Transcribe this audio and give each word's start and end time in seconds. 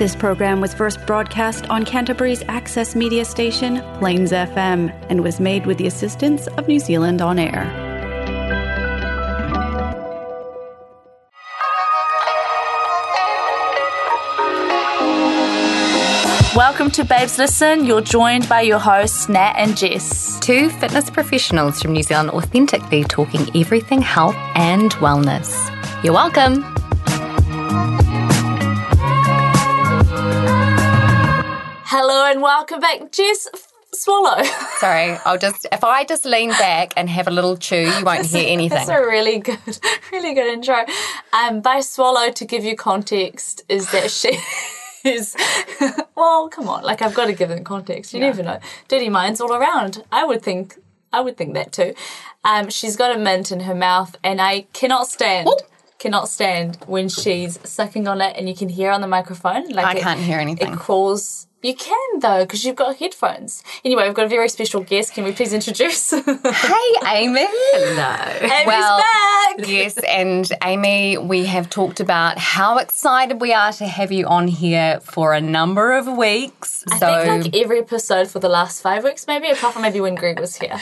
This 0.00 0.16
program 0.16 0.62
was 0.62 0.72
first 0.72 1.04
broadcast 1.06 1.68
on 1.68 1.84
Canterbury's 1.84 2.42
access 2.48 2.96
media 2.96 3.22
station, 3.22 3.82
Plains 3.98 4.32
FM, 4.32 4.90
and 5.10 5.22
was 5.22 5.38
made 5.38 5.66
with 5.66 5.76
the 5.76 5.86
assistance 5.86 6.46
of 6.46 6.66
New 6.66 6.78
Zealand 6.78 7.20
On 7.20 7.38
Air. 7.38 7.66
Welcome 16.56 16.90
to 16.92 17.04
Babes 17.04 17.36
Listen. 17.36 17.84
You're 17.84 18.00
joined 18.00 18.48
by 18.48 18.62
your 18.62 18.78
hosts, 18.78 19.28
Nat 19.28 19.52
and 19.58 19.76
Jess. 19.76 20.40
Two 20.40 20.70
fitness 20.70 21.10
professionals 21.10 21.82
from 21.82 21.92
New 21.92 22.02
Zealand 22.02 22.30
authentically 22.30 23.04
talking 23.04 23.54
everything 23.54 24.00
health 24.00 24.36
and 24.54 24.92
wellness. 24.92 25.54
You're 26.02 26.14
welcome. 26.14 26.64
Hello 31.92 32.30
and 32.30 32.40
welcome 32.40 32.78
back, 32.78 33.10
Jess. 33.10 33.48
Swallow. 33.92 34.44
Sorry, 34.78 35.18
I'll 35.24 35.38
just 35.38 35.66
if 35.72 35.82
I 35.82 36.04
just 36.04 36.24
lean 36.24 36.50
back 36.50 36.92
and 36.96 37.10
have 37.10 37.26
a 37.26 37.32
little 37.32 37.56
chew, 37.56 37.80
you 37.80 38.04
won't 38.04 38.26
hear 38.26 38.44
anything. 38.46 38.86
That's 38.86 38.88
a 38.88 39.00
really 39.00 39.40
good, 39.40 39.58
really 40.12 40.32
good 40.32 40.46
intro. 40.46 40.84
Um, 41.32 41.60
by 41.60 41.80
Swallow, 41.80 42.30
to 42.30 42.44
give 42.44 42.62
you 42.64 42.76
context, 42.76 43.64
is 43.68 43.90
that 43.90 44.12
she 44.12 44.38
is, 45.04 45.34
well, 46.14 46.48
come 46.48 46.68
on, 46.68 46.84
like 46.84 47.02
I've 47.02 47.12
got 47.12 47.26
to 47.26 47.32
give 47.32 47.48
them 47.48 47.64
context. 47.64 48.14
You 48.14 48.20
never 48.20 48.44
know. 48.44 48.60
Dirty 48.86 49.08
minds 49.08 49.40
all 49.40 49.52
around. 49.52 50.04
I 50.12 50.24
would 50.24 50.42
think, 50.42 50.78
I 51.12 51.20
would 51.20 51.36
think 51.36 51.54
that 51.54 51.72
too. 51.72 51.94
Um, 52.44 52.70
she's 52.70 52.94
got 52.94 53.16
a 53.16 53.18
mint 53.18 53.50
in 53.50 53.58
her 53.58 53.74
mouth, 53.74 54.14
and 54.22 54.40
I 54.40 54.68
cannot 54.72 55.08
stand. 55.08 55.48
Cannot 55.98 56.28
stand 56.28 56.78
when 56.86 57.08
she's 57.08 57.58
sucking 57.68 58.06
on 58.06 58.20
it 58.20 58.36
and 58.36 58.48
you 58.48 58.54
can 58.54 58.68
hear 58.68 58.92
on 58.92 59.00
the 59.00 59.08
microphone. 59.08 59.68
Like 59.70 59.84
I 59.84 59.98
it- 59.98 60.02
can't 60.02 60.20
hear 60.20 60.38
anything. 60.38 60.74
It 60.74 60.78
calls. 60.78 61.48
You 61.62 61.74
can 61.74 62.20
though, 62.20 62.44
because 62.44 62.64
you've 62.64 62.76
got 62.76 62.96
headphones. 62.96 63.62
Anyway, 63.84 64.04
we've 64.04 64.14
got 64.14 64.24
a 64.24 64.28
very 64.28 64.48
special 64.48 64.82
guest. 64.82 65.12
Can 65.12 65.24
we 65.24 65.32
please 65.32 65.52
introduce? 65.52 66.10
Hey, 66.60 66.94
Amy. 67.06 67.46
Hello. 67.46 68.66
well, 68.66 68.98
back. 68.98 69.68
yes, 69.68 69.98
and 70.08 70.50
Amy, 70.62 71.18
we 71.18 71.44
have 71.44 71.68
talked 71.68 72.00
about 72.00 72.38
how 72.38 72.78
excited 72.78 73.40
we 73.40 73.52
are 73.52 73.72
to 73.74 73.86
have 73.86 74.12
you 74.12 74.26
on 74.26 74.48
here 74.48 75.00
for 75.00 75.34
a 75.34 75.40
number 75.40 75.92
of 75.96 76.06
weeks. 76.06 76.84
I 76.90 76.98
so, 76.98 77.24
think 77.24 77.44
like 77.44 77.62
every 77.62 77.80
episode 77.80 78.28
for 78.28 78.38
the 78.38 78.48
last 78.48 78.82
five 78.82 79.04
weeks, 79.04 79.26
maybe, 79.26 79.50
apart 79.50 79.74
from 79.74 79.82
maybe 79.82 80.00
when 80.00 80.14
Greg 80.14 80.40
was 80.40 80.56
here. 80.56 80.78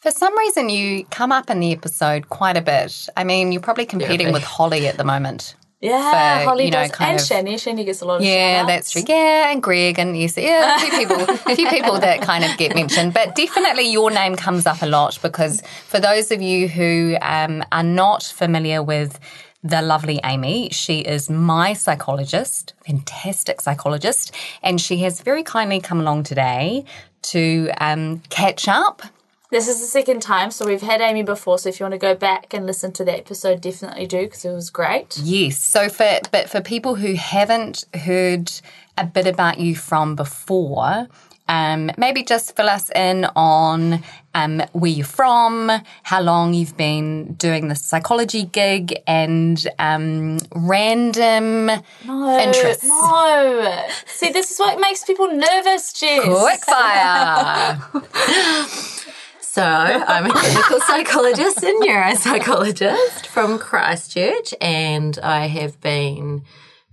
for 0.00 0.10
some 0.10 0.36
reason, 0.38 0.68
you 0.68 1.04
come 1.06 1.32
up 1.32 1.50
in 1.50 1.60
the 1.60 1.72
episode 1.72 2.28
quite 2.28 2.56
a 2.56 2.62
bit. 2.62 3.08
I 3.16 3.24
mean, 3.24 3.52
you're 3.52 3.62
probably 3.62 3.86
competing 3.86 4.32
with 4.32 4.44
Holly 4.44 4.88
at 4.88 4.96
the 4.96 5.04
moment. 5.04 5.54
Yeah, 5.82 6.44
Holly 6.44 6.66
you 6.66 6.70
know, 6.70 6.86
does, 6.86 6.92
and 7.00 7.16
of- 7.16 7.26
Shani. 7.26 7.54
Shani 7.54 7.84
gets 7.84 8.02
a 8.02 8.04
lot 8.04 8.18
of 8.18 8.22
Yeah, 8.22 8.64
that's 8.64 8.92
true. 8.92 9.02
Yeah, 9.04 9.50
and 9.50 9.60
Greg 9.60 9.98
and 9.98 10.16
yes, 10.16 10.38
yeah, 10.38 10.76
a 10.76 10.78
few 10.78 10.90
people, 10.96 11.20
a 11.52 11.56
few 11.56 11.68
people 11.68 11.98
that 11.98 12.22
kind 12.22 12.44
of 12.44 12.56
get 12.56 12.76
mentioned. 12.76 13.12
But 13.12 13.34
definitely 13.34 13.90
your 13.90 14.12
name 14.12 14.36
comes 14.36 14.64
up 14.64 14.80
a 14.80 14.86
lot 14.86 15.18
because 15.20 15.60
for 15.88 15.98
those 15.98 16.30
of 16.30 16.40
you 16.40 16.68
who 16.68 17.16
um, 17.20 17.64
are 17.72 17.82
not 17.82 18.22
familiar 18.22 18.80
with 18.80 19.18
the 19.64 19.82
lovely 19.82 20.20
Amy, 20.22 20.68
she 20.70 21.00
is 21.00 21.28
my 21.28 21.72
psychologist, 21.72 22.74
fantastic 22.86 23.60
psychologist, 23.60 24.32
and 24.62 24.80
she 24.80 24.98
has 24.98 25.20
very 25.20 25.42
kindly 25.42 25.80
come 25.80 25.98
along 25.98 26.22
today 26.22 26.84
to 27.22 27.70
um, 27.78 28.20
catch 28.28 28.68
up. 28.68 29.02
This 29.52 29.68
is 29.68 29.80
the 29.80 29.86
second 29.86 30.22
time, 30.22 30.50
so 30.50 30.64
we've 30.64 30.80
had 30.80 31.02
Amy 31.02 31.22
before. 31.22 31.58
So 31.58 31.68
if 31.68 31.78
you 31.78 31.84
want 31.84 31.92
to 31.92 31.98
go 31.98 32.14
back 32.14 32.54
and 32.54 32.64
listen 32.64 32.90
to 32.92 33.04
that 33.04 33.18
episode, 33.18 33.60
definitely 33.60 34.06
do 34.06 34.22
because 34.22 34.46
it 34.46 34.52
was 34.52 34.70
great. 34.70 35.18
Yes. 35.18 35.58
So 35.58 35.90
for 35.90 36.20
but 36.30 36.48
for 36.48 36.62
people 36.62 36.94
who 36.94 37.16
haven't 37.16 37.84
heard 37.92 38.50
a 38.96 39.04
bit 39.04 39.26
about 39.26 39.60
you 39.60 39.76
from 39.76 40.16
before, 40.16 41.06
um, 41.48 41.90
maybe 41.98 42.24
just 42.24 42.56
fill 42.56 42.70
us 42.70 42.90
in 42.92 43.26
on 43.36 44.02
um, 44.34 44.62
where 44.72 44.90
you're 44.90 45.04
from, 45.04 45.70
how 46.02 46.22
long 46.22 46.54
you've 46.54 46.78
been 46.78 47.34
doing 47.34 47.68
the 47.68 47.76
psychology 47.76 48.44
gig, 48.44 49.02
and 49.06 49.68
um, 49.78 50.38
random 50.54 51.68
interests. 52.08 52.84
No, 52.84 53.86
see, 54.06 54.30
this 54.30 54.50
is 54.50 54.58
what 54.58 54.80
makes 54.80 55.04
people 55.04 55.30
nervous, 55.30 55.92
Jess. 55.92 56.24
Quick 56.24 56.64
fire. 56.64 57.82
So, 59.52 59.62
I'm 59.62 60.24
a 60.24 60.32
clinical 60.32 60.80
psychologist 60.86 61.62
and 61.62 61.82
neuropsychologist 61.82 63.26
from 63.26 63.58
Christchurch, 63.58 64.54
and 64.62 65.18
I 65.22 65.44
have 65.48 65.78
been 65.82 66.42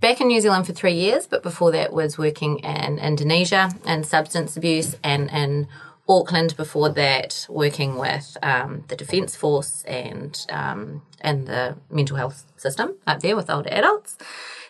back 0.00 0.20
in 0.20 0.26
New 0.26 0.42
Zealand 0.42 0.66
for 0.66 0.74
three 0.74 0.92
years, 0.92 1.26
but 1.26 1.42
before 1.42 1.72
that 1.72 1.90
was 1.90 2.18
working 2.18 2.58
in 2.58 2.98
Indonesia 2.98 3.70
in 3.86 4.04
substance 4.04 4.58
abuse 4.58 4.94
and 5.02 5.30
in 5.30 5.68
Auckland 6.06 6.54
before 6.58 6.90
that 6.90 7.46
working 7.48 7.96
with 7.96 8.36
um, 8.42 8.84
the 8.88 8.96
Defence 8.96 9.34
Force 9.34 9.82
and 9.84 10.44
um, 10.50 11.00
and 11.22 11.46
the 11.46 11.78
mental 11.90 12.18
health 12.18 12.44
system 12.58 12.94
up 13.06 13.20
there 13.20 13.36
with 13.36 13.48
older 13.48 13.70
adults. 13.72 14.18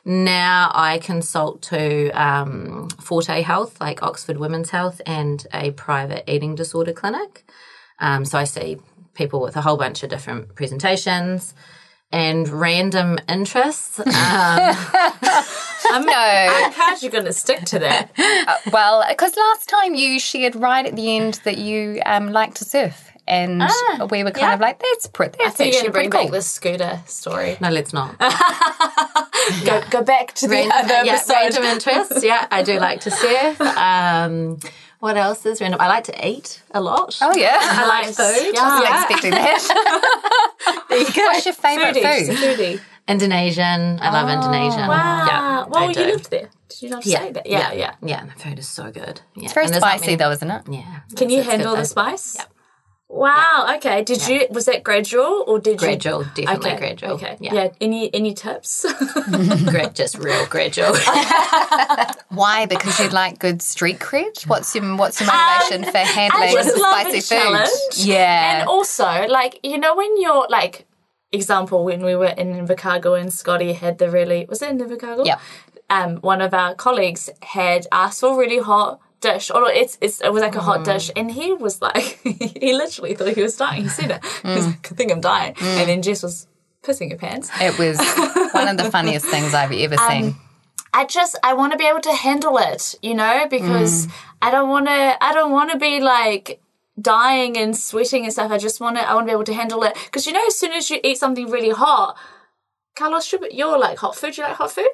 Now 0.04 0.70
I 0.72 0.98
consult 0.98 1.60
to 1.62 2.10
um, 2.10 2.88
Forte 3.00 3.42
Health, 3.42 3.80
like 3.80 4.00
Oxford 4.00 4.36
Women's 4.36 4.70
Health, 4.70 5.00
and 5.04 5.44
a 5.52 5.72
private 5.72 6.22
eating 6.30 6.54
disorder 6.54 6.92
clinic. 6.92 7.44
Um, 8.00 8.25
so 8.25 8.38
I 8.38 8.44
see 8.44 8.78
people 9.15 9.41
with 9.41 9.56
a 9.56 9.61
whole 9.61 9.77
bunch 9.77 10.03
of 10.03 10.11
different 10.11 10.55
presentations 10.55 11.55
and 12.12 12.49
random 12.49 13.19
interests. 13.28 14.00
Um, 14.00 14.06
I'm, 14.09 16.06
No. 16.06 16.12
I'm 16.16 16.72
proud 16.72 17.03
you're 17.03 17.12
going 17.12 17.25
to 17.25 17.33
stick 17.33 17.65
to 17.66 17.78
that. 17.81 18.11
well, 18.72 19.05
because 19.09 19.37
last 19.37 19.69
time 19.69 19.94
you 19.94 20.19
shared 20.19 20.56
right 20.56 20.87
at 20.87 20.97
the 20.97 21.16
end 21.16 21.41
that 21.44 21.59
you 21.59 22.00
um, 22.06 22.33
like 22.33 22.55
to 22.55 22.65
surf. 22.65 23.06
And 23.28 23.62
we 24.11 24.25
were 24.25 24.32
kind 24.32 24.38
yeah. 24.38 24.55
of 24.55 24.61
like, 24.61 24.81
that's 24.81 25.06
pretty, 25.06 25.38
I 25.41 25.44
that's 25.44 25.56
think 25.56 25.72
you're 25.72 25.82
actually 25.82 25.93
bring 25.93 26.11
pretty 26.11 26.25
back 26.25 26.31
cool. 26.31 26.38
the 26.38 26.43
scooter 26.43 27.00
story. 27.06 27.56
no, 27.61 27.71
let's 27.71 27.93
not. 27.93 28.19
Go, 29.65 29.82
go 29.91 30.03
back 30.03 30.34
to 30.34 30.49
the 30.49 30.55
Random, 30.55 30.72
other 30.77 31.05
yeah, 31.05 31.12
episode. 31.15 31.32
random 31.34 31.62
interests. 31.65 32.25
Yeah, 32.25 32.47
I 32.50 32.62
do 32.62 32.81
like 32.81 33.03
to 33.03 33.11
surf. 33.11 33.61
Um, 33.61 34.59
what 35.00 35.16
else 35.16 35.44
is 35.47 35.61
random? 35.61 35.81
I 35.81 35.88
like 35.88 36.05
to 36.05 36.27
eat 36.28 36.62
a 36.72 36.81
lot. 36.81 37.19
Oh, 37.21 37.34
yeah. 37.37 37.59
I 37.61 37.87
like 37.88 38.06
food. 38.15 38.55
Yeah. 38.55 38.69
Wasn't 38.69 38.94
expecting 38.94 39.31
that. 39.33 40.47
There 40.91 40.99
you 40.99 41.12
go. 41.12 41.22
What's 41.22 41.47
your 41.47 41.55
favourite 41.55 41.94
Foodie, 41.94 42.27
food? 42.27 42.37
foodie. 42.37 42.81
Indonesian. 43.09 43.99
I 44.00 44.11
love 44.11 44.28
oh, 44.28 44.33
Indonesian. 44.33 44.88
Wow. 44.88 45.27
Yeah, 45.27 45.65
well, 45.69 45.84
I 45.84 45.93
you 45.93 46.06
lived 46.12 46.31
there. 46.31 46.50
Did 46.69 46.83
you 46.83 46.91
not 46.91 47.05
say 47.05 47.33
that? 47.33 47.47
Yeah, 47.47 47.72
yeah. 47.72 47.94
Yeah, 48.03 48.25
the 48.25 48.33
food 48.33 48.59
is 48.59 48.69
so 48.69 48.91
good. 48.91 49.21
Yeah. 49.37 49.44
It's 49.44 49.53
very 49.53 49.69
spicy 49.69 50.05
many- 50.06 50.16
though, 50.16 50.31
isn't 50.33 50.50
it? 50.50 50.62
Yeah. 50.71 51.00
Can 51.17 51.31
you 51.31 51.43
handle 51.43 51.72
the 51.72 51.78
though. 51.78 51.84
spice? 51.84 52.37
Yep. 52.38 52.50
Wow. 53.12 53.75
Okay. 53.76 54.04
Did 54.04 54.26
you? 54.28 54.47
Was 54.50 54.66
that 54.66 54.84
gradual 54.84 55.43
or 55.48 55.59
did 55.59 55.78
Gradual, 55.78 56.21
you? 56.22 56.28
definitely 56.47 56.71
okay. 56.71 56.78
gradual. 56.78 57.10
Okay. 57.15 57.37
Yeah. 57.41 57.54
Yeah. 57.54 57.69
Any 57.81 58.15
any 58.15 58.34
tips? 58.34 58.87
Gra- 59.69 59.91
just 59.93 60.16
real 60.16 60.47
gradual. 60.47 60.94
Why? 62.28 62.66
Because 62.66 62.99
you'd 63.00 63.12
like 63.12 63.38
good 63.41 63.62
street 63.62 63.99
cred? 63.99 64.47
What's 64.47 64.75
your 64.75 64.97
What's 64.97 65.20
your 65.20 65.28
motivation 65.32 65.91
for 65.91 65.99
handling 65.99 66.53
just 66.54 66.78
love 66.78 67.00
spicy 67.00 67.19
a 67.19 67.20
food? 67.22 67.28
challenge. 67.28 67.70
Yeah. 67.97 68.60
and 68.60 68.69
also, 68.69 69.26
like 69.28 69.59
you 69.65 69.76
know, 69.78 69.97
when 69.97 70.20
you're 70.20 70.47
like, 70.49 70.87
example, 71.32 71.84
when 71.84 72.04
we 72.04 72.15
were 72.15 72.26
in 72.26 72.54
Invercargill 72.54 73.20
and 73.20 73.32
Scotty 73.32 73.72
had 73.72 73.99
the 73.99 74.09
really 74.09 74.47
was 74.49 74.62
it 74.62 74.70
in 74.70 74.78
Invercargill? 74.78 75.26
Yeah. 75.26 75.41
Um, 75.91 76.19
one 76.19 76.41
of 76.41 76.54
our 76.54 76.76
colleagues 76.76 77.28
had 77.43 77.88
asked 77.91 78.20
for 78.20 78.38
really 78.38 78.60
hot 78.60 79.00
dish, 79.20 79.50
or 79.50 79.70
it's, 79.70 79.98
it's 80.00 80.20
it 80.20 80.32
was 80.32 80.42
like 80.42 80.56
a 80.56 80.60
hot 80.60 80.84
dish, 80.84 81.08
mm. 81.08 81.12
and 81.16 81.31
he 81.31 81.53
was 81.53 81.81
like, 81.81 82.20
he 82.22 82.72
literally 82.72 83.14
thought 83.14 83.28
he 83.28 83.42
was 83.42 83.56
dying. 83.56 83.82
He 83.84 83.88
said 83.88 84.10
it. 84.10 84.25
He 84.42 84.48
was 84.48 84.66
mm. 84.66 84.70
like, 84.70 84.92
I 84.92 84.94
think 84.94 85.12
I'm 85.12 85.20
dying, 85.20 85.54
mm. 85.54 85.78
and 85.78 85.88
then 85.88 86.03
Jess 86.03 86.22
was 86.22 86.47
pissing 86.82 87.10
her 87.10 87.19
pants. 87.19 87.50
it 87.60 87.78
was 87.78 87.98
one 88.53 88.69
of 88.69 88.76
the 88.76 88.91
funniest 88.91 89.26
things 89.26 89.54
I've 89.54 89.72
ever 89.72 90.00
um, 90.00 90.08
seen. 90.08 90.36
I 90.92 91.04
just 91.04 91.38
I 91.42 91.54
want 91.54 91.72
to 91.72 91.78
be 91.78 91.86
able 91.86 92.00
to 92.00 92.12
handle 92.12 92.58
it, 92.58 92.94
you 93.02 93.14
know, 93.14 93.46
because 93.49 94.08
I 94.43 94.50
don't 94.50 94.69
want 94.69 94.87
to 94.87 95.17
I 95.25 95.32
don't 95.32 95.52
want 95.52 95.70
to 95.72 95.78
be 95.78 96.00
like 96.00 96.61
dying 97.00 97.56
and 97.56 97.76
sweating 97.76 98.25
and 98.25 98.32
stuff. 98.32 98.50
I 98.50 98.58
just 98.58 98.81
want 98.81 98.96
to 98.96 99.08
I 99.08 99.14
want 99.14 99.26
to 99.26 99.31
be 99.31 99.32
able 99.32 99.44
to 99.44 99.55
handle 99.55 99.82
it 99.84 99.94
because 100.06 100.26
you 100.26 100.32
know 100.32 100.44
as 100.46 100.58
soon 100.58 100.72
as 100.72 100.90
you 100.90 100.99
eat 101.05 101.19
something 101.19 101.49
really 101.50 101.70
hot, 101.70 102.17
Carlos, 102.96 103.32
you're 103.52 103.78
like 103.78 103.99
hot 103.99 104.17
food. 104.17 104.37
You 104.37 104.44
like 104.44 104.56
hot 104.56 104.72
food? 104.72 104.90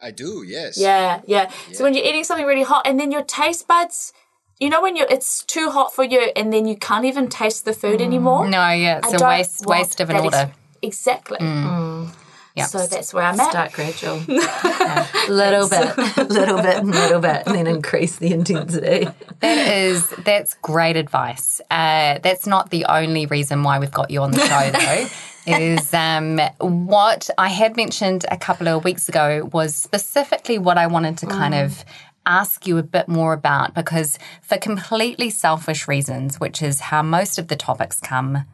I 0.00 0.10
do, 0.10 0.44
yes. 0.46 0.78
Yeah, 0.78 1.20
yeah. 1.26 1.50
So 1.72 1.84
when 1.84 1.94
you're 1.94 2.04
eating 2.04 2.24
something 2.24 2.46
really 2.46 2.62
hot 2.62 2.86
and 2.86 2.98
then 3.00 3.10
your 3.10 3.22
taste 3.24 3.66
buds, 3.66 4.12
you 4.60 4.68
know, 4.70 4.80
when 4.80 4.96
you're 4.96 5.08
it's 5.10 5.42
too 5.44 5.70
hot 5.70 5.92
for 5.94 6.04
you 6.04 6.30
and 6.36 6.52
then 6.52 6.66
you 6.66 6.76
can't 6.76 7.04
even 7.04 7.28
taste 7.28 7.64
the 7.64 7.72
food 7.72 8.00
anymore. 8.00 8.48
No, 8.48 8.70
yeah, 8.70 8.98
it's 9.02 9.14
I 9.20 9.26
a 9.26 9.28
waste 9.38 9.66
waste 9.66 10.00
of 10.00 10.10
an 10.10 10.16
that 10.16 10.24
ex- 10.26 10.36
order. 10.36 10.52
exactly. 10.82 11.38
Yeah. 11.40 12.66
So 12.66 12.86
that's 12.88 13.14
where 13.14 13.22
I'm 13.22 13.38
at. 13.38 13.50
Start 13.50 13.72
gradual. 13.72 14.20
Yeah. 14.28 15.06
Little 15.28 15.68
bit, 15.68 15.96
little 16.30 16.60
bit, 16.62 16.84
little 16.84 17.20
bit, 17.20 17.42
and 17.46 17.54
then 17.54 17.66
increase 17.66 18.16
the 18.16 18.32
intensity. 18.32 19.06
That 19.40 19.68
is 19.68 20.08
that's 20.24 20.54
great 20.54 20.96
advice. 20.96 21.60
Uh, 21.70 22.18
that's 22.22 22.46
not 22.46 22.70
the 22.70 22.86
only 22.86 23.26
reason 23.26 23.62
why 23.62 23.78
we've 23.78 23.92
got 23.92 24.10
you 24.10 24.22
on 24.22 24.30
the 24.32 24.38
show, 24.40 24.70
though. 24.70 25.06
is 25.48 25.92
um, 25.94 26.40
what 26.58 27.30
I 27.38 27.48
had 27.48 27.76
mentioned 27.76 28.24
a 28.30 28.36
couple 28.36 28.68
of 28.68 28.84
weeks 28.84 29.08
ago 29.08 29.48
was 29.52 29.74
specifically 29.74 30.58
what 30.58 30.78
I 30.78 30.86
wanted 30.86 31.18
to 31.18 31.26
kind 31.26 31.54
of 31.54 31.84
ask 32.26 32.66
you 32.66 32.76
a 32.76 32.82
bit 32.82 33.08
more 33.08 33.32
about 33.32 33.74
because 33.74 34.18
for 34.42 34.58
completely 34.58 35.30
selfish 35.30 35.88
reasons, 35.88 36.38
which 36.38 36.62
is 36.62 36.80
how 36.80 37.02
most 37.02 37.38
of 37.38 37.48
the 37.48 37.56
topics 37.56 38.00
come 38.00 38.44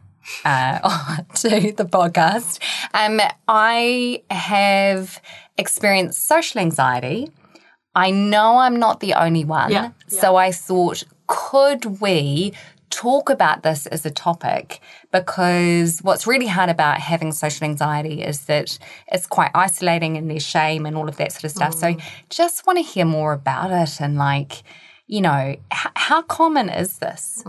uh, 0.45 0.79
to 1.35 1.73
the 1.73 1.85
podcast, 1.85 2.61
um, 2.95 3.21
I 3.49 4.23
have 4.31 5.21
experienced 5.59 6.27
social 6.27 6.61
anxiety. 6.61 7.31
I 7.95 8.11
know 8.11 8.59
I'm 8.59 8.79
not 8.79 9.01
the 9.01 9.15
only 9.15 9.45
one. 9.45 9.71
Yeah, 9.71 9.91
So 10.09 10.37
I 10.37 10.51
thought, 10.53 11.05
could 11.27 12.01
we 12.01 12.53
talk 12.95 13.29
about 13.29 13.63
this 13.63 13.87
as 13.87 14.07
a 14.07 14.11
topic? 14.11 14.81
Because 15.11 16.01
what's 16.01 16.27
really 16.27 16.47
hard 16.47 16.71
about 16.71 16.99
having 17.01 17.33
social 17.33 17.65
anxiety 17.65 18.23
is 18.23 18.43
that 18.47 18.79
it's 19.09 19.27
quite 19.27 19.51
isolating 19.55 20.17
and 20.17 20.31
there's 20.31 20.47
shame 20.47 20.87
and 20.87 20.97
all 20.97 21.09
of 21.09 21.17
that 21.17 21.33
sort 21.33 21.45
of 21.45 21.51
stuff. 21.51 21.75
So 21.75 21.97
just 22.31 22.67
want 22.67 22.79
to 22.79 22.83
hear 22.85 23.05
more 23.05 23.33
about 23.33 23.71
it 23.71 24.01
and 24.01 24.17
like, 24.17 24.63
you 25.07 25.21
know, 25.21 25.57
h- 25.73 25.93
how 25.97 26.23
common 26.23 26.69
is 26.69 26.99
this? 26.99 27.43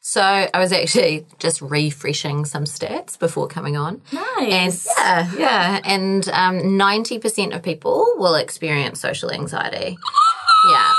So 0.00 0.22
I 0.22 0.58
was 0.58 0.72
actually 0.72 1.26
just 1.38 1.60
refreshing 1.60 2.46
some 2.46 2.64
stats 2.64 3.18
before 3.18 3.46
coming 3.46 3.76
on. 3.76 4.00
Nice. 4.12 4.88
And 4.98 5.32
yeah, 5.38 5.38
yeah. 5.38 5.80
And 5.84 6.26
um, 6.30 6.60
90% 6.60 7.54
of 7.54 7.62
people 7.62 8.06
will 8.16 8.34
experience 8.34 9.00
social 9.00 9.30
anxiety. 9.30 9.98
Yeah. 10.66 10.92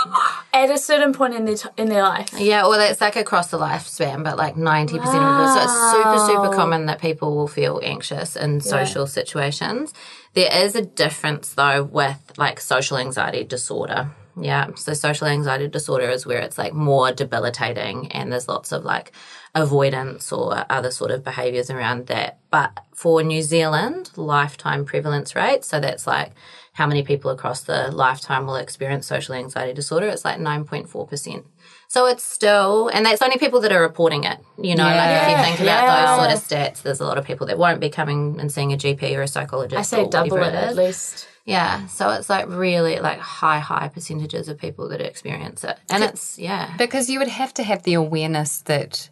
At 0.54 0.70
a 0.70 0.78
certain 0.78 1.14
point 1.14 1.34
in 1.34 1.46
their 1.46 1.56
t- 1.56 1.70
in 1.78 1.90
their 1.90 2.04
life. 2.04 2.30
Yeah, 2.38 2.64
well, 2.64 2.80
it's 2.80 3.02
like 3.02 3.16
across 3.16 3.48
the 3.48 3.60
lifespan, 3.60 4.24
but 4.24 4.38
like 4.38 4.56
90% 4.56 4.84
of 4.84 4.90
people. 4.90 5.48
So 5.48 5.62
it's 5.62 5.92
super, 5.92 6.20
super 6.28 6.56
common 6.56 6.86
that 6.86 7.02
people 7.02 7.36
will 7.36 7.48
feel 7.48 7.82
anxious 7.84 8.36
in 8.36 8.62
social 8.62 9.06
situations. 9.06 9.94
There 10.34 10.50
is 10.64 10.76
a 10.76 10.82
difference 10.82 11.54
though 11.54 11.84
with 11.84 12.32
like 12.38 12.60
social 12.60 12.98
anxiety 12.98 13.44
disorder. 13.44 14.12
Yeah. 14.40 14.68
So 14.76 14.94
social 14.94 15.28
anxiety 15.28 15.68
disorder 15.68 16.10
is 16.10 16.26
where 16.26 16.40
it's 16.40 16.58
like 16.58 16.74
more 16.74 17.12
debilitating 17.12 18.12
and 18.14 18.32
there's 18.32 18.48
lots 18.48 18.72
of 18.72 18.86
like 18.86 19.12
avoidance 19.56 20.32
or 20.32 20.66
other 20.70 20.92
sort 20.92 21.12
of 21.12 21.24
behaviors 21.24 21.70
around 21.70 22.08
that. 22.08 22.40
But 22.50 22.80
for 22.94 23.22
New 23.24 23.42
Zealand, 23.42 24.12
lifetime 24.16 24.86
prevalence 24.86 25.36
rate, 25.36 25.66
so 25.66 25.80
that's 25.80 26.08
like 26.08 26.32
how 26.80 26.88
many 26.88 27.04
people 27.04 27.30
across 27.30 27.60
the 27.72 27.92
lifetime 27.92 28.48
will 28.48 28.56
experience 28.56 29.06
social 29.06 29.36
anxiety 29.36 29.74
disorder, 29.74 30.08
it's 30.08 30.24
like 30.24 30.40
9.4%. 30.40 31.44
So 31.90 32.06
it's 32.06 32.24
still, 32.24 32.88
and 32.94 33.06
that's 33.06 33.22
only 33.22 33.38
people 33.38 33.60
that 33.62 33.72
are 33.74 33.82
reporting 33.82 34.24
it. 34.24 34.38
You 34.58 34.76
know, 34.76 34.84
like 34.86 35.10
if 35.22 35.28
you 35.28 35.34
Yeah, 35.34 35.44
think 35.44 35.60
about 35.60 35.84
yeah. 35.84 36.06
those 36.06 36.16
sort 36.20 36.32
of 36.36 36.40
stats, 36.48 36.82
there's 36.84 37.02
a 37.02 37.06
lot 37.06 37.18
of 37.18 37.26
people 37.26 37.48
that 37.48 37.58
won't 37.58 37.82
be 37.82 37.90
coming 37.90 38.40
and 38.40 38.50
seeing 38.50 38.72
a 38.72 38.78
GP 38.78 39.02
or 39.18 39.24
a 39.24 39.28
psychologist. 39.28 39.78
I 39.78 39.82
say 39.82 40.08
double 40.08 40.38
whatever 40.38 40.56
it 40.56 40.70
at 40.70 40.76
least. 40.78 41.28
Yeah, 41.46 41.88
so 41.88 42.12
it's 42.12 42.30
like 42.30 42.48
really 42.48 43.00
like 43.00 43.20
high, 43.20 43.60
high 43.60 43.90
percentages 43.90 44.48
of 44.48 44.58
people 44.58 44.88
that 44.90 45.02
experience 45.02 45.64
it, 45.64 45.78
and 45.90 46.04
it's 46.04 46.40
yeah, 46.40 46.76
Because 46.78 47.10
you 47.10 47.20
would 47.20 47.28
have 47.42 47.54
to 47.56 47.64
have 47.64 47.84
the 47.84 47.96
awareness 47.96 48.62
that 48.62 49.10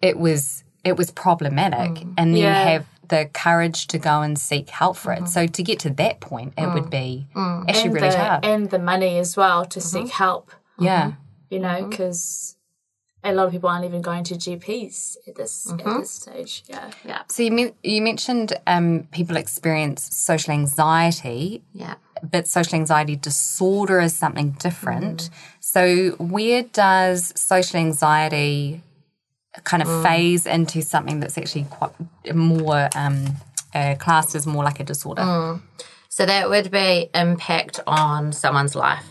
it 0.00 0.16
was 0.18 0.62
it 0.84 0.96
was 0.98 1.10
problematic 1.10 1.92
mm. 2.04 2.14
and 2.18 2.34
then 2.34 2.42
Yeah. 2.42 2.64
have 2.70 2.86
the 3.08 3.28
courage 3.32 3.86
to 3.88 3.98
go 3.98 4.22
and 4.22 4.38
seek 4.38 4.70
help 4.70 4.96
for 4.96 5.12
it. 5.12 5.16
Mm-hmm. 5.16 5.26
So 5.26 5.46
to 5.46 5.62
get 5.62 5.78
to 5.80 5.90
that 5.90 6.20
point, 6.20 6.54
it 6.56 6.66
would 6.66 6.84
mm. 6.84 6.90
be 6.90 7.26
mm. 7.34 7.68
actually 7.68 7.84
and 7.84 7.94
really 7.94 8.08
the, 8.10 8.18
hard. 8.18 8.44
And 8.44 8.70
the 8.70 8.78
money 8.78 9.18
as 9.18 9.36
well 9.36 9.64
to 9.66 9.78
mm-hmm. 9.78 10.04
seek 10.04 10.12
help, 10.12 10.50
yeah. 10.78 11.02
Mm-hmm. 11.02 11.54
you 11.54 11.60
know, 11.60 11.86
because 11.88 12.56
a 13.24 13.32
lot 13.32 13.46
of 13.46 13.52
people 13.52 13.68
aren't 13.68 13.84
even 13.86 14.02
going 14.02 14.22
to 14.24 14.34
GPs 14.34 15.16
at 15.26 15.34
this 15.34 15.72
at 15.72 15.84
this 15.84 16.10
stage. 16.10 16.62
Yeah. 16.68 16.90
yeah, 17.04 17.22
So 17.28 17.42
you, 17.42 17.50
men- 17.50 17.72
you 17.82 18.02
mentioned 18.02 18.52
um, 18.66 19.08
people 19.12 19.36
experience 19.36 20.14
social 20.14 20.52
anxiety, 20.52 21.62
yeah. 21.72 21.94
but 22.22 22.46
social 22.46 22.76
anxiety 22.76 23.16
disorder 23.16 24.00
is 24.00 24.16
something 24.16 24.50
different. 24.52 25.22
Mm. 25.22 25.30
So 25.60 26.10
where 26.18 26.62
does 26.64 27.32
social 27.34 27.80
anxiety 27.80 28.82
kind 29.62 29.82
of 29.82 30.02
phase 30.02 30.46
into 30.46 30.82
something 30.82 31.20
that's 31.20 31.38
actually 31.38 31.64
quite 31.70 31.92
more 32.34 32.88
um, 32.96 33.26
uh, 33.74 33.94
classed 33.98 34.34
as 34.34 34.46
more 34.46 34.64
like 34.64 34.80
a 34.80 34.84
disorder? 34.84 35.22
So 36.08 36.26
that 36.26 36.48
would 36.48 36.70
be 36.70 37.10
impact 37.14 37.80
on 37.86 38.32
someone's 38.32 38.74
life. 38.74 39.04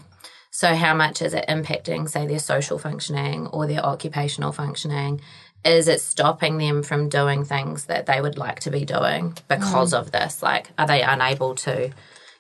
So 0.52 0.76
how 0.76 0.94
much 0.94 1.22
is 1.22 1.34
it 1.34 1.46
impacting, 1.50 2.08
say, 2.08 2.28
their 2.28 2.40
social 2.40 2.78
functioning 2.78 3.48
or 3.48 3.68
their 3.68 3.84
occupational 3.84 4.52
functioning? 4.52 5.20
Is 5.66 5.88
it 5.88 6.00
stopping 6.00 6.58
them 6.58 6.84
from 6.84 7.10
doing 7.10 7.44
things 7.44 7.86
that 7.86 8.06
they 8.06 8.22
would 8.22 8.38
like 8.38 8.60
to 8.62 8.72
be 8.72 8.86
doing 8.86 9.36
because 9.48 9.94
of 9.94 10.12
this? 10.12 10.44
Like, 10.44 10.70
are 10.78 10.86
they 10.86 11.02
unable 11.02 11.56
to, 11.56 11.92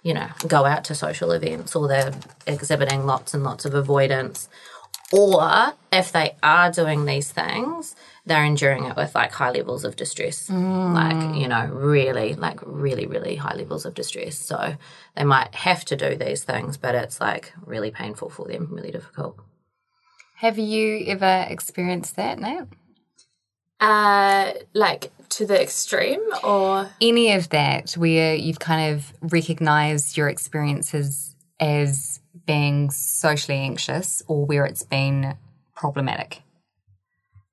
you 0.03 0.13
know, 0.13 0.27
go 0.47 0.65
out 0.65 0.83
to 0.85 0.95
social 0.95 1.31
events 1.31 1.75
or 1.75 1.87
they're 1.87 2.13
exhibiting 2.45 3.05
lots 3.05 3.33
and 3.33 3.43
lots 3.43 3.65
of 3.65 3.73
avoidance? 3.73 4.47
Or 5.15 5.73
if 5.91 6.11
they 6.11 6.35
are 6.41 6.71
doing 6.71 7.05
these 7.05 7.31
things, 7.31 7.95
they're 8.25 8.43
enduring 8.43 8.85
it 8.85 8.95
with 8.95 9.13
like 9.13 9.31
high 9.31 9.51
levels 9.51 9.85
of 9.85 9.95
distress. 9.95 10.49
Like, 10.49 11.35
you 11.35 11.47
know, 11.47 11.65
really, 11.67 12.33
like 12.33 12.59
really, 12.65 13.05
really 13.05 13.35
high 13.35 13.53
levels 13.53 13.85
of 13.85 13.93
distress. 13.93 14.35
So 14.39 14.75
they 15.15 15.23
might 15.23 15.53
have 15.53 15.85
to 15.85 15.95
do 15.95 16.15
these 16.15 16.43
things, 16.43 16.77
but 16.77 16.95
it's 16.95 17.21
like 17.21 17.53
really 17.63 17.91
painful 17.91 18.31
for 18.31 18.47
them, 18.47 18.69
really 18.71 18.89
difficult. 18.89 19.37
Have 20.37 20.57
you 20.57 21.03
ever 21.05 21.45
experienced 21.47 22.15
that, 22.15 22.39
Nat? 22.39 22.65
Uh, 23.79 24.53
like 24.73 25.11
to 25.29 25.45
the 25.45 25.61
extreme, 25.61 26.21
or 26.43 26.89
Any 26.99 27.33
of 27.33 27.49
that 27.49 27.91
where 27.91 28.33
you've 28.33 28.59
kind 28.59 28.95
of 28.95 29.13
recognized 29.21 30.17
your 30.17 30.27
experiences 30.27 31.35
as 31.59 32.19
being 32.45 32.91
socially 32.91 33.57
anxious 33.57 34.21
or 34.27 34.45
where 34.45 34.65
it's 34.65 34.83
been 34.83 35.37
problematic? 35.75 36.41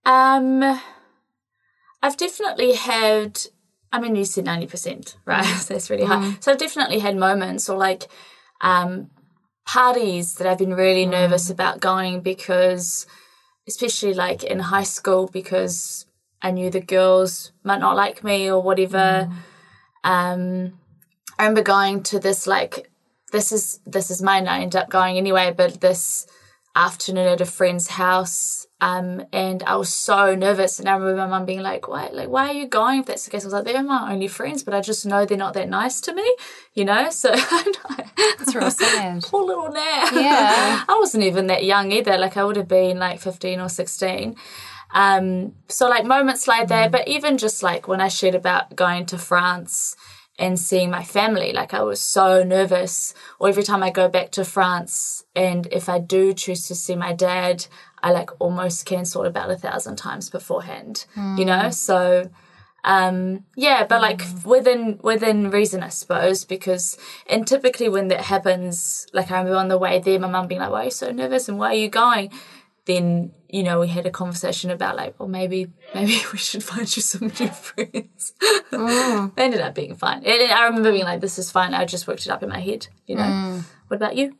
um, 0.04 0.80
I've 2.02 2.16
definitely 2.16 2.74
had. 2.74 3.40
I 3.92 4.00
mean, 4.00 4.16
you 4.16 4.24
said 4.24 4.44
ninety 4.44 4.66
percent, 4.66 5.16
right? 5.24 5.44
so 5.44 5.74
that's 5.74 5.90
really 5.90 6.04
high. 6.04 6.36
So 6.40 6.52
I've 6.52 6.58
definitely 6.58 7.00
had 7.00 7.16
moments 7.16 7.68
or 7.68 7.76
like 7.76 8.08
um, 8.60 9.10
parties 9.66 10.34
that 10.34 10.46
I've 10.46 10.58
been 10.58 10.74
really 10.74 11.06
nervous 11.06 11.50
about 11.50 11.80
going 11.80 12.20
because, 12.20 13.06
especially 13.68 14.14
like 14.14 14.42
in 14.42 14.58
high 14.58 14.84
school, 14.84 15.28
because 15.32 16.06
I 16.42 16.50
knew 16.50 16.70
the 16.70 16.80
girls 16.80 17.52
might 17.62 17.80
not 17.80 17.96
like 17.96 18.24
me 18.24 18.50
or 18.50 18.62
whatever. 18.62 19.30
Um, 20.02 20.78
I 21.38 21.44
remember 21.44 21.62
going 21.62 22.02
to 22.04 22.18
this 22.18 22.46
like 22.46 22.89
this 23.30 23.52
is 23.52 23.80
this 23.86 24.10
is 24.10 24.22
mine. 24.22 24.48
I 24.48 24.60
ended 24.60 24.80
up 24.80 24.90
going 24.90 25.16
anyway, 25.16 25.52
but 25.56 25.80
this 25.80 26.26
afternoon 26.76 27.26
at 27.26 27.40
a 27.40 27.46
friend's 27.46 27.88
house. 27.88 28.66
Um, 28.82 29.26
and 29.30 29.62
I 29.64 29.76
was 29.76 29.92
so 29.92 30.34
nervous, 30.34 30.78
and 30.80 30.88
I 30.88 30.92
remember 30.92 31.16
my 31.16 31.26
mum 31.26 31.44
being 31.44 31.60
like, 31.60 31.86
"Why, 31.86 32.08
like, 32.12 32.30
why 32.30 32.48
are 32.48 32.54
you 32.54 32.66
going? 32.66 33.00
If 33.00 33.06
that's 33.06 33.26
the 33.26 33.30
case, 33.30 33.44
I 33.44 33.48
was 33.48 33.52
like, 33.52 33.64
they're 33.64 33.82
my 33.82 34.10
only 34.10 34.26
friends, 34.26 34.62
but 34.62 34.72
I 34.72 34.80
just 34.80 35.04
know 35.04 35.26
they're 35.26 35.36
not 35.36 35.52
that 35.52 35.68
nice 35.68 36.00
to 36.02 36.14
me, 36.14 36.36
you 36.72 36.86
know." 36.86 37.10
So 37.10 37.34
It's 38.40 38.54
real 38.54 38.70
sad. 38.70 39.22
poor 39.24 39.44
little 39.44 39.70
Nat. 39.70 40.10
Yeah. 40.12 40.84
I 40.88 40.96
wasn't 40.98 41.24
even 41.24 41.46
that 41.48 41.64
young 41.64 41.92
either. 41.92 42.16
Like 42.16 42.36
I 42.36 42.44
would 42.44 42.56
have 42.56 42.68
been 42.68 42.98
like 42.98 43.20
15 43.20 43.60
or 43.60 43.68
16. 43.68 44.36
Um, 44.92 45.54
so 45.68 45.88
like 45.88 46.04
moments 46.04 46.48
like 46.48 46.68
that, 46.68 46.90
but 46.90 47.06
even 47.06 47.38
just 47.38 47.62
like 47.62 47.86
when 47.86 48.00
I 48.00 48.08
shared 48.08 48.34
about 48.34 48.74
going 48.74 49.06
to 49.06 49.18
France 49.18 49.94
and 50.40 50.58
seeing 50.58 50.90
my 50.90 51.04
family, 51.04 51.52
like 51.52 51.74
I 51.74 51.82
was 51.82 52.00
so 52.00 52.42
nervous. 52.42 53.14
Or 53.38 53.48
every 53.48 53.62
time 53.62 53.82
I 53.82 53.90
go 53.90 54.08
back 54.08 54.30
to 54.32 54.44
France 54.44 55.24
and 55.36 55.68
if 55.70 55.88
I 55.88 55.98
do 55.98 56.32
choose 56.32 56.66
to 56.68 56.74
see 56.74 56.96
my 56.96 57.12
dad, 57.12 57.66
I 58.02 58.10
like 58.10 58.30
almost 58.40 58.86
cancel 58.86 59.24
about 59.26 59.50
a 59.50 59.56
thousand 59.56 59.96
times 59.96 60.30
beforehand, 60.30 61.04
you 61.38 61.44
know? 61.44 61.68
So, 61.70 62.30
um 62.82 63.44
yeah 63.56 63.84
but 63.86 64.00
like 64.00 64.22
within 64.42 64.98
within 65.02 65.50
reason 65.50 65.82
i 65.82 65.88
suppose 65.90 66.46
because 66.46 66.96
and 67.26 67.46
typically 67.46 67.90
when 67.90 68.08
that 68.08 68.22
happens 68.22 69.06
like 69.12 69.30
i 69.30 69.36
remember 69.36 69.58
on 69.58 69.68
the 69.68 69.76
way 69.76 69.98
there 69.98 70.18
my 70.18 70.26
mum 70.26 70.48
being 70.48 70.62
like 70.62 70.70
why 70.70 70.80
are 70.80 70.84
you 70.84 70.90
so 70.90 71.10
nervous 71.10 71.46
and 71.46 71.58
why 71.58 71.72
are 71.72 71.74
you 71.74 71.90
going 71.90 72.30
then 72.86 73.32
you 73.48 73.62
know 73.62 73.80
we 73.80 73.88
had 73.88 74.06
a 74.06 74.10
conversation 74.10 74.70
about 74.70 74.96
like 74.96 75.18
well 75.18 75.28
maybe 75.28 75.68
maybe 75.94 76.16
we 76.32 76.38
should 76.38 76.62
find 76.64 76.94
you 76.96 77.02
some 77.02 77.28
new 77.38 77.48
friends. 77.48 78.32
Oh. 78.72 79.32
It 79.36 79.40
ended 79.42 79.60
up 79.60 79.74
being 79.74 79.94
fine. 79.94 80.22
And 80.24 80.52
i 80.52 80.64
remember 80.64 80.92
being 80.92 81.04
like 81.04 81.20
this 81.20 81.38
is 81.38 81.50
fine. 81.50 81.74
I 81.74 81.84
just 81.84 82.06
worked 82.08 82.26
it 82.26 82.30
up 82.32 82.42
in 82.42 82.48
my 82.48 82.60
head 82.60 82.88
you 83.06 83.16
know. 83.16 83.22
Mm. 83.22 83.64
What 83.88 83.96
about 83.96 84.16
you? 84.16 84.36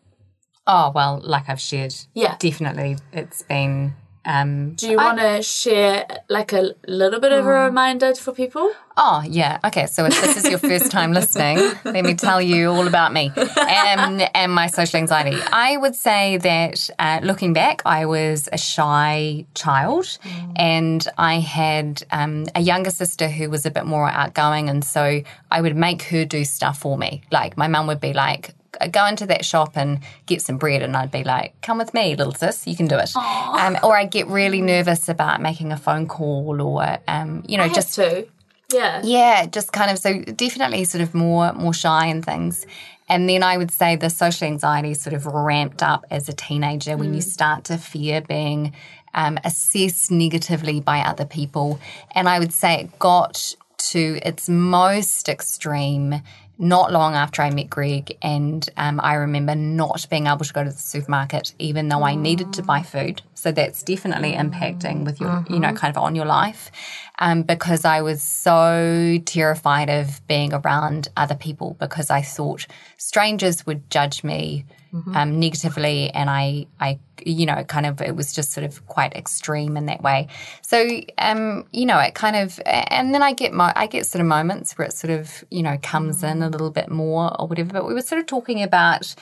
Oh, 0.66 0.92
well, 0.94 1.20
like 1.25 1.49
I've 1.49 1.61
shared, 1.61 1.94
Yeah. 2.14 2.37
definitely 2.38 2.97
it's 3.12 3.42
been 3.42 3.94
Um, 4.30 4.75
Do 4.75 4.88
you 4.88 4.96
want 4.96 5.18
to 5.18 5.42
share 5.42 6.06
like 6.28 6.52
a 6.52 6.75
little 6.87 7.18
bit 7.18 7.32
of 7.32 7.46
a 7.46 7.64
reminder 7.64 8.14
for 8.14 8.32
people? 8.32 8.72
Oh, 8.96 9.22
yeah. 9.26 9.58
Okay. 9.64 9.87
So 9.87 10.04
if 10.04 10.20
this 10.20 10.37
is 10.37 10.49
your 10.49 10.58
first 10.58 10.90
time 10.92 11.12
listening, 11.12 11.56
let 11.84 12.04
me 12.04 12.14
tell 12.14 12.40
you 12.40 12.68
all 12.70 12.87
about 12.87 13.12
me 13.12 13.32
and, 13.37 14.28
and 14.34 14.52
my 14.52 14.68
social 14.68 14.99
anxiety. 14.99 15.37
I 15.52 15.76
would 15.78 15.96
say 15.96 16.37
that 16.37 16.90
uh, 16.99 17.20
looking 17.22 17.52
back, 17.52 17.82
I 17.84 18.06
was 18.06 18.49
a 18.52 18.58
shy 18.58 19.46
child 19.54 20.18
and 20.54 21.06
I 21.18 21.40
had 21.40 22.02
um, 22.12 22.46
a 22.54 22.60
younger 22.60 22.90
sister 22.90 23.26
who 23.28 23.50
was 23.50 23.66
a 23.66 23.70
bit 23.70 23.87
more 23.87 24.08
outgoing. 24.08 24.68
And 24.68 24.84
so 24.84 25.22
I 25.50 25.60
would 25.60 25.76
make 25.76 26.02
her 26.04 26.25
do 26.25 26.44
stuff 26.44 26.78
for 26.78 26.96
me. 26.96 27.22
Like 27.32 27.56
my 27.56 27.66
mum 27.66 27.88
would 27.88 28.00
be 28.00 28.12
like, 28.12 28.54
go 28.92 29.06
into 29.06 29.26
that 29.26 29.44
shop 29.44 29.72
and 29.76 30.00
get 30.26 30.42
some 30.42 30.58
bread 30.58 30.82
and 30.82 30.96
I'd 30.96 31.10
be 31.10 31.24
like, 31.24 31.60
come 31.62 31.78
with 31.78 31.92
me, 31.94 32.14
little 32.16 32.34
sis, 32.34 32.66
you 32.66 32.76
can 32.76 32.86
do 32.86 32.96
it. 32.96 33.14
Um, 33.16 33.76
or 33.82 33.96
I'd 33.96 34.10
get 34.10 34.26
really 34.26 34.60
nervous 34.60 35.08
about 35.08 35.40
making 35.40 35.72
a 35.72 35.76
phone 35.76 36.06
call 36.06 36.60
or, 36.62 36.98
um, 37.08 37.44
you 37.46 37.56
know, 37.56 37.66
Just 37.68 37.94
just 37.94 37.94
to. 37.94 38.26
Yeah. 38.72 39.00
yeah, 39.02 39.46
just 39.46 39.72
kind 39.72 39.90
of 39.90 39.98
so 39.98 40.20
definitely 40.22 40.84
sort 40.84 41.02
of 41.02 41.12
more 41.12 41.52
more 41.54 41.74
shy 41.74 42.06
and 42.06 42.24
things. 42.24 42.66
And 43.08 43.28
then 43.28 43.42
I 43.42 43.56
would 43.56 43.72
say 43.72 43.96
the 43.96 44.08
social 44.10 44.46
anxiety 44.46 44.94
sort 44.94 45.14
of 45.14 45.26
ramped 45.26 45.82
up 45.82 46.04
as 46.12 46.28
a 46.28 46.32
teenager 46.32 46.96
when 46.96 47.12
you 47.12 47.20
start 47.20 47.64
to 47.64 47.76
fear 47.76 48.20
being 48.20 48.72
um, 49.14 49.36
assessed 49.42 50.12
negatively 50.12 50.78
by 50.78 51.00
other 51.00 51.24
people. 51.24 51.80
And 52.12 52.28
I 52.28 52.38
would 52.38 52.52
say 52.52 52.82
it 52.82 52.98
got 53.00 53.56
to 53.90 54.20
its 54.22 54.48
most 54.48 55.28
extreme 55.28 56.22
not 56.61 56.93
long 56.93 57.14
after 57.14 57.40
I 57.40 57.49
met 57.50 57.71
Greg, 57.71 58.17
and 58.21 58.69
um, 58.76 59.00
I 59.02 59.14
remember 59.14 59.55
not 59.55 60.07
being 60.11 60.26
able 60.26 60.45
to 60.45 60.52
go 60.52 60.62
to 60.62 60.71
the 60.71 60.76
supermarket 60.76 61.55
even 61.59 61.88
though 61.88 62.02
I 62.02 62.14
needed 62.14 62.52
to 62.52 62.62
buy 62.62 62.83
food. 62.83 63.23
So 63.35 63.50
that's 63.50 63.83
definitely 63.83 64.33
impacting 64.35 65.05
with 65.07 65.21
your, 65.21 65.43
you 65.49 65.59
know, 65.59 65.73
kind 65.73 65.97
of 65.97 66.02
on 66.02 66.14
your 66.14 66.26
life, 66.26 66.71
um, 67.19 67.43
because 67.43 67.87
I 67.87 68.02
was 68.02 68.23
so 68.23 69.19
terrified 69.25 69.88
of 69.88 70.21
being 70.26 70.52
around 70.52 71.09
other 71.17 71.35
people 71.35 71.76
because 71.81 72.11
I 72.11 72.21
thought 72.21 72.67
strangers 72.99 73.64
would 73.64 73.90
judge 73.90 74.23
me 74.23 74.67
um, 75.14 75.38
negatively, 75.38 76.11
and 76.11 76.28
I, 76.28 76.66
I, 76.80 76.99
you 77.25 77.47
know, 77.47 77.62
kind 77.64 77.87
of 77.87 78.00
it 78.00 78.16
was 78.16 78.32
just 78.32 78.52
sort 78.52 78.64
of 78.64 78.87
quite 78.87 79.14
extreme 79.14 79.76
in 79.76 79.87
that 79.87 80.02
way. 80.02 80.28
So, 80.62 81.00
um, 81.18 81.66
you 81.73 81.87
know, 81.87 81.99
it 81.99 82.14
kind 82.14 82.37
of, 82.37 82.61
and 82.66 83.14
then 83.14 83.23
I 83.23 83.32
get 83.32 83.52
my, 83.52 83.73
I 83.76 83.87
get 83.87 84.06
sort 84.06 84.20
of 84.20 84.26
moments 84.26 84.76
where 84.76 84.88
it 84.88 84.92
sort 84.92 85.12
of, 85.12 85.44
you 85.50 85.62
know, 85.62 85.78
comes 85.82 86.23
in 86.23 86.42
a 86.42 86.49
little 86.49 86.70
bit 86.70 86.90
more 86.90 87.40
or 87.40 87.47
whatever. 87.47 87.73
But 87.73 87.87
we 87.87 87.94
were 87.94 88.02
sort 88.02 88.20
of 88.20 88.26
talking 88.26 88.62
about 88.62 89.14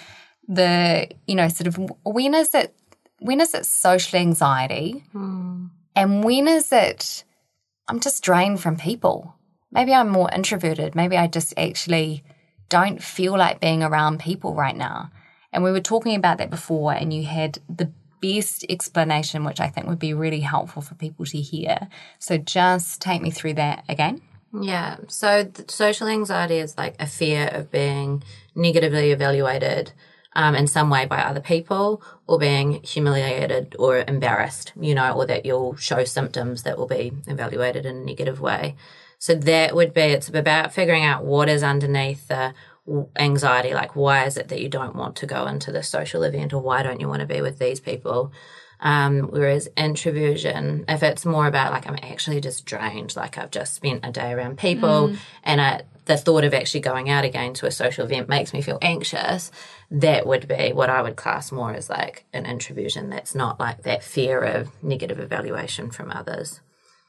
the, 0.46 1.08
you 1.26 1.34
know, 1.34 1.48
sort 1.48 1.66
of 1.66 1.78
when 2.04 2.34
is 2.34 2.54
it, 2.54 2.74
when 3.18 3.40
is 3.40 3.52
it 3.52 3.66
social 3.66 4.18
anxiety, 4.18 5.04
and 5.94 6.24
when 6.24 6.48
is 6.48 6.72
it, 6.72 7.24
I'm 7.88 8.00
just 8.00 8.22
drained 8.22 8.60
from 8.60 8.76
people. 8.76 9.34
Maybe 9.70 9.92
I'm 9.92 10.08
more 10.08 10.30
introverted. 10.32 10.94
Maybe 10.94 11.16
I 11.18 11.26
just 11.26 11.52
actually 11.58 12.22
don't 12.70 13.02
feel 13.02 13.36
like 13.36 13.60
being 13.60 13.82
around 13.82 14.20
people 14.20 14.54
right 14.54 14.76
now. 14.76 15.10
And 15.52 15.64
we 15.64 15.72
were 15.72 15.80
talking 15.80 16.14
about 16.14 16.38
that 16.38 16.50
before, 16.50 16.92
and 16.92 17.12
you 17.12 17.24
had 17.24 17.58
the 17.68 17.90
best 18.20 18.66
explanation, 18.68 19.44
which 19.44 19.60
I 19.60 19.68
think 19.68 19.86
would 19.86 19.98
be 19.98 20.14
really 20.14 20.40
helpful 20.40 20.82
for 20.82 20.94
people 20.94 21.24
to 21.26 21.38
hear. 21.38 21.88
So 22.18 22.36
just 22.36 23.00
take 23.00 23.22
me 23.22 23.30
through 23.30 23.54
that 23.54 23.84
again. 23.88 24.20
Yeah. 24.52 24.96
So 25.08 25.50
social 25.68 26.08
anxiety 26.08 26.56
is 26.56 26.76
like 26.76 26.96
a 26.98 27.06
fear 27.06 27.48
of 27.52 27.70
being 27.70 28.22
negatively 28.54 29.12
evaluated 29.12 29.92
um, 30.34 30.54
in 30.54 30.66
some 30.66 30.90
way 30.90 31.06
by 31.06 31.18
other 31.18 31.40
people 31.40 32.02
or 32.26 32.38
being 32.38 32.82
humiliated 32.82 33.76
or 33.78 34.04
embarrassed, 34.06 34.72
you 34.78 34.94
know, 34.94 35.12
or 35.12 35.26
that 35.26 35.44
you'll 35.44 35.76
show 35.76 36.04
symptoms 36.04 36.62
that 36.62 36.78
will 36.78 36.86
be 36.86 37.12
evaluated 37.26 37.84
in 37.86 37.96
a 37.96 38.04
negative 38.04 38.40
way. 38.40 38.76
So 39.18 39.34
that 39.34 39.74
would 39.74 39.92
be, 39.92 40.02
it's 40.02 40.28
about 40.28 40.72
figuring 40.72 41.04
out 41.04 41.24
what 41.24 41.48
is 41.48 41.62
underneath 41.62 42.28
the 42.28 42.54
anxiety. 43.16 43.74
Like, 43.74 43.96
why 43.96 44.24
is 44.24 44.36
it 44.36 44.48
that 44.48 44.60
you 44.60 44.68
don't 44.68 44.96
want 44.96 45.16
to 45.16 45.26
go 45.26 45.46
into 45.46 45.72
this 45.72 45.88
social 45.88 46.22
event 46.22 46.52
or 46.52 46.62
why 46.62 46.82
don't 46.82 47.00
you 47.00 47.08
want 47.08 47.20
to 47.20 47.26
be 47.26 47.40
with 47.40 47.58
these 47.58 47.80
people? 47.80 48.32
Um, 48.80 49.24
whereas 49.30 49.68
introversion, 49.76 50.84
if 50.88 51.02
it's 51.02 51.26
more 51.26 51.46
about 51.46 51.72
like 51.72 51.88
I'm 51.88 51.98
actually 52.02 52.40
just 52.40 52.64
drained, 52.64 53.16
like 53.16 53.36
I've 53.36 53.50
just 53.50 53.74
spent 53.74 54.04
a 54.06 54.12
day 54.12 54.32
around 54.32 54.58
people 54.58 55.14
and 55.42 55.60
I, 55.60 55.82
the 56.04 56.16
thought 56.16 56.44
of 56.44 56.54
actually 56.54 56.80
going 56.80 57.10
out 57.10 57.24
again 57.24 57.54
to 57.54 57.66
a 57.66 57.70
social 57.70 58.04
event 58.04 58.28
makes 58.28 58.52
me 58.52 58.62
feel 58.62 58.78
anxious, 58.80 59.50
that 59.90 60.26
would 60.26 60.46
be 60.46 60.72
what 60.72 60.90
I 60.90 61.02
would 61.02 61.16
class 61.16 61.50
more 61.50 61.74
as 61.74 61.90
like 61.90 62.24
an 62.32 62.46
introversion. 62.46 63.10
That's 63.10 63.34
not 63.34 63.58
like 63.58 63.82
that 63.82 64.02
fear 64.02 64.42
of 64.42 64.70
negative 64.82 65.18
evaluation 65.18 65.90
from 65.90 66.10
others. 66.10 66.60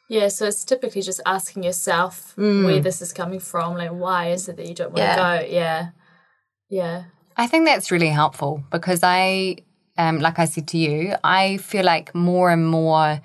Yeah, 0.10 0.28
so 0.30 0.48
it's 0.48 0.66
typically 0.66 1.04
just 1.04 1.22
asking 1.26 1.64
yourself 1.64 2.34
where 2.36 2.80
this 2.82 3.00
is 3.02 3.14
coming 3.14 3.40
from. 3.40 3.76
Like, 3.78 3.92
why 3.92 4.32
is 4.32 4.50
it 4.50 4.58
that 4.58 4.68
you 4.68 4.74
don't 4.74 4.92
want 4.92 4.98
Yeah. 5.04 5.16
to 5.16 5.22
go? 5.22 5.48
Yeah. 5.48 5.90
Yeah. 6.70 7.04
I 7.38 7.46
think 7.48 7.66
that's 7.66 7.92
really 7.92 8.10
helpful 8.10 8.64
because 8.72 9.02
I, 9.04 9.58
um, 9.98 10.20
like 10.20 10.40
I 10.40 10.46
said 10.46 10.68
to 10.70 10.78
you, 10.78 11.16
I 11.24 11.58
feel 11.58 11.86
like 11.86 12.14
more 12.16 12.50
and 12.50 12.68
more 12.68 13.22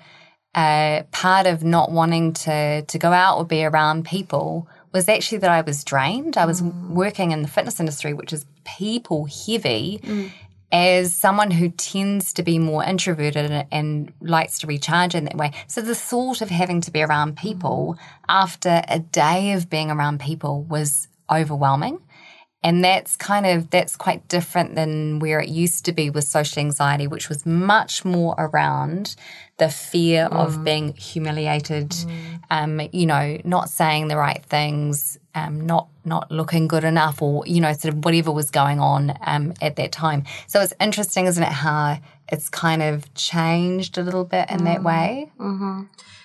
uh, 0.53 1.03
part 1.11 1.47
of 1.47 1.63
not 1.65 1.91
wanting 1.91 2.31
to 2.31 2.83
to 2.83 2.97
go 2.97 3.11
out 3.11 3.37
or 3.37 3.45
be 3.45 3.65
around 3.65 4.05
people 4.05 4.69
was 4.93 5.09
actually 5.09 5.39
that 5.39 5.49
I 5.49 5.61
was 5.61 5.83
drained. 5.83 6.37
I 6.37 6.45
was 6.45 6.61
working 6.63 7.31
in 7.31 7.41
the 7.41 7.49
fitness 7.49 7.79
industry, 7.81 8.13
which 8.13 8.31
is 8.31 8.45
people 8.63 9.25
heavy. 9.25 9.99
As 10.75 11.15
someone 11.15 11.51
who 11.51 11.69
tends 11.69 12.33
to 12.33 12.43
be 12.43 12.59
more 12.59 12.83
introverted 12.83 13.49
and, 13.49 13.65
and 13.71 14.13
likes 14.19 14.59
to 14.59 14.67
recharge 14.67 15.15
in 15.15 15.23
that 15.23 15.35
way. 15.35 15.51
So, 15.67 15.81
the 15.81 15.95
thought 15.95 16.41
of 16.41 16.49
having 16.49 16.81
to 16.81 16.91
be 16.91 17.01
around 17.01 17.37
people 17.37 17.97
after 18.27 18.81
a 18.89 18.99
day 18.99 19.53
of 19.53 19.69
being 19.69 19.89
around 19.89 20.19
people 20.19 20.63
was 20.63 21.07
overwhelming. 21.31 21.99
And 22.61 22.83
that's 22.83 23.15
kind 23.15 23.45
of 23.45 23.69
that's 23.69 23.95
quite 23.95 24.27
different 24.27 24.73
than 24.73 25.19
where 25.19 25.39
it 25.39 25.49
used 25.49 25.85
to 25.85 25.93
be 25.93 26.09
with 26.09 26.23
social 26.23 26.59
anxiety, 26.59 27.05
which 27.05 27.29
was 27.29 27.45
much 27.45 28.03
more 28.03 28.33
around 28.39 29.15
the 29.57 29.69
fear 29.69 30.25
of 30.25 30.63
being 30.63 30.93
humiliated, 30.93 31.95
um, 32.49 32.81
you 32.91 33.05
know, 33.05 33.37
not 33.43 33.69
saying 33.69 34.07
the 34.07 34.17
right 34.17 34.43
things, 34.43 35.19
um, 35.35 35.65
not 35.65 35.89
not 36.05 36.31
looking 36.31 36.67
good 36.67 36.83
enough, 36.83 37.21
or 37.21 37.45
you 37.45 37.59
know, 37.59 37.73
sort 37.73 37.93
of 37.93 38.03
whatever 38.05 38.31
was 38.31 38.49
going 38.49 38.79
on 38.79 39.13
um, 39.21 39.53
at 39.61 39.75
that 39.75 39.91
time. 39.91 40.23
So 40.47 40.61
it's 40.61 40.73
interesting, 40.79 41.25
isn't 41.25 41.43
it, 41.43 41.49
how 41.49 41.99
it's 42.29 42.49
kind 42.49 42.81
of 42.81 43.13
changed 43.13 43.97
a 43.97 44.01
little 44.01 44.23
bit 44.23 44.49
in 44.49 44.63
that 44.63 44.81
way, 44.81 45.31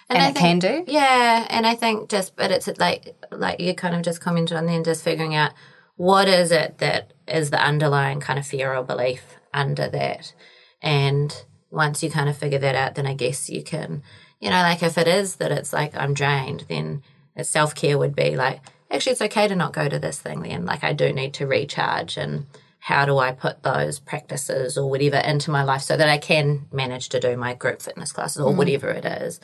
and, 0.08 0.18
I 0.18 0.28
it 0.30 0.36
can 0.36 0.58
do. 0.60 0.84
Yeah, 0.86 1.46
and 1.50 1.66
I 1.66 1.74
think 1.74 2.08
just, 2.08 2.36
but 2.36 2.50
it's 2.50 2.68
like, 2.78 3.14
like 3.30 3.60
you 3.60 3.74
kind 3.74 3.94
of 3.94 4.02
just 4.02 4.20
commented 4.20 4.56
on 4.56 4.66
then, 4.66 4.84
just 4.84 5.04
figuring 5.04 5.34
out 5.34 5.52
what 5.96 6.28
is 6.28 6.52
it 6.52 6.78
that 6.78 7.12
is 7.28 7.50
the 7.50 7.60
underlying 7.60 8.20
kind 8.20 8.38
of 8.38 8.46
fear 8.46 8.74
or 8.74 8.82
belief 8.84 9.36
under 9.52 9.88
that, 9.88 10.32
and 10.80 11.44
once 11.70 12.02
you 12.02 12.10
kind 12.10 12.28
of 12.28 12.36
figure 12.36 12.58
that 12.58 12.74
out, 12.74 12.94
then 12.94 13.06
I 13.06 13.14
guess 13.14 13.50
you 13.50 13.62
can, 13.62 14.02
you 14.40 14.50
know, 14.50 14.62
like 14.62 14.82
if 14.82 14.96
it 14.98 15.08
is 15.08 15.36
that 15.36 15.52
it's 15.52 15.72
like 15.72 15.96
I'm 15.96 16.14
drained, 16.14 16.66
then 16.68 17.02
self 17.42 17.74
care 17.74 17.98
would 17.98 18.14
be 18.14 18.36
like, 18.36 18.60
actually, 18.90 19.12
it's 19.12 19.22
okay 19.22 19.48
to 19.48 19.56
not 19.56 19.72
go 19.72 19.88
to 19.88 19.98
this 19.98 20.20
thing. 20.20 20.42
Then, 20.42 20.66
like, 20.66 20.84
I 20.84 20.92
do 20.92 21.12
need 21.12 21.34
to 21.34 21.46
recharge 21.46 22.16
and. 22.16 22.46
How 22.82 23.04
do 23.04 23.18
I 23.18 23.32
put 23.32 23.62
those 23.62 23.98
practices 23.98 24.78
or 24.78 24.88
whatever 24.88 25.18
into 25.18 25.50
my 25.50 25.64
life 25.64 25.82
so 25.82 25.98
that 25.98 26.08
I 26.08 26.16
can 26.16 26.66
manage 26.72 27.10
to 27.10 27.20
do 27.20 27.36
my 27.36 27.52
group 27.52 27.82
fitness 27.82 28.10
classes 28.10 28.40
or 28.40 28.54
whatever 28.54 28.88
it 28.88 29.04
is? 29.04 29.38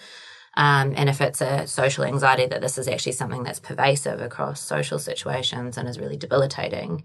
Um, 0.57 0.95
and 0.97 1.11
if 1.11 1.21
it's 1.21 1.43
a 1.43 1.67
social 1.67 2.05
anxiety, 2.05 2.47
that 2.47 2.63
this 2.63 2.79
is 2.79 2.89
actually 2.89 3.13
something 3.13 3.43
that's 3.43 3.61
pervasive 3.61 4.23
across 4.23 4.61
social 4.63 4.99
situations 4.99 5.77
and 5.77 5.87
is 5.87 5.99
really 5.99 6.17
debilitating, 6.17 7.05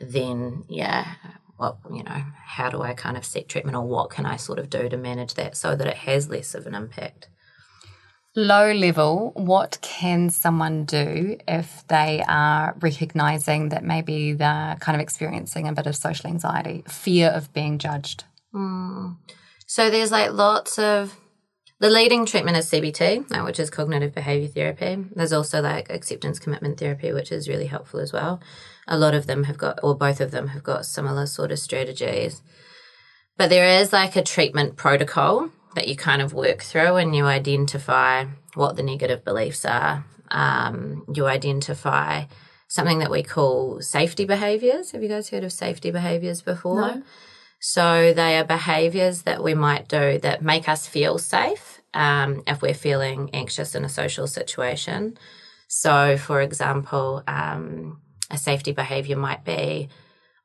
then 0.00 0.64
yeah, 0.68 1.14
well, 1.60 1.80
you 1.92 2.02
know, 2.02 2.24
how 2.44 2.70
do 2.70 2.82
I 2.82 2.94
kind 2.94 3.16
of 3.16 3.24
seek 3.24 3.48
treatment 3.48 3.76
or 3.76 3.86
what 3.86 4.10
can 4.10 4.26
I 4.26 4.36
sort 4.36 4.58
of 4.58 4.68
do 4.68 4.88
to 4.88 4.96
manage 4.96 5.34
that 5.34 5.56
so 5.56 5.76
that 5.76 5.86
it 5.86 5.96
has 5.98 6.28
less 6.28 6.56
of 6.56 6.66
an 6.66 6.74
impact? 6.74 7.28
Low 8.36 8.72
level, 8.72 9.32
what 9.34 9.78
can 9.82 10.30
someone 10.30 10.84
do 10.84 11.38
if 11.48 11.84
they 11.88 12.22
are 12.28 12.76
recognizing 12.80 13.70
that 13.70 13.82
maybe 13.82 14.32
they're 14.32 14.76
kind 14.80 14.94
of 14.94 15.00
experiencing 15.00 15.66
a 15.66 15.72
bit 15.72 15.86
of 15.86 15.96
social 15.96 16.28
anxiety, 16.28 16.84
fear 16.86 17.28
of 17.28 17.52
being 17.52 17.78
judged? 17.78 18.24
So 19.66 19.90
there's 19.90 20.12
like 20.12 20.32
lots 20.32 20.78
of 20.78 21.16
the 21.80 21.90
leading 21.90 22.26
treatment 22.26 22.56
is 22.56 22.68
CBT, 22.70 23.30
uh, 23.30 23.44
which 23.44 23.60
is 23.60 23.70
cognitive 23.70 24.12
behavior 24.12 24.48
therapy. 24.48 25.04
There's 25.14 25.32
also 25.32 25.62
like 25.62 25.90
acceptance 25.90 26.40
commitment 26.40 26.78
therapy, 26.78 27.12
which 27.12 27.30
is 27.30 27.48
really 27.48 27.66
helpful 27.66 28.00
as 28.00 28.12
well. 28.12 28.40
A 28.88 28.98
lot 28.98 29.14
of 29.14 29.26
them 29.26 29.44
have 29.44 29.58
got, 29.58 29.78
or 29.82 29.94
both 29.94 30.20
of 30.20 30.32
them 30.32 30.48
have 30.48 30.64
got 30.64 30.86
similar 30.86 31.26
sort 31.26 31.52
of 31.52 31.58
strategies. 31.60 32.42
But 33.36 33.50
there 33.50 33.80
is 33.80 33.92
like 33.92 34.16
a 34.16 34.24
treatment 34.24 34.76
protocol 34.76 35.50
that 35.74 35.88
you 35.88 35.96
kind 35.96 36.22
of 36.22 36.32
work 36.32 36.62
through 36.62 36.96
and 36.96 37.14
you 37.14 37.24
identify 37.26 38.24
what 38.54 38.76
the 38.76 38.82
negative 38.82 39.24
beliefs 39.24 39.64
are. 39.64 40.04
Um, 40.30 41.04
you 41.14 41.26
identify 41.26 42.24
something 42.68 42.98
that 42.98 43.10
we 43.10 43.22
call 43.22 43.80
safety 43.80 44.24
behaviors. 44.24 44.90
Have 44.90 45.02
you 45.02 45.08
guys 45.08 45.30
heard 45.30 45.44
of 45.44 45.52
safety 45.52 45.90
behaviors 45.90 46.42
before? 46.42 46.80
No. 46.80 47.02
So 47.60 48.12
they 48.12 48.38
are 48.38 48.44
behaviors 48.44 49.22
that 49.22 49.42
we 49.42 49.54
might 49.54 49.88
do 49.88 50.18
that 50.18 50.42
make 50.42 50.68
us 50.68 50.86
feel 50.86 51.18
safe 51.18 51.80
um, 51.94 52.42
if 52.46 52.62
we're 52.62 52.74
feeling 52.74 53.30
anxious 53.32 53.74
in 53.74 53.84
a 53.84 53.88
social 53.88 54.26
situation. 54.26 55.18
So, 55.66 56.16
for 56.16 56.40
example, 56.40 57.22
um, 57.26 58.00
a 58.30 58.38
safety 58.38 58.72
behavior 58.72 59.16
might 59.16 59.44
be 59.44 59.88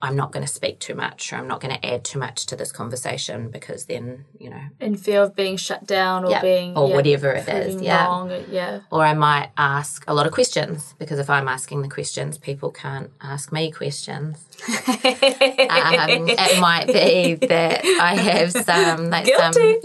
I'm 0.03 0.15
not 0.17 0.31
going 0.33 0.45
to 0.45 0.51
speak 0.51 0.79
too 0.79 0.95
much 0.95 1.31
or 1.31 1.37
I'm 1.37 1.47
not 1.47 1.61
going 1.61 1.73
to 1.75 1.83
add 1.93 2.03
too 2.03 2.19
much 2.19 2.45
to 2.47 2.55
this 2.55 2.71
conversation 2.71 3.49
because 3.49 3.85
then, 3.85 4.25
you 4.37 4.49
know, 4.49 4.61
In 4.79 4.97
fear 4.97 5.21
of 5.23 5.33
being 5.35 5.55
shut 5.57 5.87
down 5.87 6.25
or 6.25 6.31
Yeah, 6.31 6.41
being 6.41 6.77
or 6.77 6.89
yeah, 6.89 6.95
whatever 6.95 7.31
it 7.31 7.47
is, 7.47 7.81
yeah. 7.81 8.05
wrong. 8.05 8.31
Yeah. 8.49 8.81
or 8.91 9.03
I 9.05 9.13
might 9.13 9.49
ask 9.57 10.03
a 10.07 10.13
lot 10.13 10.25
of 10.27 10.33
questions 10.33 10.93
because 10.99 11.19
if 11.19 11.29
I'm 11.29 11.47
asking 11.47 11.81
the 11.83 11.89
questions, 11.89 12.37
people 12.37 12.69
can't 12.69 13.09
ask 13.21 13.51
me 13.51 13.71
questions. 13.71 14.45
um, 14.67 16.27
it 16.29 16.59
might 16.69 16.87
be 16.87 17.35
that 17.47 17.81
I 18.01 18.15
have 18.15 18.51
some 18.51 19.09
like 19.09 19.25
Guilty. 19.25 19.79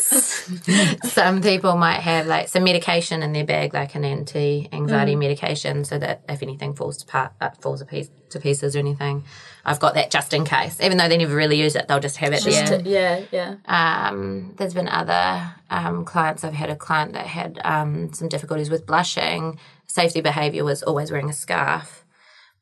some 0.00 0.98
some 1.04 1.42
people 1.42 1.76
might 1.76 2.00
have 2.00 2.26
like 2.26 2.48
some 2.48 2.64
medication 2.64 3.22
in 3.22 3.32
their 3.32 3.44
bag, 3.44 3.74
like 3.74 3.94
an 3.94 4.04
anti-anxiety 4.04 5.14
Mm. 5.14 5.18
medication, 5.18 5.84
so 5.84 5.98
that 5.98 6.22
if 6.28 6.42
anything 6.42 6.74
falls 6.74 6.96
to 6.98 7.06
part, 7.06 7.32
uh, 7.40 7.50
falls 7.60 7.82
piece, 7.84 8.10
to 8.30 8.40
pieces 8.40 8.76
or 8.76 8.78
anything, 8.80 9.24
I've 9.64 9.80
got 9.80 9.94
that 9.94 10.10
just 10.10 10.32
in 10.32 10.44
case. 10.44 10.80
Even 10.80 10.96
though 10.98 11.08
they 11.08 11.16
never 11.16 11.34
really 11.34 11.60
use 11.60 11.74
it, 11.76 11.88
they'll 11.88 12.00
just 12.00 12.18
have 12.18 12.32
it 12.32 12.42
Just 12.42 12.66
there. 12.70 12.78
to- 12.82 12.88
yeah, 12.88 13.20
yeah. 13.32 13.56
Um, 14.08 14.54
there's 14.56 14.74
been 14.74 14.88
other 14.88 15.54
um, 15.70 16.04
clients. 16.04 16.44
I've 16.44 16.54
had 16.54 16.70
a 16.70 16.76
client 16.76 17.14
that 17.14 17.26
had 17.26 17.58
um, 17.64 18.12
some 18.12 18.28
difficulties 18.28 18.70
with 18.70 18.86
blushing. 18.86 19.58
Safety 19.86 20.20
behaviour 20.20 20.64
was 20.64 20.82
always 20.82 21.10
wearing 21.10 21.28
a 21.30 21.32
scarf. 21.32 22.04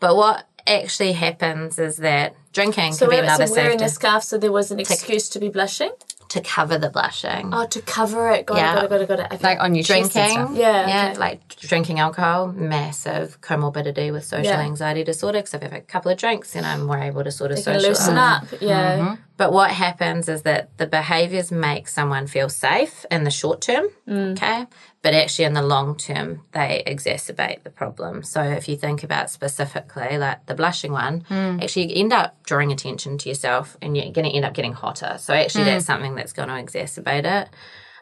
But 0.00 0.16
what 0.16 0.46
actually 0.66 1.12
happens 1.12 1.78
is 1.78 1.98
that 1.98 2.34
drinking 2.52 2.92
So, 2.94 3.06
can 3.06 3.18
be 3.20 3.22
another 3.22 3.46
so 3.46 3.54
wearing 3.54 3.78
safety 3.78 3.84
a 3.84 3.88
scarf 3.90 4.22
so 4.24 4.38
there 4.38 4.52
was 4.52 4.70
an 4.70 4.80
excuse 4.80 5.28
to 5.30 5.38
be 5.38 5.48
blushing? 5.48 5.90
To 6.34 6.40
cover 6.40 6.76
the 6.78 6.90
blushing. 6.90 7.54
Oh, 7.54 7.64
to 7.66 7.80
cover 7.80 8.30
it. 8.30 8.44
Got 8.46 8.56
Yeah. 8.56 8.72
it, 8.72 8.74
got 8.74 8.84
it, 8.84 8.88
got 8.90 9.00
it, 9.00 9.08
got 9.08 9.18
it. 9.20 9.34
Okay. 9.36 9.44
Like 9.48 9.60
on 9.60 9.74
your 9.76 9.84
drinking. 9.84 10.56
Yeah, 10.56 10.88
yeah, 10.88 11.08
okay. 11.10 11.18
like 11.18 11.40
drinking 11.70 12.00
alcohol, 12.00 12.48
massive 12.48 13.40
comorbidity 13.40 14.12
with 14.12 14.24
social 14.24 14.44
Yeah. 14.46 14.60
anxiety 14.60 15.04
disorder. 15.04 15.38
Because 15.38 15.54
if 15.54 15.62
I 15.62 15.64
have 15.66 15.72
had 15.72 15.82
a 15.82 15.84
couple 15.84 16.10
of 16.10 16.18
drinks, 16.18 16.52
then 16.54 16.64
I'm 16.64 16.82
more 16.86 16.98
able 16.98 17.22
to 17.24 17.30
sort 17.30 17.52
of 17.52 17.58
You 17.58 17.62
socialize. 17.64 17.88
loosen 17.88 18.16
up. 18.18 18.44
Yeah. 18.60 18.98
Mm-hmm. 18.98 19.14
But 19.36 19.52
what 19.52 19.72
happens 19.72 20.28
is 20.28 20.42
that 20.42 20.76
the 20.78 20.86
behaviors 20.86 21.50
make 21.50 21.88
someone 21.88 22.28
feel 22.28 22.48
safe 22.48 23.04
in 23.10 23.24
the 23.24 23.30
short 23.30 23.60
term, 23.60 23.88
mm. 24.08 24.32
okay? 24.32 24.66
But 25.02 25.14
actually, 25.14 25.46
in 25.46 25.54
the 25.54 25.62
long 25.62 25.96
term, 25.96 26.42
they 26.52 26.84
exacerbate 26.86 27.64
the 27.64 27.70
problem. 27.70 28.22
So, 28.22 28.42
if 28.42 28.68
you 28.68 28.76
think 28.76 29.02
about 29.02 29.30
specifically, 29.30 30.18
like 30.18 30.46
the 30.46 30.54
blushing 30.54 30.92
one, 30.92 31.22
mm. 31.28 31.62
actually, 31.62 31.92
you 31.92 32.00
end 32.00 32.12
up 32.12 32.44
drawing 32.44 32.70
attention 32.70 33.18
to 33.18 33.28
yourself 33.28 33.76
and 33.82 33.96
you're 33.96 34.12
going 34.12 34.28
to 34.28 34.34
end 34.34 34.44
up 34.44 34.54
getting 34.54 34.72
hotter. 34.72 35.16
So, 35.18 35.34
actually, 35.34 35.64
mm. 35.64 35.66
that's 35.66 35.86
something 35.86 36.14
that's 36.14 36.32
going 36.32 36.48
to 36.48 36.54
exacerbate 36.54 37.24
it. 37.24 37.48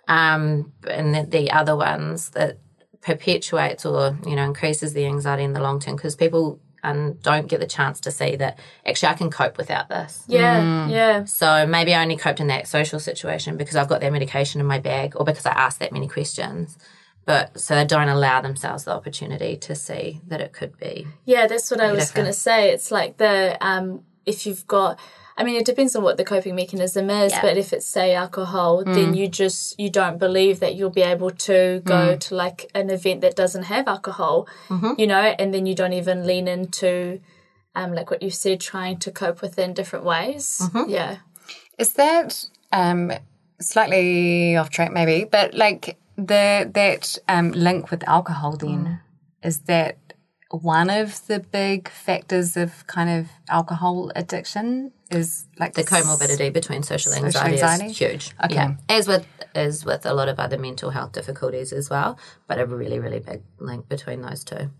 Um, 0.08 0.72
and 0.86 1.14
the, 1.14 1.22
the 1.22 1.50
other 1.52 1.76
ones 1.76 2.30
that 2.30 2.58
perpetuates 3.00 3.84
or 3.84 4.16
you 4.26 4.36
know 4.36 4.44
increases 4.44 4.92
the 4.94 5.06
anxiety 5.06 5.42
in 5.42 5.52
the 5.52 5.60
long 5.60 5.80
term 5.80 5.96
because 5.96 6.14
people 6.14 6.60
um, 6.82 7.14
don't 7.22 7.46
get 7.46 7.60
the 7.60 7.66
chance 7.66 8.00
to 8.00 8.10
see 8.10 8.36
that 8.36 8.58
actually 8.84 9.08
I 9.10 9.14
can 9.14 9.30
cope 9.30 9.56
without 9.56 9.88
this. 9.88 10.24
Yeah, 10.26 10.88
yeah. 10.88 11.24
So 11.24 11.66
maybe 11.66 11.94
I 11.94 12.02
only 12.02 12.16
coped 12.16 12.40
in 12.40 12.48
that 12.48 12.66
social 12.66 12.98
situation 12.98 13.56
because 13.56 13.76
I've 13.76 13.88
got 13.88 14.00
that 14.00 14.12
medication 14.12 14.60
in 14.60 14.66
my 14.66 14.78
bag 14.78 15.14
or 15.16 15.24
because 15.24 15.46
I 15.46 15.52
asked 15.52 15.78
that 15.80 15.92
many 15.92 16.08
questions. 16.08 16.76
But 17.24 17.60
so 17.60 17.76
they 17.76 17.84
don't 17.84 18.08
allow 18.08 18.40
themselves 18.40 18.84
the 18.84 18.90
opportunity 18.90 19.56
to 19.58 19.76
see 19.76 20.20
that 20.26 20.40
it 20.40 20.52
could 20.52 20.76
be. 20.76 21.06
Yeah, 21.24 21.46
that's 21.46 21.70
what 21.70 21.80
I 21.80 21.92
was 21.92 22.10
going 22.10 22.26
to 22.26 22.32
say. 22.32 22.70
It's 22.70 22.90
like 22.90 23.18
the 23.18 23.56
um, 23.60 24.02
if 24.26 24.44
you've 24.44 24.66
got, 24.66 24.98
I 25.36 25.44
mean, 25.44 25.56
it 25.56 25.64
depends 25.64 25.96
on 25.96 26.02
what 26.02 26.16
the 26.16 26.24
coping 26.24 26.54
mechanism 26.54 27.08
is. 27.10 27.32
Yeah. 27.32 27.40
But 27.40 27.56
if 27.56 27.72
it's 27.72 27.86
say 27.86 28.14
alcohol, 28.14 28.84
then 28.84 29.14
you 29.14 29.28
just 29.28 29.78
you 29.78 29.90
don't 29.90 30.18
believe 30.18 30.60
that 30.60 30.74
you'll 30.74 30.90
be 30.90 31.02
able 31.02 31.30
to 31.30 31.80
go 31.84 32.16
to 32.16 32.34
like 32.34 32.70
an 32.74 32.90
event 32.90 33.22
that 33.22 33.36
doesn't 33.36 33.64
have 33.64 33.88
alcohol, 33.88 34.48
you 34.98 35.06
know, 35.06 35.34
and 35.38 35.52
then 35.54 35.66
you 35.66 35.74
don't 35.74 35.94
even 35.94 36.26
lean 36.26 36.48
into, 36.48 37.20
um, 37.74 37.94
like 37.94 38.10
what 38.10 38.22
you 38.22 38.30
said, 38.30 38.60
trying 38.60 38.98
to 38.98 39.10
cope 39.10 39.40
with 39.42 39.58
it 39.58 39.62
in 39.62 39.72
different 39.74 40.04
ways. 40.04 40.62
Yeah. 40.86 41.18
Is 41.78 41.94
that 41.94 42.44
um, 42.72 43.12
slightly 43.60 44.56
off 44.56 44.70
track, 44.70 44.92
maybe? 44.92 45.24
But 45.24 45.54
like 45.54 45.96
the 46.16 46.70
that 46.74 47.18
um, 47.28 47.52
link 47.52 47.90
with 47.90 48.06
alcohol, 48.06 48.56
then 48.56 49.00
is 49.42 49.60
that 49.60 49.96
one 50.52 50.90
of 50.90 51.26
the 51.26 51.40
big 51.40 51.88
factors 51.88 52.56
of 52.56 52.86
kind 52.86 53.10
of 53.10 53.28
alcohol 53.48 54.12
addiction? 54.14 54.92
Is 55.10 55.46
like 55.58 55.74
The 55.74 55.82
comorbidity 55.84 56.52
between 56.52 56.82
social 56.82 57.12
Social 57.12 57.26
anxiety, 57.26 57.52
anxiety? 57.60 57.86
is 57.90 57.98
huge. 57.98 58.34
Okay. 58.44 58.54
Yeah. 58.54 58.76
As 58.88 59.06
with 59.08 59.26
as 59.54 59.84
with 59.84 60.06
a 60.06 60.14
lot 60.14 60.28
of 60.28 60.38
other 60.38 60.56
mental 60.58 60.90
health 60.90 61.12
difficulties 61.12 61.72
as 61.72 61.90
well, 61.90 62.18
but 62.46 62.58
a 62.58 62.64
really, 62.64 62.98
really 62.98 63.20
big 63.20 63.42
link 63.58 63.88
between 63.88 64.22
those 64.22 64.42
two. 64.44 64.70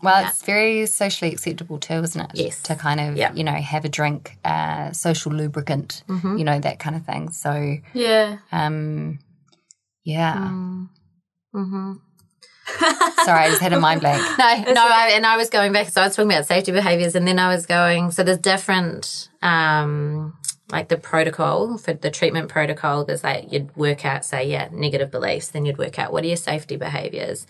Well, 0.00 0.26
it's 0.28 0.42
very 0.44 0.86
socially 0.86 1.32
acceptable 1.32 1.78
too, 1.78 1.94
isn't 2.02 2.20
it? 2.20 2.30
Yes. 2.34 2.62
To 2.62 2.76
kind 2.76 3.00
of, 3.00 3.16
Yeah. 3.16 3.32
you 3.34 3.42
know, 3.44 3.52
have 3.52 3.84
a 3.84 3.88
drink, 3.88 4.38
uh, 4.44 4.92
social 4.92 5.32
lubricant, 5.32 6.02
you 6.08 6.44
know, 6.44 6.58
that 6.60 6.78
kind 6.78 6.94
of 6.94 7.04
thing. 7.04 7.30
So, 7.30 7.78
Yeah. 7.92 8.38
um, 8.52 9.18
yeah. 10.04 10.36
Mm-hmm. 11.54 11.92
Sorry, 13.24 13.44
I 13.44 13.48
just 13.48 13.60
had 13.60 13.72
a 13.72 13.80
mind 13.80 14.00
blank. 14.00 14.22
No, 14.38 14.72
no, 14.72 14.86
I, 14.86 15.12
and 15.14 15.26
I 15.26 15.36
was 15.36 15.50
going 15.50 15.72
back. 15.72 15.88
So 15.88 16.00
I 16.00 16.06
was 16.06 16.16
talking 16.16 16.30
about 16.30 16.46
safety 16.46 16.72
behaviors, 16.72 17.14
and 17.14 17.26
then 17.26 17.38
I 17.38 17.48
was 17.54 17.66
going. 17.66 18.10
So 18.10 18.22
there's 18.22 18.38
different, 18.38 19.28
um, 19.42 20.36
like 20.70 20.88
the 20.88 20.96
protocol 20.96 21.78
for 21.78 21.92
the 21.94 22.10
treatment 22.10 22.48
protocol. 22.48 23.04
There's 23.04 23.24
like 23.24 23.52
you'd 23.52 23.74
work 23.76 24.04
out, 24.04 24.24
say, 24.24 24.48
yeah, 24.48 24.68
negative 24.72 25.10
beliefs. 25.10 25.48
Then 25.48 25.64
you'd 25.64 25.78
work 25.78 25.98
out 25.98 26.12
what 26.12 26.24
are 26.24 26.28
your 26.28 26.36
safety 26.36 26.76
behaviors. 26.76 27.46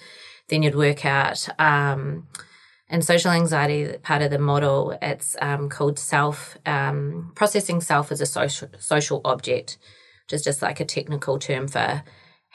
Then 0.49 0.63
you'd 0.63 0.75
work 0.75 1.05
out, 1.05 1.47
um, 1.59 2.27
and 2.89 3.05
social 3.05 3.31
anxiety 3.31 3.99
part 3.99 4.23
of 4.23 4.31
the 4.31 4.39
model. 4.39 4.97
It's 5.03 5.37
um, 5.43 5.69
called 5.69 5.99
self 5.99 6.57
um, 6.65 7.33
processing 7.35 7.81
self 7.81 8.11
as 8.11 8.21
a 8.21 8.27
social 8.27 8.69
social 8.79 9.21
object, 9.25 9.79
which 10.25 10.33
is 10.35 10.43
just 10.43 10.63
like 10.63 10.81
a 10.81 10.85
technical 10.85 11.39
term 11.39 11.69
for 11.69 12.03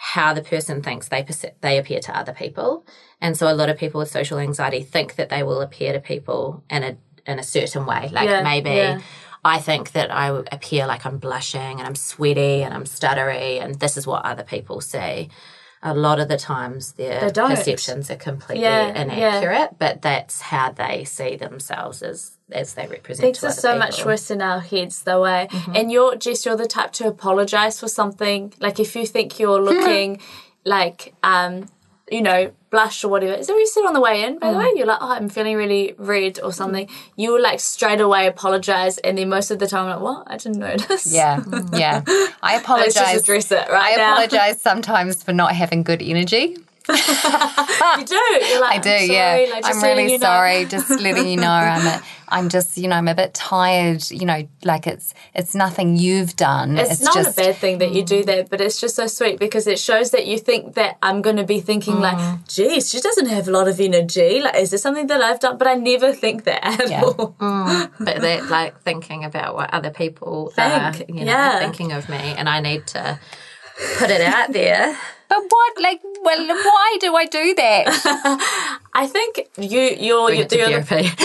how 0.06 0.34
the 0.34 0.42
person 0.42 0.82
thinks 0.82 1.08
they 1.08 1.24
perce- 1.24 1.54
they 1.62 1.78
appear 1.78 2.00
to 2.02 2.18
other 2.18 2.34
people. 2.34 2.86
And 3.22 3.38
so 3.38 3.48
a 3.50 3.56
lot 3.56 3.70
of 3.70 3.78
people 3.78 4.00
with 4.00 4.12
social 4.12 4.38
anxiety 4.38 4.82
think 4.84 5.16
that 5.16 5.30
they 5.30 5.44
will 5.44 5.62
appear 5.62 5.94
to 5.94 6.00
people 6.02 6.62
in 6.70 6.84
a 6.84 6.98
in 7.26 7.40
a 7.40 7.44
certain 7.44 7.86
way. 7.86 8.10
Like 8.12 8.28
Yeah, 8.30 8.44
maybe 8.44 8.72
yeah. 8.72 9.00
I 9.46 9.60
think 9.60 9.94
that 9.94 10.12
I 10.12 10.28
appear 10.52 10.88
like 10.88 11.06
I'm 11.06 11.20
blushing 11.20 11.80
and 11.80 11.88
I'm 11.88 11.96
sweaty 11.96 12.64
and 12.64 12.74
I'm 12.74 12.84
stuttery 12.84 13.62
and 13.64 13.80
this 13.80 13.96
is 13.96 14.06
what 14.06 14.26
other 14.26 14.44
people 14.44 14.82
see. 14.82 15.30
A 15.86 15.94
lot 15.94 16.20
of 16.20 16.28
the 16.28 16.38
times 16.38 16.94
their 16.94 17.20
perceptions 17.56 18.10
are 18.12 18.16
completely 18.18 18.64
Yeah, 18.64 18.88
yeah. 18.88 19.02
inaccurate, 19.04 19.72
but 19.80 20.02
that's 20.02 20.42
how 20.42 20.72
they 20.72 21.06
see 21.06 21.36
themselves 21.38 22.02
as 22.02 22.38
as 22.52 22.74
they 22.74 22.88
represent 22.88 23.24
Things 23.24 23.44
are 23.44 23.52
so 23.52 23.70
people. 23.74 23.80
much 23.80 24.06
worse 24.06 24.30
in 24.30 24.42
our 24.42 24.60
heads, 24.60 25.04
though. 25.04 25.24
Eh? 25.24 25.48
And 25.74 25.92
you're 25.92 26.16
just 26.16 26.46
you're 26.46 26.58
the 26.58 26.68
type 26.68 26.92
to 26.94 27.08
apologize 27.08 27.80
for 27.80 27.88
something. 27.88 28.54
Like 28.60 28.80
if 28.80 28.96
you 28.96 29.06
think 29.06 29.40
you're 29.40 29.62
looking 29.70 30.22
like, 30.66 31.14
um, 31.24 31.68
you 32.12 32.22
know, 32.22 32.52
blush 32.70 33.04
or 33.04 33.08
whatever. 33.08 33.34
Is 33.34 33.48
that 33.48 33.54
what 33.54 33.60
you 33.60 33.68
said 33.68 33.86
on 33.86 33.94
the 33.94 34.02
way 34.02 34.24
in? 34.24 34.40
By 34.40 34.52
the 34.52 34.58
way, 34.58 34.72
you're 34.76 34.86
like, 34.86 34.98
oh, 35.00 35.12
I'm 35.12 35.30
feeling 35.30 35.56
really 35.56 35.96
red 35.98 36.40
or 36.44 36.52
something. 36.52 36.90
You 37.16 37.34
will 37.34 37.42
like 37.42 37.60
straight 37.60 38.02
away 38.02 38.28
apologize, 38.28 38.98
and 39.00 39.18
then 39.18 39.30
most 39.30 39.52
of 39.52 39.60
the 39.60 39.68
time, 39.68 39.86
I'm 39.86 39.92
like, 39.92 40.02
what? 40.02 40.24
I 40.28 40.38
didn't 40.38 40.60
notice. 40.60 41.14
Yeah, 41.14 41.44
yeah. 41.72 42.02
I 42.42 42.56
apologize. 42.56 42.96
Let's 42.96 43.12
just 43.12 43.24
address 43.24 43.52
it 43.52 43.70
right 43.70 43.94
I 43.94 43.96
now. 43.98 44.14
apologize 44.14 44.62
sometimes 44.62 45.24
for 45.24 45.34
not 45.34 45.54
having 45.54 45.84
good 45.84 46.02
energy. 46.02 46.58
You 48.00 48.06
do. 48.06 48.16
You're 48.16 48.62
like, 48.62 48.80
I 48.80 48.80
do, 48.80 48.90
I'm 48.90 49.08
sorry, 49.08 49.46
yeah. 49.46 49.48
Like, 49.52 49.66
I'm 49.66 49.82
really 49.84 50.04
you 50.14 50.18
know. 50.20 50.26
sorry. 50.26 50.66
Just 50.66 50.90
letting 51.02 51.28
you 51.28 51.38
know, 51.38 51.50
I'm 51.50 51.86
a, 51.86 52.02
I'm 52.28 52.50
just, 52.50 52.78
you 52.78 52.88
know, 52.88 52.96
I'm 52.96 53.08
a 53.08 53.14
bit 53.16 53.34
tired. 53.34 54.10
You 54.10 54.26
know, 54.26 54.48
like 54.64 54.88
it's 54.88 55.14
it's 55.36 55.54
nothing 55.54 55.96
you've 55.98 56.36
done. 56.36 56.78
It's, 56.78 57.02
not 57.02 57.14
just 57.14 57.38
a 57.38 57.42
bad 57.42 57.56
thing 57.58 57.78
that 57.78 57.94
you 57.94 58.04
do 58.04 58.24
that, 58.26 58.50
but 58.50 58.60
it's 58.62 58.82
just 58.82 58.96
so 58.96 59.08
sweet 59.08 59.40
because 59.40 59.68
it 59.68 59.80
shows 59.80 60.12
that 60.12 60.26
you 60.26 60.40
think 60.40 60.74
that 60.76 60.98
I'm 61.04 61.22
going 61.22 61.36
to 61.38 61.44
be 61.44 61.60
thinking 61.60 61.96
Mm. 61.96 62.02
like, 62.02 62.48
geez, 62.48 62.90
she 62.90 63.00
doesn't 63.00 63.28
have 63.28 63.48
a 63.48 63.52
lot 63.52 63.68
of 63.68 63.80
energy. 63.80 64.42
Like, 64.42 64.56
is 64.56 64.72
there 64.72 64.80
something 64.80 65.08
that 65.08 65.22
I've 65.22 65.40
done? 65.40 65.58
But 65.58 65.68
I 65.68 65.76
never 65.76 66.12
think 66.14 66.44
that 66.46 66.66
at 66.82 66.90
Yeah. 66.90 67.02
all. 67.04 67.36
but 68.00 68.22
that 68.22 68.50
like 68.50 68.82
thinking 68.82 69.24
about 69.24 69.54
what 69.56 69.72
other 69.74 69.92
people 69.92 70.50
Think, 70.56 70.74
are, 70.74 70.94
you 71.08 71.26
know, 71.26 71.32
yeah. 71.32 71.60
thinking 71.60 71.92
of 71.92 72.10
me, 72.10 72.18
and 72.18 72.50
I 72.50 72.60
need 72.62 72.88
to 72.88 73.20
put 74.00 74.10
it 74.10 74.22
out 74.22 74.52
there. 74.54 74.98
But 75.30 75.40
what, 75.50 75.82
like, 75.82 76.02
well, 76.22 76.48
why 76.48 76.98
do 77.00 77.16
I 77.16 77.26
do 77.26 77.56
that? 77.56 78.80
I 78.94 79.08
think 79.08 79.48
you, 79.58 79.80
you're, 79.82 80.28
Bring 80.28 80.38
you're, 80.40 80.46
it 80.46 80.50
to 80.50 80.58
you're, 80.58 80.80
the, 80.80 80.84
therapy. 80.84 81.04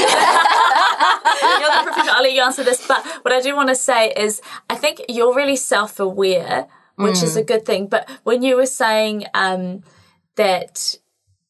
you're 1.61 1.70
the 1.70 1.82
professional. 1.84 2.14
I'll 2.14 2.22
let 2.22 2.32
you 2.32 2.42
answer 2.42 2.64
this. 2.64 2.87
But 2.87 3.04
what 3.22 3.32
I 3.32 3.40
do 3.40 3.54
want 3.54 3.68
to 3.68 3.74
say 3.74 4.12
is, 4.16 4.40
I 4.70 4.76
think 4.76 5.02
you're 5.08 5.34
really 5.34 5.56
self-aware, 5.56 6.66
which 6.96 7.16
Mm. 7.16 7.22
is 7.24 7.37
a 7.37 7.42
good 7.42 7.64
thing. 7.66 7.87
But 7.88 8.08
when 8.24 8.42
you 8.42 8.56
were 8.56 8.66
saying 8.66 9.26
um, 9.34 9.82
that 10.37 10.96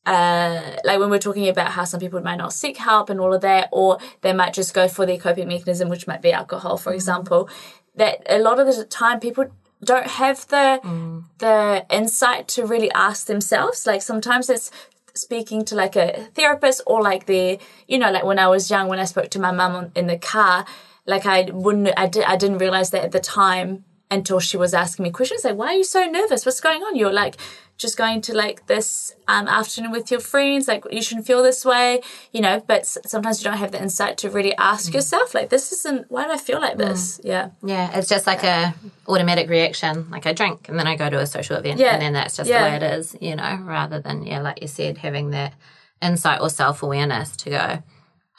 uh, 0.07 0.77
like 0.85 0.99
when 0.99 1.11
we're 1.11 1.19
talking 1.19 1.49
about 1.49 1.73
how 1.73 1.85
some 1.85 2.01
people 2.01 2.21
might 2.23 2.37
not 2.37 2.53
seek 2.55 2.79
help 2.79 3.11
and 3.11 3.21
all 3.21 3.35
of 3.35 3.43
that, 3.43 3.69
or 3.73 3.99
they 4.23 4.33
might 4.33 4.55
just 4.55 4.73
go 4.73 4.89
for 4.89 5.05
their 5.05 5.19
coping 5.19 5.49
mechanism, 5.49 5.89
which 5.91 6.07
might 6.07 6.23
be 6.23 6.33
alcohol, 6.33 6.79
for 6.79 6.95
example, 6.95 7.49
that 7.95 8.23
a 8.29 8.39
lot 8.39 8.59
of 8.59 8.67
the 8.67 8.85
time 8.85 9.21
people 9.21 9.45
don't 9.85 10.07
have 10.07 10.47
the 10.49 10.81
mm. 10.83 11.25
the 11.39 11.87
insight 11.91 12.49
to 12.49 12.67
really 12.67 12.91
ask 12.93 13.27
themselves. 13.27 13.87
Like 13.87 14.03
sometimes 14.03 14.51
it's 14.51 14.71
speaking 15.15 15.65
to 15.65 15.75
like 15.75 15.97
a 15.97 16.29
therapist 16.35 16.81
or 16.87 17.03
like 17.03 17.27
the 17.27 17.59
you 17.87 17.99
know 17.99 18.11
like 18.11 18.25
when 18.25 18.39
I 18.39 18.49
was 18.49 18.71
young 18.71 18.89
when 18.89 18.99
I 18.99 19.05
spoke 19.05 19.31
to 19.31 19.41
my 19.41 19.53
mum 19.53 19.75
on- 19.75 19.93
in 19.95 20.07
the 20.07 20.19
car, 20.19 20.65
like 21.07 21.27
I 21.27 21.49
wouldn't 21.53 21.89
I 21.97 22.07
did 22.07 22.25
I 22.25 22.37
didn't 22.37 22.59
realize 22.59 22.91
that 22.91 23.05
at 23.05 23.13
the 23.13 23.21
time 23.21 23.85
until 24.11 24.41
she 24.41 24.57
was 24.57 24.73
asking 24.73 25.05
me 25.05 25.11
questions 25.11 25.45
like 25.45 25.57
why 25.57 25.69
are 25.69 25.77
you 25.77 25.85
so 25.85 26.05
nervous? 26.05 26.45
What's 26.45 26.61
going 26.61 26.83
on? 26.83 26.97
You're 26.97 27.13
like 27.13 27.37
just 27.79 27.97
going 27.97 28.21
to 28.21 28.35
like 28.35 28.67
this 28.67 29.15
um, 29.29 29.47
afternoon 29.49 29.91
with 29.93 30.11
your 30.11 30.21
friends 30.21 30.67
like 30.69 30.85
you 30.91 31.01
shouldn't 31.01 31.27
feel 31.27 31.43
this 31.43 31.65
way 31.65 32.01
you 32.33 32.41
know 32.41 32.61
but 32.67 32.85
sometimes 32.87 33.41
you 33.41 33.45
don't 33.49 33.59
have 33.59 33.71
the 33.73 33.81
insight 33.81 34.19
to 34.19 34.29
really 34.29 34.55
ask 34.57 34.93
yourself 34.93 35.33
like 35.35 35.49
this 35.49 35.71
isn't 35.73 36.11
why 36.11 36.25
do 36.25 36.33
i 36.33 36.37
feel 36.37 36.61
like 36.61 36.77
this 36.77 37.21
yeah 37.25 37.51
Yeah, 37.63 37.97
it's 37.97 38.09
just 38.09 38.27
like 38.27 38.43
a 38.43 38.75
automatic 39.07 39.49
reaction. 39.49 40.11
Like 40.11 40.27
I 40.27 40.33
drink 40.35 40.69
and 40.69 40.79
then 40.79 40.87
I 40.87 40.95
go 40.97 41.09
to 41.09 41.19
a 41.21 41.27
social 41.27 41.57
event 41.57 41.79
Yeah. 41.81 41.95
and 41.95 42.03
then 42.03 42.13
that's 42.13 42.37
just 42.37 42.51
Yeah. 42.51 42.59
the 42.65 42.69
way 42.71 42.77
it 42.77 42.83
is, 42.99 43.17
you 43.21 43.35
know, 43.37 43.57
rather 43.63 44.01
than, 44.01 44.23
yeah, 44.27 44.41
like 44.43 44.61
you 44.61 44.69
said, 44.69 44.99
having 44.99 45.31
that 45.31 45.55
insight 46.03 46.41
or 46.43 46.51
self 46.51 46.83
awareness 46.83 47.35
to 47.39 47.51
go, 47.51 47.83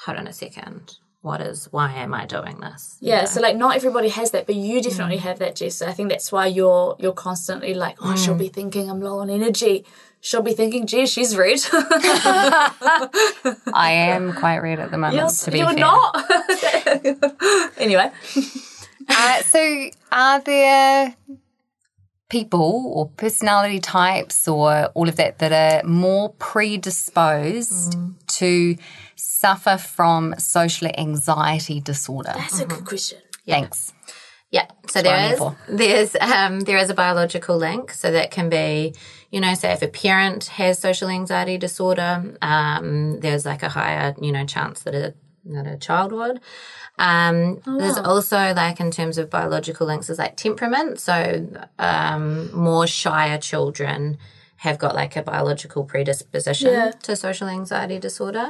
hold 0.06 0.18
on 0.20 0.28
a 0.28 0.34
second, 0.34 0.98
what 1.22 1.42
is, 1.42 1.68
why 1.72 1.92
am 1.94 2.14
I 2.14 2.26
doing 2.26 2.60
this? 2.62 2.98
yeah 3.02 3.26
so 3.26 3.42
like 3.42 3.56
not 3.56 3.76
everybody 3.76 4.10
has 4.10 4.32
that 4.32 4.46
but 4.46 4.56
you 4.56 4.82
definitely 4.82 5.18
mm. 5.18 5.22
have 5.22 5.40
that 5.40 5.56
jess. 5.56 5.76
So 5.76 5.88
i 5.88 5.94
think 5.94 6.10
that's 6.10 6.32
why 6.32 6.48
you're 6.48 6.96
you're 7.00 7.14
constantly 7.14 7.74
like 7.74 7.98
oh 8.02 8.16
she'll 8.16 8.36
mm. 8.36 8.40
be 8.40 8.50
thinking 8.50 8.90
i'm 8.90 9.02
low 9.02 9.20
on 9.20 9.30
energy. 9.30 9.86
She'll 10.22 10.42
be 10.42 10.54
thinking 10.54 10.86
gee 10.86 11.06
she's 11.08 11.36
red 11.38 11.60
I 13.74 13.92
am 13.92 14.34
quite 14.42 14.60
red 14.60 14.80
at 14.80 14.92
the 14.92 14.98
moment, 14.98 15.16
you're, 15.16 15.30
to 15.30 15.52
be 15.52 15.60
you're 15.60 15.68
fair. 15.68 15.78
not. 15.78 16.16
Anyway. 17.78 18.12
Uh, 19.08 19.42
so, 19.44 19.90
are 20.12 20.42
there 20.42 21.16
people 22.30 22.92
or 22.96 23.10
personality 23.10 23.80
types 23.80 24.48
or 24.48 24.86
all 24.94 25.10
of 25.10 25.16
that 25.16 25.40
that 25.40 25.52
are 25.52 25.88
more 25.88 26.30
predisposed 26.34 27.94
mm. 27.94 28.14
to 28.28 28.76
suffer 29.42 29.78
from 29.78 30.36
social 30.38 30.88
anxiety 30.98 31.80
disorder? 31.92 32.34
that's 32.36 32.60
a 32.60 32.66
good 32.66 32.86
question 32.86 33.20
Thanks. 33.48 33.94
Yeah. 34.52 34.66
So 34.88 35.00
what 35.00 35.00
I'm 35.00 35.04
there 35.04 35.20
here 35.26 35.34
is 35.34 35.40
for. 35.40 35.58
there's 35.82 36.16
um 36.34 36.60
there 36.62 36.78
is 36.84 36.90
a 36.90 36.94
biological 36.94 37.56
link. 37.58 37.92
So 38.02 38.12
that 38.12 38.30
can 38.32 38.48
be, 38.50 38.94
you 39.32 39.40
know, 39.42 39.54
say 39.54 39.72
if 39.74 39.82
a 39.84 39.88
parent 39.88 40.46
has 40.60 40.80
social 40.80 41.08
anxiety 41.10 41.58
disorder, 41.58 42.14
um, 42.42 43.20
there's 43.20 43.46
like 43.46 43.62
a 43.64 43.70
higher, 43.70 44.16
you 44.26 44.32
know, 44.32 44.46
chance 44.46 44.82
that 44.84 44.96
a 44.96 45.14
that 45.54 45.68
a 45.68 45.78
child 45.78 46.12
would. 46.12 46.38
Um, 46.98 47.60
there's 47.80 47.98
also 47.98 48.54
like 48.64 48.80
in 48.80 48.92
terms 48.92 49.18
of 49.18 49.30
biological 49.30 49.86
links, 49.88 50.10
is 50.10 50.18
like 50.20 50.36
temperament. 50.36 51.00
So 51.00 51.48
um, 51.78 52.52
more 52.56 52.88
shyer 52.88 53.38
children 53.38 54.18
have 54.58 54.78
got 54.78 54.94
like 54.96 55.16
a 55.16 55.24
biological 55.24 55.84
predisposition 55.86 56.72
Yeah. 56.74 56.92
to 57.04 57.16
social 57.16 57.48
anxiety 57.48 57.98
disorder. 58.00 58.50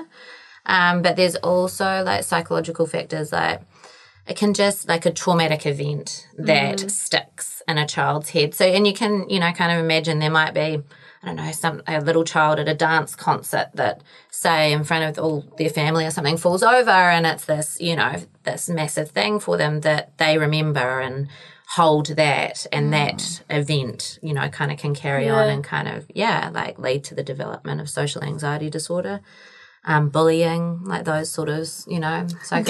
Um, 0.66 1.02
but 1.02 1.16
there's 1.16 1.36
also 1.38 2.04
like 2.04 2.24
psychological 2.24 2.86
factors 2.86 3.32
like 3.32 3.62
it 4.28 4.38
can 4.38 4.54
just 4.54 4.88
like 4.88 5.06
a 5.08 5.12
traumatic 5.12 5.66
event 5.66 6.28
that 6.38 6.92
sticks 6.92 7.64
in 7.68 7.80
a 7.80 7.88
child's 7.88 8.30
head. 8.30 8.54
So, 8.54 8.66
and 8.66 8.86
you 8.86 8.94
can, 8.94 9.28
you 9.28 9.40
know, 9.40 9.52
kind 9.52 9.72
of 9.72 9.84
imagine 9.84 10.20
there 10.20 10.30
might 10.30 10.54
be, 10.54 10.84
I 11.24 11.26
don't 11.26 11.36
know, 11.36 11.52
some 11.52 11.82
a 11.88 12.00
little 12.00 12.24
child 12.24 12.60
at 12.60 12.70
a 12.70 12.76
dance 12.76 13.16
concert 13.16 13.70
that, 13.74 14.04
say, 14.30 14.72
in 14.72 14.84
front 14.84 15.18
of 15.18 15.24
all 15.24 15.46
their 15.58 15.72
family 15.72 16.06
or 16.06 16.12
something 16.12 16.38
falls 16.38 16.62
over, 16.62 16.92
and 16.92 17.26
it's 17.26 17.46
this, 17.46 17.82
you 17.82 17.96
know, 17.96 18.18
this 18.44 18.70
massive 18.70 19.10
thing 19.10 19.40
for 19.40 19.58
them 19.58 19.82
that 19.82 20.16
they 20.20 20.38
remember 20.38 21.00
and 21.00 21.28
hold 21.76 22.08
that, 22.08 22.68
and 22.72 22.94
that 22.94 23.44
event, 23.50 24.20
you 24.22 24.34
know, 24.34 24.48
kind 24.50 24.72
of 24.72 24.78
can 24.78 24.96
carry 24.96 25.30
on 25.30 25.50
and 25.50 25.64
kind 25.64 25.88
of, 25.88 26.06
yeah, 26.14 26.50
like 26.54 26.80
lead 26.80 27.04
to 27.04 27.16
the 27.16 27.24
development 27.24 27.82
of 27.82 27.90
social 27.90 28.24
anxiety 28.24 28.70
disorder. 28.70 29.22
Um, 29.92 30.10
bullying, 30.10 30.84
like 30.84 31.04
those 31.06 31.32
sort 31.32 31.50
of, 31.50 31.68
you 31.88 32.00
know, 32.00 32.28
psychosocial- 32.48 32.66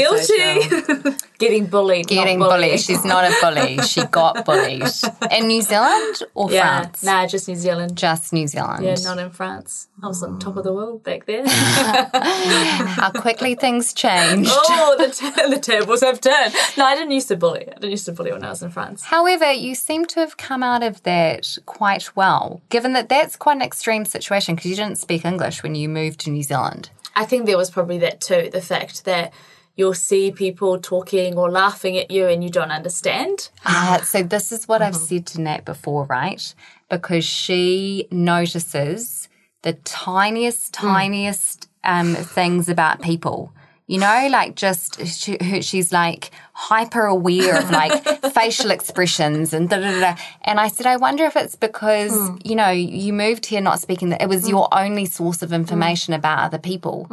guilty 1.03 1.17
getting 1.37 1.65
bullied 1.65 2.07
Getting 2.07 2.39
not 2.39 2.49
bullied. 2.51 2.69
bullied. 2.69 2.79
She's 2.79 3.03
not 3.03 3.25
a 3.25 3.33
bully. 3.41 3.77
She 3.93 4.05
got 4.05 4.45
bullied. 4.45 4.83
In 5.29 5.47
New 5.47 5.61
Zealand 5.61 6.23
or 6.33 6.49
yeah 6.49 6.79
France? 6.83 7.03
nah 7.03 7.27
just 7.27 7.47
new 7.49 7.55
zealand 7.55 7.97
Just 7.97 8.31
New 8.31 8.47
Zealand. 8.47 8.85
yeah 8.85 8.95
not 9.03 9.17
in 9.19 9.29
france 9.31 9.89
i 10.01 10.07
was 10.07 10.23
on 10.23 10.39
top 10.39 10.55
of 10.57 10.63
the 10.63 10.71
world 10.73 11.03
back 11.03 11.25
there 11.25 11.43
How 12.09 13.11
quickly 13.11 13.55
things 13.55 13.93
changed. 13.93 14.49
oh 14.53 14.95
the, 14.97 15.07
t- 15.09 15.49
the 15.53 15.59
tables 15.59 16.01
have 16.01 16.19
turned 16.21 16.53
no 16.77 16.85
i 16.85 16.95
didn't 16.95 17.11
used 17.11 17.27
to 17.29 17.35
bully 17.35 17.61
i 17.69 17.73
didn't 17.75 17.91
used 17.91 18.05
to 18.05 18.11
bully 18.11 18.31
when 18.31 18.43
i 18.43 18.49
was 18.49 18.63
in 18.63 18.69
france 18.69 19.03
However, 19.03 19.51
you 19.51 19.75
seem 19.75 20.05
to 20.07 20.19
have 20.19 20.37
come 20.37 20.63
out 20.63 20.83
of 20.83 21.01
that 21.03 21.57
quite 21.65 22.15
well, 22.15 22.61
given 22.69 22.93
that 22.93 23.09
that's 23.09 23.35
quite 23.35 23.55
an 23.57 23.61
extreme 23.61 24.05
situation 24.05 24.55
because 24.55 24.69
you 24.69 24.75
didn't 24.77 24.97
speak 24.97 25.25
English 25.25 25.63
when 25.63 25.75
you 25.75 25.89
moved 25.89 26.19
to 26.21 26.29
New 26.29 26.43
Zealand. 26.43 26.89
I 27.15 27.25
think 27.25 27.45
there 27.45 27.57
was 27.57 27.69
probably 27.69 27.97
that 27.99 28.21
too 28.21 28.49
the 28.51 28.61
fact 28.61 29.05
that 29.05 29.33
you'll 29.75 29.93
see 29.93 30.29
people 30.31 30.77
talking 30.79 31.37
or 31.37 31.49
laughing 31.49 31.97
at 31.97 32.11
you 32.11 32.27
and 32.27 32.43
you 32.43 32.49
don't 32.49 32.71
understand. 32.71 33.49
Uh, 33.65 34.01
so 34.01 34.21
this 34.21 34.51
is 34.51 34.67
what 34.67 34.81
I've 34.81 34.95
said 34.95 35.25
to 35.27 35.41
Nat 35.41 35.63
before, 35.63 36.03
right? 36.05 36.53
Because 36.89 37.23
she 37.23 38.07
notices 38.11 39.29
the 39.61 39.73
tiniest, 39.73 40.73
tiniest 40.73 41.69
um, 41.83 42.15
things 42.15 42.67
about 42.67 43.01
people. 43.01 43.53
You 43.89 43.97
know, 43.97 44.27
like 44.29 44.55
just 44.55 45.03
she, 45.07 45.35
she's 45.61 45.91
like 45.91 46.29
hyper 46.53 47.05
aware 47.05 47.57
of 47.57 47.71
like 47.71 48.03
facial 48.33 48.69
expressions 48.69 49.51
and 49.51 49.67
da 49.67 49.77
da 49.77 49.91
da. 49.91 49.99
da. 49.99 50.15
And 50.43 50.59
I 50.59 50.67
said, 50.67 50.85
I 50.85 50.97
wonder 50.97 51.25
if 51.25 51.35
it's 51.35 51.55
because 51.55 52.11
hmm. 52.11 52.35
you 52.43 52.55
know 52.55 52.69
you 52.69 53.13
moved 53.13 53.47
here 53.47 53.61
not 53.61 53.79
speaking 53.79 54.09
that 54.09 54.21
it 54.21 54.29
was 54.29 54.43
hmm. 54.43 54.49
your 54.49 54.67
only 54.71 55.05
source 55.05 55.41
of 55.41 55.49
hmm. 55.49 55.55
information 55.55 56.13
about 56.13 56.37
other 56.37 56.59
people. 56.59 57.07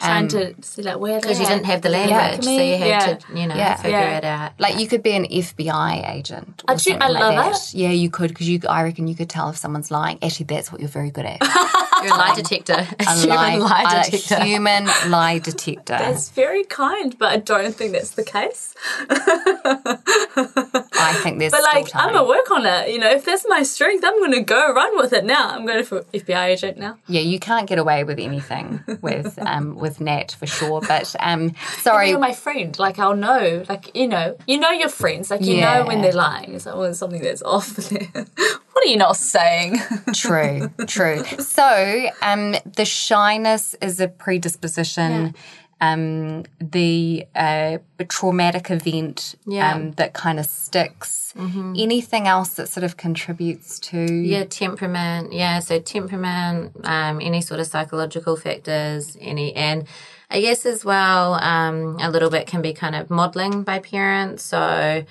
Trying 0.00 0.28
to 0.28 0.54
see 0.62 0.80
like 0.80 0.98
where 0.98 1.20
they 1.20 1.20
because 1.20 1.38
you 1.38 1.44
didn't 1.44 1.66
have 1.66 1.82
the 1.82 1.90
language, 1.90 2.44
so 2.44 2.50
you 2.50 2.78
had 2.78 2.86
yeah. 2.86 3.14
to, 3.14 3.38
you 3.38 3.46
know, 3.46 3.54
Yeah. 3.54 3.76
figure 3.76 3.98
Yeah. 3.98 4.16
it 4.16 4.24
out. 4.24 4.52
Like 4.58 4.78
you 4.78 4.88
could 4.88 5.02
be 5.02 5.12
an 5.12 5.26
FBI 5.26 6.14
agent. 6.16 6.64
Or 6.66 6.72
I 6.72 6.76
do- 6.76 6.92
I 6.92 6.92
something 6.92 6.98
like 7.12 7.20
love 7.20 7.52
that. 7.52 7.74
Yeah, 7.74 7.90
you 7.90 8.08
could 8.08 8.28
because 8.28 8.48
you. 8.48 8.58
I 8.70 8.84
reckon 8.84 9.06
you 9.06 9.14
could 9.14 9.28
tell 9.28 9.50
if 9.50 9.58
someone's 9.58 9.90
lying. 9.90 10.18
Actually, 10.22 10.46
that's 10.46 10.72
what 10.72 10.80
you're 10.80 10.88
very 10.88 11.10
good 11.10 11.26
at. 11.26 11.42
You're 12.04 12.14
a 12.14 12.18
lie 12.18 12.34
detector, 12.34 12.72
a 13.00 13.02
A 13.02 13.14
human 13.20 13.60
lie 13.60 14.02
a 14.04 14.10
detector. 14.10 14.44
human 14.44 14.86
lie 15.08 15.38
detector. 15.38 15.98
It's 16.00 16.30
very 16.30 16.64
kind, 16.64 17.16
but 17.18 17.30
I 17.32 17.36
don't 17.38 17.74
think 17.74 17.92
that's 17.92 18.10
the 18.12 18.24
case. 18.24 18.74
I 21.02 21.14
think 21.14 21.38
there's. 21.38 21.52
But 21.52 21.62
like, 21.62 21.88
I'm 21.94 22.12
gonna 22.12 22.26
work 22.26 22.50
on 22.50 22.66
it. 22.66 22.90
You 22.90 22.98
know, 22.98 23.10
if 23.10 23.24
that's 23.24 23.46
my 23.48 23.62
strength, 23.62 24.04
I'm 24.04 24.20
gonna 24.20 24.42
go 24.42 24.72
run 24.72 24.96
with 24.96 25.12
it 25.12 25.24
now. 25.24 25.50
I'm 25.50 25.66
going 25.66 25.84
for 25.84 26.02
FBI 26.02 26.44
agent 26.46 26.78
now. 26.78 26.98
Yeah, 27.06 27.20
you 27.20 27.38
can't 27.38 27.68
get 27.68 27.78
away 27.78 28.04
with 28.04 28.18
anything 28.18 28.82
with 29.00 29.38
um 29.46 29.76
with 29.76 30.00
Nat 30.00 30.32
for 30.32 30.46
sure. 30.46 30.80
But 30.80 31.14
um, 31.20 31.54
sorry, 31.80 32.10
You're 32.10 32.18
my 32.18 32.32
friend. 32.32 32.78
Like 32.78 32.98
I'll 32.98 33.16
know. 33.16 33.64
Like 33.68 33.94
you 33.94 34.08
know, 34.08 34.36
you 34.46 34.58
know 34.58 34.70
your 34.70 34.88
friends. 34.88 35.30
Like 35.30 35.42
you 35.42 35.60
know 35.60 35.84
when 35.86 36.02
they're 36.02 36.12
lying. 36.12 36.54
It's 36.54 36.66
like, 36.66 36.76
well, 36.76 36.92
something 36.94 37.22
that's 37.22 37.42
off 37.42 37.68
there. 37.76 38.08
what 38.14 38.84
are 38.84 38.88
you 38.88 38.96
not 38.96 39.16
saying? 39.16 39.78
true, 40.14 40.70
true. 40.86 41.24
So 41.38 42.08
um, 42.22 42.54
the 42.76 42.84
shyness 42.84 43.74
is 43.80 44.00
a 44.00 44.08
predisposition. 44.08 45.34
Um, 45.82 46.44
the 46.60 47.26
uh, 47.34 47.78
traumatic 48.08 48.70
event 48.70 49.34
Yeah. 49.46 49.74
um, 49.74 49.92
that 49.92 50.12
kind 50.14 50.38
of 50.38 50.46
sticks. 50.46 51.34
Anything 51.36 52.28
else 52.28 52.50
that 52.54 52.68
sort 52.68 52.84
of 52.84 52.96
contributes 52.96 53.78
to 53.90 53.98
Yeah, 53.98 54.44
temperament. 54.44 55.32
Yeah, 55.32 55.58
so 55.60 55.80
temperament, 55.80 56.76
um, 56.84 57.20
any 57.20 57.40
sort 57.40 57.58
of 57.58 57.66
psychological 57.66 58.36
factors, 58.36 59.16
any, 59.20 59.54
and 59.56 59.88
I 60.30 60.40
guess 60.40 60.64
as 60.66 60.84
well, 60.84 61.34
um, 61.34 61.96
a 62.00 62.10
little 62.10 62.30
bit 62.30 62.46
can 62.46 62.62
be 62.62 62.74
kind 62.74 62.94
of 62.94 63.10
modeling 63.10 63.64
by 63.64 63.78
parents. 63.80 64.42
So, 64.44 65.04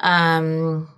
um, 0.00 0.88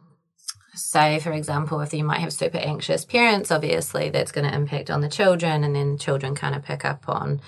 say 0.75 1.19
for 1.21 1.33
example, 1.33 1.81
if 1.81 1.93
you 1.95 2.03
might 2.03 2.21
have 2.21 2.33
super 2.33 2.59
anxious 2.59 3.05
parents, 3.05 3.51
obviously 3.51 4.11
that's 4.11 4.33
going 4.33 4.49
to 4.51 4.55
impact 4.55 4.91
on 4.91 5.01
the 5.01 5.09
children, 5.09 5.65
and 5.65 5.77
then 5.77 5.99
children 5.99 6.35
kind 6.35 6.55
of 6.57 6.63
pick 6.65 6.85
up 6.85 7.05
on 7.09 7.41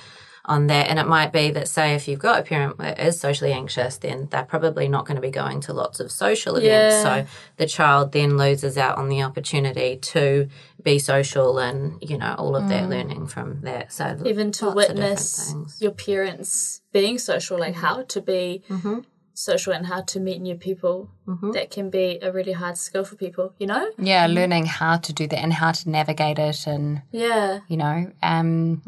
on 0.46 0.66
that. 0.66 0.88
And 0.88 0.98
it 0.98 1.07
might 1.07 1.33
be 1.33 1.50
that, 1.52 1.68
say, 1.68 1.94
if 1.94 2.07
you've 2.07 2.18
got 2.18 2.40
a 2.40 2.42
parent 2.42 2.78
that 2.78 2.98
is 2.98 3.18
socially 3.18 3.52
anxious, 3.52 3.96
then 3.98 4.28
they're 4.30 4.44
probably 4.44 4.88
not 4.88 5.07
going 5.07 5.16
to 5.16 5.22
be 5.22 5.30
going 5.30 5.61
to 5.62 5.72
lots 5.72 6.00
of 6.00 6.12
social 6.12 6.57
events. 6.57 6.66
Yeah. 6.66 7.02
So 7.02 7.26
the 7.57 7.66
child 7.66 8.12
then 8.12 8.37
loses 8.37 8.76
out 8.76 8.98
on 8.98 9.09
the 9.09 9.22
opportunity 9.22 9.96
to 9.96 10.48
be 10.83 10.98
social 10.98 11.59
and, 11.59 11.98
you 12.02 12.18
know, 12.18 12.35
all 12.37 12.57
of 12.57 12.68
that 12.68 12.85
mm. 12.85 12.90
learning 12.90 13.26
from 13.26 13.62
that. 13.62 13.92
So 13.92 14.20
Even 14.24 14.52
to 14.52 14.66
lots 14.66 14.90
of 14.90 14.96
different 14.96 15.18
witness 15.18 15.76
your 15.80 15.92
parents 15.92 16.83
being 16.92 17.18
social, 17.18 17.59
like 17.59 17.74
how 17.74 18.02
to 18.02 18.20
be 18.20 18.62
mm-hmm. 18.68 19.00
Social 19.35 19.73
and 19.73 19.87
how 19.87 20.01
to 20.03 20.20
meet 20.20 20.40
new 20.40 20.55
people. 20.55 21.11
That 21.53 21.70
can 21.70 21.90
be 21.90 22.18
a 22.23 22.31
really 22.33 22.53
hard 22.53 22.79
skill 22.79 23.05
for 23.05 23.16
people, 23.16 23.53
you 23.59 23.66
know? 23.66 23.90
Yeah, 23.99 24.27
learning 24.27 24.66
how 24.66 24.97
to 24.99 25.12
do 25.12 25.27
that 25.27 25.38
and 25.38 25.53
how 25.53 25.73
to 25.73 25.90
navigate 25.90 26.38
it 26.38 26.66
and 26.66 27.03
Yeah. 27.11 27.61
you 27.68 27.77
know. 27.77 28.12
Um, 28.23 28.83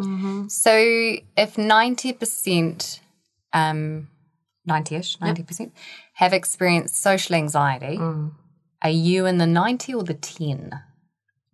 So 0.49 0.73
if 1.37 1.57
90%, 1.57 3.01
um, 3.53 4.09
90-ish, 4.69 5.19
90% 5.19 5.73
have 6.15 6.33
experienced 6.33 7.01
social 7.03 7.35
anxiety, 7.35 7.99
are 8.83 8.91
you 8.91 9.27
in 9.27 9.39
the 9.39 9.47
90 9.47 9.95
or 9.95 10.03
the 10.03 10.15
10? 10.15 10.71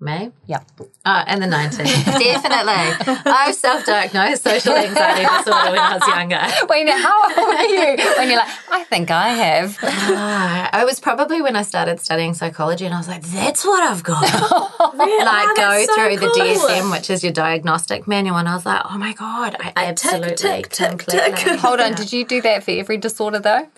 Me? 0.02 0.32
Yeah. 0.46 0.62
Oh, 1.06 1.22
and 1.28 1.40
the 1.40 1.46
90s. 1.46 1.76
Definitely. 2.04 3.22
I 3.24 3.52
self-diagnosed 3.56 4.42
social 4.42 4.74
anxiety 4.74 5.22
disorder 5.22 5.70
when 5.70 5.78
I 5.78 5.96
was 5.96 6.08
younger. 6.08 6.42
Wait, 6.68 6.84
now, 6.86 6.98
how 6.98 7.22
old 7.28 7.54
are 7.56 7.64
you? 7.66 7.96
When 8.18 8.28
you're 8.28 8.38
like, 8.38 8.48
I 8.68 8.82
think 8.82 9.12
I 9.12 9.28
have. 9.28 9.78
Ah, 9.80 10.68
I 10.72 10.84
was 10.84 10.98
probably 10.98 11.40
when 11.40 11.54
I 11.54 11.62
started 11.62 12.00
studying 12.00 12.34
psychology 12.34 12.84
and 12.84 12.92
I 12.94 12.98
was 12.98 13.06
like, 13.06 13.22
that's 13.22 13.64
what 13.64 13.80
I've 13.84 14.02
got. 14.02 14.22
like 14.22 14.98
Oh, 15.00 15.54
go 15.56 15.84
so 15.86 15.94
through 15.94 16.16
the. 16.16 16.26
DSM, 16.32 16.90
which 16.90 17.08
is 17.08 17.22
your 17.22 17.32
diagnostic 17.32 18.08
manual, 18.08 18.38
and 18.38 18.48
I 18.48 18.54
was 18.56 18.66
like, 18.66 18.82
oh 18.90 18.98
my 18.98 19.12
God, 19.12 19.56
I, 19.60 19.72
absolutely 19.76 20.34
tick, 20.34 20.68
tick, 20.70 20.98
completely. 20.98 21.32
tick. 21.36 21.58
Hold 21.60 21.78
on, 21.78 21.94
did 21.94 22.12
you 22.12 22.24
do 22.24 22.40
that 22.42 22.64
for 22.64 22.72
every 22.72 22.96
disorder 22.96 23.38
though? 23.38 23.68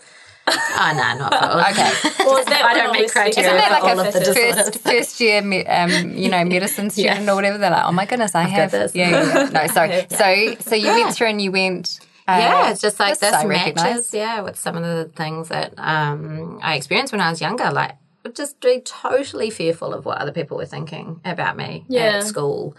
Oh 0.47 0.93
no, 0.95 1.19
not 1.19 1.35
for 1.35 1.45
all. 1.47 1.61
Okay. 1.71 1.91
Well, 2.25 2.45
that 2.45 2.63
I 2.65 2.75
don't 2.75 2.93
make 2.93 3.05
obviously- 3.05 3.09
criteria 3.09 3.49
Isn't 3.51 3.57
that 3.57 3.81
for 3.81 3.87
like 3.87 3.97
all 3.97 4.01
a 4.01 4.09
of 4.09 4.13
the 4.15 4.35
first, 4.35 4.79
first 4.81 5.21
year, 5.21 5.39
um, 5.69 6.13
you 6.17 6.29
know, 6.29 6.45
medicine 6.45 6.91
student 6.97 7.29
or 7.29 7.35
whatever? 7.35 7.57
They're 7.59 7.71
like, 7.71 7.85
oh 7.87 7.93
my 7.93 8.05
goodness, 8.07 8.35
I 8.35 8.43
have. 8.43 8.71
this. 8.71 8.95
Yeah, 8.95 9.11
yeah, 9.11 9.25
yeah. 9.45 9.51
No, 9.51 9.67
sorry. 9.73 10.07
So, 10.11 10.61
so 10.61 10.75
you 10.75 10.89
went 10.89 11.15
through 11.15 11.29
and 11.29 11.41
you 11.41 11.51
went. 11.53 12.01
Uh, 12.27 12.37
yeah, 12.41 12.71
it's 12.71 12.81
just 12.81 12.99
like 12.99 13.19
that's 13.19 13.33
this 13.33 13.43
so 13.43 13.49
matches, 13.49 13.75
recognised. 13.77 14.15
yeah, 14.15 14.41
with 14.41 14.59
some 14.59 14.77
of 14.77 14.83
the 14.83 15.11
things 15.15 15.49
that 15.49 15.75
um, 15.79 16.59
I 16.63 16.77
experienced 16.77 17.13
when 17.13 17.21
I 17.21 17.29
was 17.31 17.41
younger. 17.41 17.71
Like, 17.71 17.93
just 18.35 18.61
be 18.63 18.81
totally 18.81 19.51
fearful 19.51 19.93
of 19.93 20.07
what 20.07 20.17
other 20.19 20.33
people 20.33 20.57
were 20.57 20.65
thinking 20.65 21.21
about 21.27 21.57
me 21.59 21.85
Yeah. 21.89 22.17
at 22.19 22.25
school, 22.25 22.75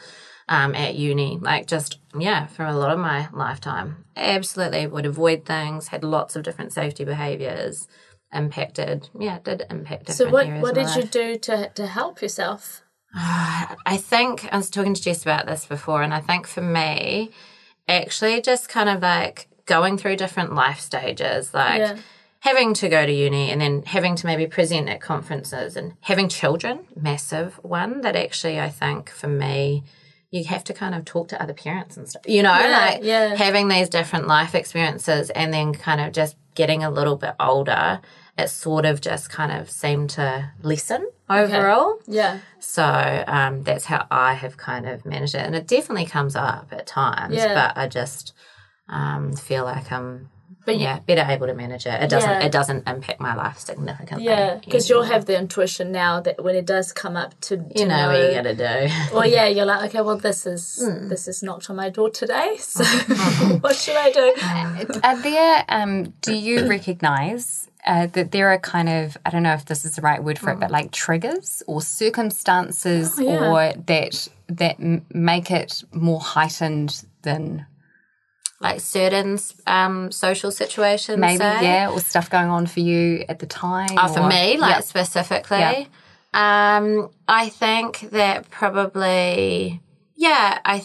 um, 0.47 0.75
at 0.75 0.95
uni. 0.95 1.37
Like, 1.41 1.67
just 1.67 1.99
yeah, 2.17 2.47
for 2.47 2.65
a 2.65 2.75
lot 2.75 2.91
of 2.91 2.99
my 2.99 3.27
lifetime, 3.33 4.05
absolutely 4.15 4.87
would 4.87 5.05
avoid 5.05 5.45
things. 5.45 5.89
Had 5.89 6.03
lots 6.03 6.35
of 6.35 6.43
different 6.43 6.73
safety 6.73 7.03
behaviors. 7.03 7.87
Impacted, 8.33 9.07
yeah, 9.17 9.37
it 9.37 9.43
did 9.45 9.63
impact 9.69 10.11
So 10.11 10.29
what 10.29 10.47
what 10.59 10.75
did 10.75 10.93
you 10.95 11.03
do 11.03 11.37
to 11.37 11.69
to 11.69 11.87
help 11.87 12.21
yourself? 12.21 12.81
I 13.15 13.97
think 13.97 14.49
I 14.51 14.57
was 14.57 14.69
talking 14.69 14.93
to 14.93 15.01
Jess 15.01 15.21
about 15.21 15.45
this 15.45 15.65
before, 15.65 16.01
and 16.01 16.13
I 16.13 16.19
think 16.19 16.47
for 16.47 16.61
me, 16.61 17.31
actually, 17.87 18.41
just 18.41 18.67
kind 18.67 18.89
of 18.89 19.01
like 19.01 19.47
going 19.65 19.97
through 19.97 20.17
different 20.17 20.53
life 20.53 20.79
stages, 20.79 21.53
like 21.53 21.79
Yeah. 21.79 21.95
having 22.41 22.73
to 22.75 22.89
go 22.89 23.05
to 23.05 23.11
uni 23.11 23.51
and 23.51 23.61
then 23.61 23.83
having 23.83 24.15
to 24.17 24.25
maybe 24.25 24.47
present 24.47 24.89
at 24.89 24.99
conferences 24.99 25.77
and 25.77 25.93
having 26.01 26.27
children, 26.27 26.87
massive 26.95 27.53
one 27.63 28.01
that 28.01 28.15
actually 28.17 28.59
I 28.59 28.69
think 28.69 29.09
for 29.09 29.27
me, 29.27 29.83
you 30.35 30.43
have 30.45 30.63
to 30.65 30.73
kind 30.73 30.93
of 30.95 31.05
talk 31.05 31.27
to 31.29 31.41
other 31.41 31.53
parents 31.53 31.95
and 31.97 32.07
stuff, 32.09 32.23
you 32.27 32.43
know, 32.43 32.51
Yeah, 32.57 32.77
like 32.91 33.03
yeah. 33.03 33.35
having 33.35 33.67
these 33.69 33.89
different 33.89 34.27
life 34.27 34.53
experiences 34.55 35.29
and 35.29 35.53
then 35.53 35.73
kind 35.73 36.01
of 36.01 36.11
just 36.11 36.35
getting 36.55 36.83
a 36.83 36.89
little 36.89 37.15
bit 37.15 37.33
older. 37.39 38.01
It 38.37 38.49
sort 38.49 38.85
of 38.85 38.99
just 38.99 39.29
kind 39.29 39.51
of 39.51 39.69
seemed 39.71 40.09
to 40.11 40.51
lessen 40.61 41.07
overall. 41.29 41.99
Yeah. 42.05 42.39
So 42.59 43.23
um, 43.27 43.63
that's 43.63 43.85
how 43.85 44.05
I 44.11 44.33
have 44.33 44.57
kind 44.57 44.85
of 44.89 45.05
managed 45.05 45.35
it, 45.35 45.45
and 45.45 45.55
it 45.55 45.67
definitely 45.67 46.05
comes 46.05 46.35
up 46.35 46.67
at 46.71 46.85
times. 46.85 47.33
Yeah. 47.35 47.53
But 47.53 47.81
I 47.81 47.87
just 47.87 48.33
um, 48.89 49.33
feel 49.33 49.63
like 49.63 49.89
I'm, 49.89 50.29
But 50.65 50.79
yeah, 50.79 50.99
better 50.99 51.25
able 51.29 51.47
to 51.47 51.53
manage 51.53 51.85
it. 51.85 52.01
It 52.01 52.09
doesn't, 52.09 52.29
Yeah. 52.29 52.45
it 52.45 52.51
doesn't 52.51 52.87
impact 52.87 53.19
my 53.19 53.35
life 53.35 53.59
significantly. 53.59 54.25
Yeah, 54.25 54.55
because 54.63 54.89
you'll 54.89 55.03
have 55.03 55.25
the 55.25 55.37
intuition 55.37 55.91
now 55.91 56.19
that 56.21 56.43
when 56.43 56.55
it 56.55 56.65
does 56.65 56.91
come 56.91 57.15
up 57.15 57.39
to, 57.41 57.57
to 57.57 57.63
you 57.79 57.85
know, 57.85 58.07
what 58.07 58.19
you 58.21 58.31
got 58.33 58.41
to 58.43 58.55
do. 58.55 58.93
Well, 59.15 59.27
yeah, 59.27 59.47
you're 59.47 59.65
like, 59.65 59.89
okay, 59.89 60.01
well, 60.01 60.17
this 60.17 60.45
is 60.45 60.81
Hmm. 60.83 61.07
this 61.09 61.27
is 61.27 61.43
knocked 61.43 61.69
on 61.69 61.75
my 61.75 61.89
door 61.89 62.09
today. 62.09 62.57
So 62.75 62.83
what 63.63 63.75
should 63.75 63.95
I 63.95 64.11
do? 64.11 64.33
Are 65.03 65.21
there, 65.21 65.65
um, 65.69 66.13
do 66.21 66.33
you 66.35 66.67
recognize 66.67 67.69
uh, 67.85 68.07
that 68.07 68.31
there 68.31 68.49
are 68.49 68.57
kind 68.57 68.89
of, 68.89 69.15
I 69.25 69.29
don't 69.29 69.43
know 69.43 69.53
if 69.53 69.65
this 69.65 69.85
is 69.85 69.95
the 69.95 70.01
right 70.01 70.23
word 70.23 70.39
for 70.39 70.49
it, 70.51 70.59
but 70.59 70.71
like 70.71 70.91
triggers 70.91 71.61
or 71.67 71.81
circumstances 71.81 73.19
yeah. 73.19 73.51
or 73.51 73.73
that, 73.85 74.27
that 74.47 74.77
make 75.13 75.51
it 75.51 75.83
more 75.93 76.19
heightened 76.19 77.05
than 77.21 77.65
like 78.65 78.81
certain 78.81 79.37
um, 79.67 80.11
social 80.11 80.51
situations, 80.51 81.19
maybe, 81.19 81.37
say. 81.37 81.63
yeah, 81.63 81.89
or 81.91 81.99
stuff 81.99 82.29
going 82.29 82.49
on 82.49 82.65
for 82.65 82.79
you 82.79 83.23
at 83.29 83.37
the 83.39 83.45
time? 83.45 83.97
Oh, 83.97 84.07
for 84.13 84.27
me, 84.27 84.57
like 84.57 84.77
Yeah. 84.77 84.79
specifically, 84.81 85.59
Yeah. 85.59 86.77
um, 86.77 87.09
I 87.27 87.49
think 87.49 88.09
that 88.11 88.49
probably, 88.49 89.81
yeah, 90.15 90.59
I 90.65 90.83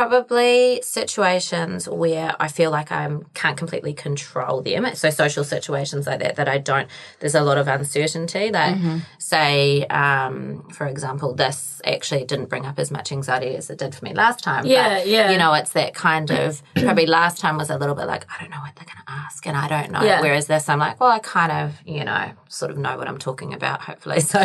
probably 0.00 0.80
situations 0.80 1.86
where 1.86 2.34
I 2.40 2.48
feel 2.48 2.70
like 2.70 2.90
I 2.90 3.18
can't 3.34 3.58
completely 3.58 3.92
control 3.92 4.62
them. 4.62 4.94
So 4.94 5.10
social 5.10 5.44
situations 5.44 6.06
like 6.06 6.20
that 6.20 6.36
that 6.36 6.48
I 6.48 6.56
don't. 6.56 6.88
There's 7.18 7.34
a 7.34 7.42
lot 7.42 7.58
of 7.58 7.68
uncertainty. 7.68 8.50
Like, 8.50 8.78
say, 9.18 9.84
um, 9.88 10.66
for 10.70 10.86
example, 10.86 11.34
this 11.34 11.82
actually 11.84 12.24
didn't 12.24 12.46
bring 12.46 12.64
up 12.64 12.78
as 12.78 12.90
much 12.90 13.12
anxiety 13.12 13.54
as 13.56 13.68
it 13.68 13.76
did 13.76 13.94
for 13.94 14.02
me 14.06 14.14
last 14.14 14.42
time. 14.42 14.64
Yeah, 14.64 15.00
but, 15.00 15.06
yeah. 15.06 15.32
You 15.32 15.36
know, 15.36 15.52
it's 15.52 15.72
that 15.72 15.92
kind 15.92 16.30
of 16.30 16.62
probably 16.76 17.04
last 17.04 17.38
time 17.38 17.58
was 17.58 17.68
a 17.68 17.76
little 17.76 17.94
bit 17.94 18.06
like 18.06 18.24
I 18.32 18.40
don't 18.40 18.50
know 18.50 18.60
what 18.60 18.74
they're 18.76 18.86
going 18.86 19.04
to 19.06 19.12
ask, 19.12 19.46
and 19.46 19.54
I 19.54 19.68
don't 19.68 19.90
know. 19.90 20.02
Yeah. 20.02 20.22
Whereas 20.22 20.46
this, 20.46 20.66
I'm 20.70 20.78
like, 20.78 20.98
well, 20.98 21.10
I 21.10 21.18
kind 21.18 21.52
of, 21.52 21.78
you 21.84 22.04
know, 22.04 22.32
sort 22.48 22.70
of 22.70 22.78
know 22.78 22.96
what 22.96 23.06
I'm 23.06 23.18
talking 23.18 23.52
about, 23.52 23.82
hopefully. 23.82 24.20
So, 24.30 24.42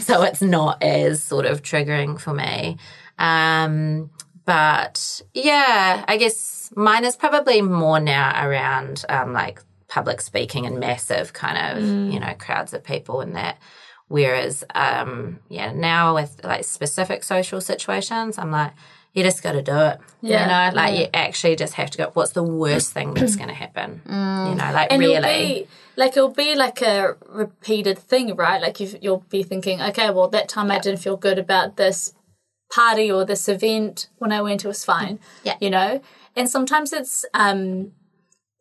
so 0.00 0.22
it's 0.22 0.42
not 0.42 0.82
as 0.82 1.22
sort 1.22 1.46
of 1.46 1.62
triggering 1.62 2.20
for 2.20 2.34
me. 2.34 2.76
Um, 3.18 4.10
but 4.46 5.20
yeah, 5.34 6.04
I 6.08 6.16
guess 6.16 6.72
mine 6.74 7.04
is 7.04 7.16
probably 7.16 7.60
more 7.60 8.00
now 8.00 8.46
around 8.48 9.04
um, 9.08 9.32
like 9.32 9.60
public 9.88 10.20
speaking 10.20 10.64
and 10.66 10.78
massive 10.80 11.32
kind 11.32 11.58
of, 11.78 11.84
you 12.12 12.18
know, 12.20 12.32
crowds 12.38 12.72
of 12.72 12.82
people 12.82 13.20
and 13.20 13.36
that. 13.36 13.58
Whereas, 14.08 14.62
um, 14.74 15.40
yeah, 15.48 15.72
now 15.72 16.14
with 16.14 16.40
like 16.44 16.64
specific 16.64 17.24
social 17.24 17.60
situations, 17.60 18.38
I'm 18.38 18.52
like, 18.52 18.72
you 19.14 19.24
just 19.24 19.42
got 19.42 19.52
to 19.52 19.62
do 19.62 19.76
it. 19.76 19.98
Yeah, 20.20 20.42
You 20.42 20.48
know, 20.70 20.76
like 20.76 20.98
you 20.98 21.06
actually 21.12 21.56
just 21.56 21.74
have 21.74 21.90
to 21.90 21.98
go, 21.98 22.10
what's 22.14 22.32
the 22.32 22.42
worst 22.42 22.92
thing 22.92 23.14
that's 23.14 23.34
going 23.34 23.48
to 23.48 23.54
happen? 23.54 24.00
You 24.06 24.14
know, 24.14 24.70
like 24.72 24.92
And 24.92 25.00
really. 25.00 25.16
it'll 25.16 25.22
be 25.32 25.68
like 25.96 26.16
it'll 26.16 26.28
be 26.28 26.54
like 26.54 26.82
a 26.82 27.16
repeated 27.26 27.98
thing, 27.98 28.36
right? 28.36 28.60
Like 28.62 28.78
you 28.78 28.96
you'll 29.00 29.24
be 29.30 29.42
thinking, 29.42 29.80
okay, 29.82 30.10
well 30.10 30.28
that 30.28 30.48
time 30.48 30.70
I 30.70 30.78
didn't 30.78 31.00
feel 31.00 31.16
good 31.16 31.38
about 31.38 31.76
this 31.76 32.12
party 32.72 33.10
or 33.10 33.24
this 33.24 33.48
event 33.48 34.08
when 34.18 34.32
I 34.32 34.42
went, 34.42 34.64
it 34.64 34.68
was 34.68 34.84
fine. 34.84 35.18
Yeah. 35.44 35.56
you 35.60 35.70
know. 35.70 36.00
And 36.34 36.48
sometimes 36.48 36.92
it's 36.92 37.24
um 37.34 37.92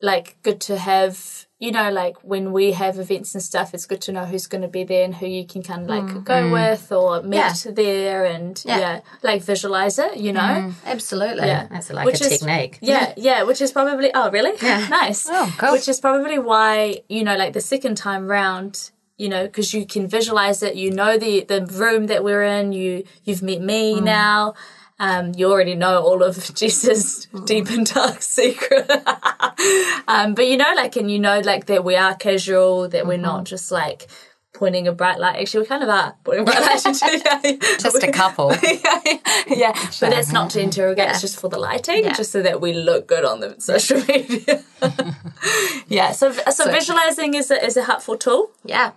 like 0.02 0.38
good 0.44 0.60
to 0.60 0.78
have 0.78 1.48
you 1.58 1.72
know 1.72 1.90
like 1.90 2.22
when 2.22 2.52
we 2.52 2.74
have 2.74 3.00
events 3.00 3.34
and 3.34 3.42
stuff 3.42 3.74
it's 3.74 3.86
good 3.86 4.02
to 4.02 4.12
know 4.12 4.26
who's 4.26 4.46
going 4.46 4.62
to 4.62 4.68
be 4.68 4.84
there 4.84 5.06
and 5.06 5.16
who 5.16 5.26
you 5.26 5.48
can 5.48 5.64
kind 5.64 5.84
of 5.84 5.88
like 5.88 6.04
mm. 6.04 6.24
go 6.24 6.44
mm. 6.44 6.52
with 6.52 6.92
or 6.92 7.22
meet. 7.24 7.38
Yeah. 7.38 7.54
there 7.72 8.26
and 8.26 8.62
yeah. 8.66 8.78
Yeah. 8.78 9.00
like 9.24 9.42
visualize 9.42 9.98
it 9.98 10.18
you 10.18 10.34
know 10.34 10.42
mm-hmm. 10.42 10.72
Absolutely. 10.86 11.48
Yeah. 11.48 11.68
That's 11.68 11.90
like 11.92 12.06
Which 12.06 12.22
a 12.22 12.26
is- 12.26 12.40
technique. 12.40 12.80
yeah, 12.82 13.14
yeah, 13.18 13.44
which 13.44 13.62
is 13.62 13.72
probably 13.72 14.12
oh 14.14 14.30
really 14.32 14.54
Yeah. 14.62 14.88
nice. 14.90 15.28
Oh, 15.30 15.54
cool. 15.58 15.72
Which 15.72 15.88
is 15.88 16.00
probably 16.00 16.40
why 16.40 17.02
you 17.10 17.24
know, 17.24 17.36
like 17.36 17.54
the 17.54 17.62
second 17.62 17.96
time 17.96 18.28
round, 18.28 18.92
you 19.18 19.30
know, 19.30 19.46
because 19.46 19.74
you 19.74 19.86
can 19.86 20.08
visualize 20.08 20.62
it. 20.64 20.76
You 20.76 20.92
know 20.92 21.18
the 21.18 21.44
the 21.44 21.66
room 21.66 22.08
that 22.08 22.24
we're 22.24 22.44
in. 22.44 22.74
You 22.74 23.04
you've 23.24 23.42
met 23.44 23.62
me 23.62 23.96
Mm. 24.00 24.04
now. 24.04 24.54
Um, 24.98 25.34
you 25.36 25.52
already 25.52 25.76
know 25.76 26.02
all 26.02 26.24
of 26.24 26.36
Jess's 26.60 27.28
Mm. 27.34 27.46
deep 27.46 27.70
and 27.70 27.86
dark 27.86 28.22
secret. 28.38 28.90
um, 30.08 30.34
but 30.36 30.48
you 30.48 30.58
know, 30.58 30.74
like, 30.76 30.96
and 30.96 31.10
you 31.12 31.20
know, 31.20 31.40
like 31.42 31.66
that 31.68 31.84
we 31.84 31.96
are 31.96 32.16
casual. 32.16 32.88
That 32.90 33.06
we're 33.06 33.14
Mm-hmm. 33.14 33.22
not 33.22 33.44
just 33.46 33.72
like 33.72 34.08
pointing 34.54 34.88
a 34.88 34.94
bright 34.94 35.20
light. 35.20 35.36
Actually, 35.42 35.62
we 35.64 35.66
kind 35.68 35.84
of 35.84 35.90
are 35.90 36.16
pointing 36.24 36.44
a 36.44 36.46
bright 36.46 36.62
light 36.62 36.82
Just 37.82 38.04
a 38.04 38.12
couple. 38.12 38.54
yeah, 38.64 39.02
yeah. 39.48 39.74
but 40.00 40.12
that's 40.12 40.32
not 40.32 40.50
to 40.52 40.62
interrogate. 40.62 41.10
It's 41.10 41.20
just 41.20 41.40
for 41.42 41.50
the 41.50 41.60
lighting, 41.60 42.06
just 42.16 42.32
so 42.32 42.42
that 42.42 42.62
we 42.62 42.72
look 42.72 43.06
good 43.06 43.26
on 43.26 43.42
the 43.42 43.56
social 43.60 44.00
media. 44.06 44.64
yeah. 45.88 46.12
So, 46.14 46.32
so, 46.32 46.72
visualizing 46.72 47.34
is 47.34 47.52
a, 47.52 47.66
is 47.66 47.76
a 47.76 47.84
helpful 47.84 48.16
tool. 48.18 48.52
Yeah, 48.64 48.92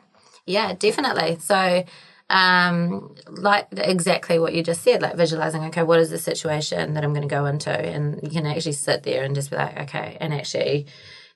yeah, 0.48 0.72
definitely. 0.72 1.38
So, 1.40 1.84
um, 2.30 3.14
like 3.28 3.68
exactly 3.72 4.38
what 4.38 4.54
you 4.54 4.62
just 4.62 4.82
said, 4.82 5.02
like 5.02 5.16
visualizing, 5.16 5.64
okay, 5.64 5.82
what 5.82 6.00
is 6.00 6.11
the 6.11 6.18
situation 6.18 6.94
that 6.94 7.04
I'm 7.04 7.12
going 7.12 7.28
to 7.28 7.34
go 7.34 7.46
into? 7.46 7.70
And 7.70 8.20
you 8.22 8.30
can 8.30 8.46
actually 8.46 8.72
sit 8.72 9.02
there 9.02 9.22
and 9.24 9.34
just 9.34 9.50
be 9.50 9.56
like, 9.56 9.78
okay, 9.82 10.16
and 10.20 10.34
actually 10.34 10.87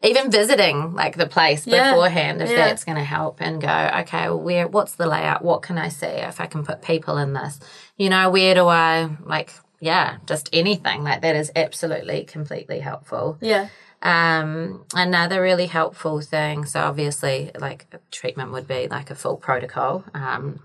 even 0.02 0.30
visiting 0.30 0.94
like 0.94 1.16
the 1.16 1.26
place 1.26 1.66
Yeah, 1.66 1.92
beforehand, 1.92 2.42
if 2.42 2.50
yeah. 2.50 2.56
that's 2.56 2.84
going 2.84 2.98
to 2.98 3.04
help 3.04 3.40
and 3.40 3.60
go, 3.60 3.90
okay, 4.00 4.28
well, 4.28 4.40
where, 4.40 4.66
what's 4.68 4.96
the 4.96 5.06
layout? 5.06 5.44
What 5.44 5.62
can 5.62 5.78
I 5.78 5.88
see 5.88 6.06
if 6.06 6.40
I 6.40 6.46
can 6.46 6.64
put 6.64 6.82
people 6.82 7.16
in 7.18 7.32
this? 7.32 7.60
You 7.96 8.10
know, 8.10 8.30
where 8.30 8.54
do 8.54 8.66
I 8.66 9.08
like, 9.24 9.52
yeah, 9.80 10.16
just 10.26 10.48
anything 10.52 11.04
like 11.04 11.22
that 11.22 11.36
is 11.36 11.52
absolutely 11.54 12.24
completely 12.24 12.80
helpful. 12.80 13.38
Yeah. 13.40 13.68
Um, 14.02 14.84
another 14.94 15.40
really 15.40 15.66
helpful 15.66 16.20
thing, 16.20 16.64
so 16.64 16.80
obviously, 16.80 17.52
like 17.58 17.86
treatment 18.10 18.52
would 18.52 18.66
be 18.66 18.88
like 18.88 19.10
a 19.10 19.14
full 19.14 19.36
protocol. 19.36 20.04
Um, 20.12 20.60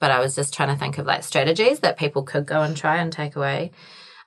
but 0.00 0.10
I 0.10 0.18
was 0.18 0.34
just 0.34 0.54
trying 0.54 0.70
to 0.70 0.76
think 0.76 0.98
of 0.98 1.06
like 1.06 1.22
strategies 1.22 1.80
that 1.80 1.98
people 1.98 2.24
could 2.24 2.46
go 2.46 2.62
and 2.62 2.76
try 2.76 2.96
and 2.96 3.12
take 3.12 3.36
away. 3.36 3.70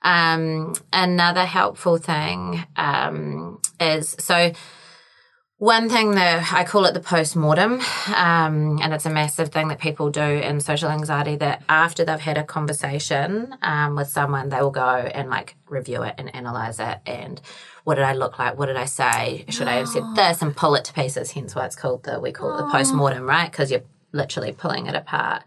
Um, 0.02 0.74
another 0.92 1.44
helpful 1.44 1.98
thing 1.98 2.64
um, 2.76 3.60
is 3.80 4.14
so 4.18 4.52
one 5.64 5.88
thing 5.88 6.10
that 6.10 6.52
I 6.52 6.64
call 6.64 6.84
it 6.84 6.92
the 6.92 7.00
post 7.00 7.34
mortem, 7.34 7.80
um, 8.14 8.78
and 8.82 8.92
it's 8.92 9.06
a 9.06 9.10
massive 9.10 9.48
thing 9.48 9.68
that 9.68 9.78
people 9.78 10.10
do 10.10 10.20
in 10.20 10.60
social 10.60 10.90
anxiety. 10.90 11.36
That 11.36 11.62
after 11.70 12.04
they've 12.04 12.20
had 12.20 12.36
a 12.36 12.44
conversation 12.44 13.56
um, 13.62 13.96
with 13.96 14.08
someone, 14.08 14.50
they 14.50 14.60
will 14.60 14.70
go 14.70 14.82
and 14.82 15.30
like 15.30 15.56
review 15.66 16.02
it 16.02 16.16
and 16.18 16.34
analyze 16.34 16.78
it. 16.80 16.98
And 17.06 17.40
what 17.84 17.94
did 17.94 18.04
I 18.04 18.12
look 18.12 18.38
like? 18.38 18.58
What 18.58 18.66
did 18.66 18.76
I 18.76 18.84
say? 18.84 19.46
Should 19.48 19.66
I 19.66 19.76
have 19.76 19.88
said 19.88 20.04
this? 20.14 20.42
And 20.42 20.54
pull 20.54 20.74
it 20.74 20.84
to 20.84 20.92
pieces. 20.92 21.30
Hence 21.30 21.54
why 21.54 21.64
it's 21.64 21.76
called 21.76 22.02
the 22.02 22.20
we 22.20 22.30
call 22.30 22.52
it 22.54 22.58
the 22.58 22.70
post 22.70 22.92
mortem, 22.92 23.26
right? 23.26 23.50
Because 23.50 23.70
you're 23.70 23.84
literally 24.12 24.52
pulling 24.52 24.86
it 24.86 24.94
apart. 24.94 25.44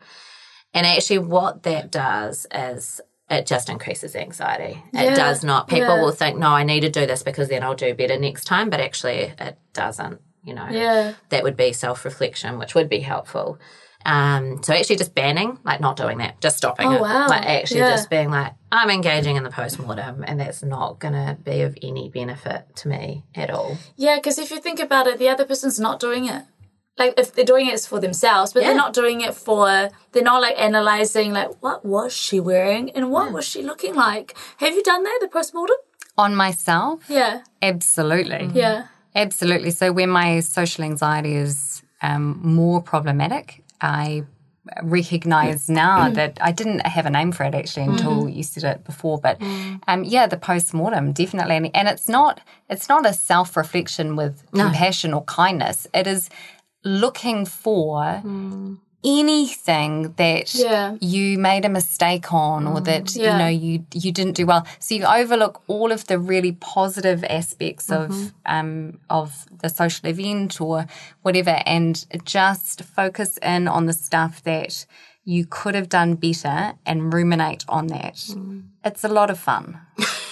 And 0.73 0.88
actually, 0.88 1.19
what 1.19 1.62
that 1.62 1.91
does 1.91 2.47
is 2.51 3.01
it 3.29 3.45
just 3.45 3.69
increases 3.69 4.15
anxiety. 4.15 4.81
It 4.93 5.15
does 5.15 5.43
not. 5.43 5.67
People 5.67 5.95
yeah. 5.95 6.01
will 6.01 6.11
think, 6.11 6.37
no, 6.37 6.47
I 6.47 6.63
need 6.63 6.81
to 6.81 6.89
do 6.89 7.05
this 7.05 7.23
because 7.23 7.49
then 7.49 7.63
I'll 7.63 7.75
do 7.75 7.93
better 7.93 8.17
next 8.17 8.45
time. 8.45 8.69
But 8.69 8.79
actually, 8.79 9.33
it 9.39 9.57
doesn't. 9.73 10.21
You 10.43 10.53
know, 10.53 10.67
Yeah. 10.69 11.13
that 11.29 11.43
would 11.43 11.57
be 11.57 11.73
self 11.73 12.05
reflection, 12.05 12.57
which 12.57 12.73
would 12.73 12.87
be 12.87 13.01
helpful. 13.01 13.59
Um, 14.05 14.63
so 14.63 14.73
actually, 14.73 14.95
just 14.95 15.13
banning, 15.13 15.59
like 15.65 15.81
not 15.81 15.97
doing 15.97 16.19
that, 16.19 16.39
just 16.39 16.55
stopping 16.55 16.87
Oh, 16.87 16.93
it, 16.93 17.01
wow. 17.01 17.27
like 17.27 17.45
actually 17.45 17.81
Yeah. 17.81 17.89
just 17.89 18.09
being 18.09 18.29
like, 18.29 18.53
I'm 18.71 18.89
engaging 18.89 19.35
in 19.35 19.43
the 19.43 19.49
post 19.49 19.77
mortem, 19.79 20.23
and 20.25 20.39
that's 20.39 20.63
not 20.63 20.99
going 20.99 21.13
to 21.13 21.37
be 21.43 21.61
of 21.61 21.77
any 21.81 22.07
benefit 22.09 22.73
to 22.77 22.87
me 22.87 23.25
at 23.35 23.49
all. 23.49 23.77
Yeah, 23.97 24.15
because 24.15 24.39
if 24.39 24.49
you 24.51 24.61
think 24.61 24.79
about 24.79 25.07
it, 25.07 25.19
the 25.19 25.27
other 25.27 25.43
person's 25.43 25.77
not 25.79 25.99
doing 25.99 26.25
it. 26.29 26.43
Like 26.97 27.13
if 27.17 27.33
they're 27.33 27.45
doing 27.45 27.67
it 27.67 27.79
for 27.81 27.99
themselves, 27.99 28.53
but 28.53 28.62
Yeah. 28.62 28.69
they're 28.69 28.77
not 28.77 28.93
doing 28.93 29.21
it 29.21 29.36
for. 29.36 29.89
They're 30.12 30.23
not 30.23 30.41
like 30.41 30.55
analyzing 30.60 31.33
like 31.33 31.51
what 31.60 31.86
was 31.86 32.12
she 32.13 32.39
wearing 32.39 32.89
and 32.91 33.12
what 33.12 33.29
mm. 33.29 33.33
was 33.33 33.45
she 33.45 33.62
looking 33.62 33.95
like. 33.95 34.36
Have 34.57 34.73
you 34.73 34.83
done 34.83 35.03
that 35.03 35.19
the 35.21 35.27
postmortem? 35.27 35.77
On 36.17 36.36
myself, 36.36 37.03
Yeah, 37.07 37.41
absolutely. 37.62 38.47
Mm-hmm. 38.47 38.57
yeah, 38.57 38.88
Absolutely. 39.13 39.71
So 39.71 39.91
when 39.91 40.10
my 40.10 40.39
social 40.41 40.83
anxiety 40.83 41.36
is 41.36 41.81
um, 42.01 42.39
more 42.43 42.81
problematic, 42.81 43.63
I 43.81 44.23
recognize 44.83 45.67
mm. 45.67 45.75
now 45.75 46.10
mm. 46.10 46.15
that 46.15 46.38
I 46.41 46.51
didn't 46.51 46.86
have 46.86 47.05
a 47.05 47.10
name 47.10 47.31
for 47.31 47.43
it 47.43 47.55
actually 47.55 47.86
until 47.86 48.23
mm-hmm. 48.23 48.29
you 48.29 48.43
said 48.43 48.63
it 48.63 48.83
before. 48.83 49.17
But 49.17 49.41
um, 49.88 50.03
yeah, 50.03 50.27
the 50.27 50.38
post 50.38 50.73
mortem 50.73 51.13
definitely, 51.13 51.55
and, 51.55 51.71
and 51.73 51.88
it's 51.88 52.07
not 52.07 52.41
it's 52.69 52.89
not 52.89 53.05
a 53.05 53.13
self 53.13 53.57
reflection 53.57 54.15
with 54.15 54.43
compassion 54.51 55.13
or 55.13 55.23
kindness. 55.23 55.88
It 55.93 56.07
is 56.07 56.29
looking 56.88 57.45
for. 57.45 58.21
Mm. 58.23 58.78
Anything 59.06 60.13
that 60.17 60.54
Yeah. 60.56 60.97
you 61.00 61.38
made 61.38 61.63
a 61.65 61.69
mistake 61.69 62.34
on, 62.34 62.67
or 62.67 62.82
mm. 62.82 62.86
that 62.86 63.15
Yeah. 63.15 63.32
you 63.32 63.38
know 63.38 63.47
you 63.47 63.86
you 63.93 64.12
didn't 64.12 64.36
do 64.36 64.45
well, 64.45 64.65
so 64.80 64.95
you 64.95 65.06
overlook 65.06 65.62
all 65.67 65.91
of 65.91 66.08
the 66.08 66.17
really 66.17 66.54
positive 66.54 67.23
aspects 67.30 67.89
of 67.91 68.10
mm-hmm. 68.10 68.28
um, 68.56 69.00
of 69.10 69.45
the 69.62 69.69
social 69.69 70.10
event 70.10 70.60
or 70.60 70.88
whatever, 71.21 71.62
and 71.65 72.06
just 72.26 72.84
focus 72.84 73.38
in 73.38 73.67
on 73.67 73.86
the 73.86 73.93
stuff 73.93 74.43
that 74.43 74.86
you 75.23 75.45
could 75.45 75.76
have 75.76 75.89
done 75.89 76.15
better 76.15 76.73
and 76.86 77.13
ruminate 77.13 77.65
on 77.67 77.88
that. 77.88 78.15
Mm. 78.15 78.63
It's 78.84 79.04
a 79.04 79.10
lot 79.10 79.30
of 79.30 79.38
fun. 79.39 79.80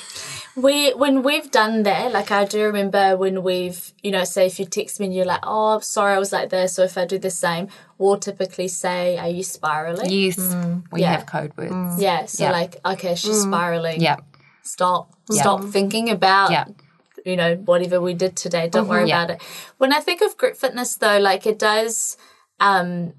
We 0.55 0.93
when 0.93 1.21
we've 1.21 1.51
done 1.51 1.83
that, 1.83 2.13
like 2.13 2.31
I 2.31 2.45
do 2.45 2.63
remember 2.63 3.17
when 3.17 3.43
we've, 3.43 3.91
you 4.01 4.11
know, 4.11 4.23
say 4.23 4.45
if 4.45 4.57
you 4.57 4.65
text 4.65 4.99
me 5.01 5.07
and 5.07 5.15
you're 5.15 5.25
like, 5.25 5.41
"Oh, 5.43 5.79
sorry, 5.79 6.13
I 6.15 6.19
was 6.19 6.31
like 6.31 6.49
this," 6.49 6.79
or 6.79 6.85
if 6.85 6.97
I 6.97 7.05
do 7.05 7.17
the 7.17 7.29
same, 7.29 7.67
we'll 7.97 8.17
typically 8.17 8.69
say, 8.69 9.17
"Are 9.17 9.27
you 9.27 9.43
spiraling?" 9.43 10.09
Yes, 10.09 10.55
we 10.93 11.01
Yeah. 11.01 11.11
have 11.11 11.25
code 11.25 11.51
words. 11.57 12.01
Yeah. 12.01 12.25
So 12.25 12.45
Yeah. 12.45 12.51
like, 12.51 12.77
okay, 12.85 13.15
she's 13.15 13.41
spiraling. 13.43 14.01
Yeah, 14.01 14.17
Stop. 14.63 15.11
Stop 15.29 15.63
thinking 15.65 16.09
about. 16.09 16.51
yeah. 16.51 16.65
you 17.25 17.35
know, 17.35 17.55
whatever 17.55 17.99
we 17.99 18.13
did 18.13 18.35
today, 18.37 18.69
don't 18.69 18.87
worry 18.87 19.09
Yeah. 19.09 19.23
about 19.23 19.35
it. 19.35 19.41
When 19.79 19.91
I 19.91 19.99
think 19.99 20.21
of 20.21 20.37
group 20.37 20.55
fitness 20.55 20.95
though, 20.95 21.17
like 21.17 21.47
it 21.47 21.57
does 21.57 22.17
um 22.59 23.13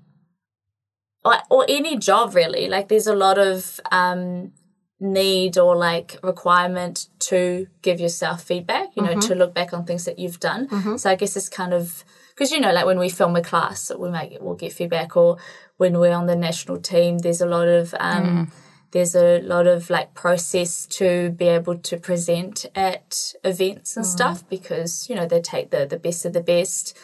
or, 1.25 1.35
or 1.51 1.66
any 1.68 1.96
job 1.96 2.35
really, 2.37 2.68
like 2.68 2.87
there's 2.87 3.09
a 3.09 3.16
lot 3.16 3.37
of 3.37 3.81
um 3.90 4.53
need 4.98 5.59
or 5.59 5.76
like 5.76 6.18
requirement 6.22 7.09
to 7.18 7.66
give 7.82 8.00
yourself 8.00 8.42
feedback, 8.42 8.88
you 8.94 9.02
know, 9.02 9.11
mm-hmm. 9.11 9.20
to 9.20 9.35
look 9.35 9.54
back 9.54 9.72
on 9.72 9.85
things 9.85 10.04
that 10.06 10.18
you've 10.18 10.40
done. 10.40 10.68
Mm-hmm. 10.68 10.96
So 10.96 11.11
I 11.11 11.16
guess 11.16 11.37
it's 11.37 11.48
kind 11.48 11.74
of 11.74 12.04
because 12.37 12.52
you 12.52 12.61
know, 12.61 12.72
like 12.72 12.85
when 12.85 12.98
we 12.98 13.09
film 13.09 13.35
a 13.37 13.42
class, 13.42 13.90
we 13.98 14.11
might 14.11 14.42
we'll 14.42 14.54
get 14.54 14.72
feedback, 14.72 15.16
or 15.16 15.38
when 15.78 15.98
we're 15.98 16.14
on 16.14 16.26
the 16.26 16.37
national 16.37 16.78
team, 16.78 17.18
there's 17.18 17.40
a 17.40 17.46
lot 17.46 17.66
of 17.66 17.94
um, 17.98 18.24
mm. 18.24 18.52
there's 18.90 19.14
a 19.14 19.40
lot 19.40 19.66
of 19.66 19.88
like 19.88 20.14
process 20.14 20.87
to 20.87 21.30
be 21.30 21.48
able 21.48 21.78
to 21.78 21.96
present 21.96 22.66
at 22.74 23.32
events 23.42 23.96
and 23.96 24.04
mm. 24.04 24.09
stuff 24.09 24.46
because 24.48 25.09
you 25.09 25.14
know 25.14 25.26
they 25.26 25.40
take 25.40 25.70
the 25.70 25.87
the 25.87 25.98
best 25.98 26.24
of 26.24 26.32
the 26.32 26.42
best. 26.42 26.96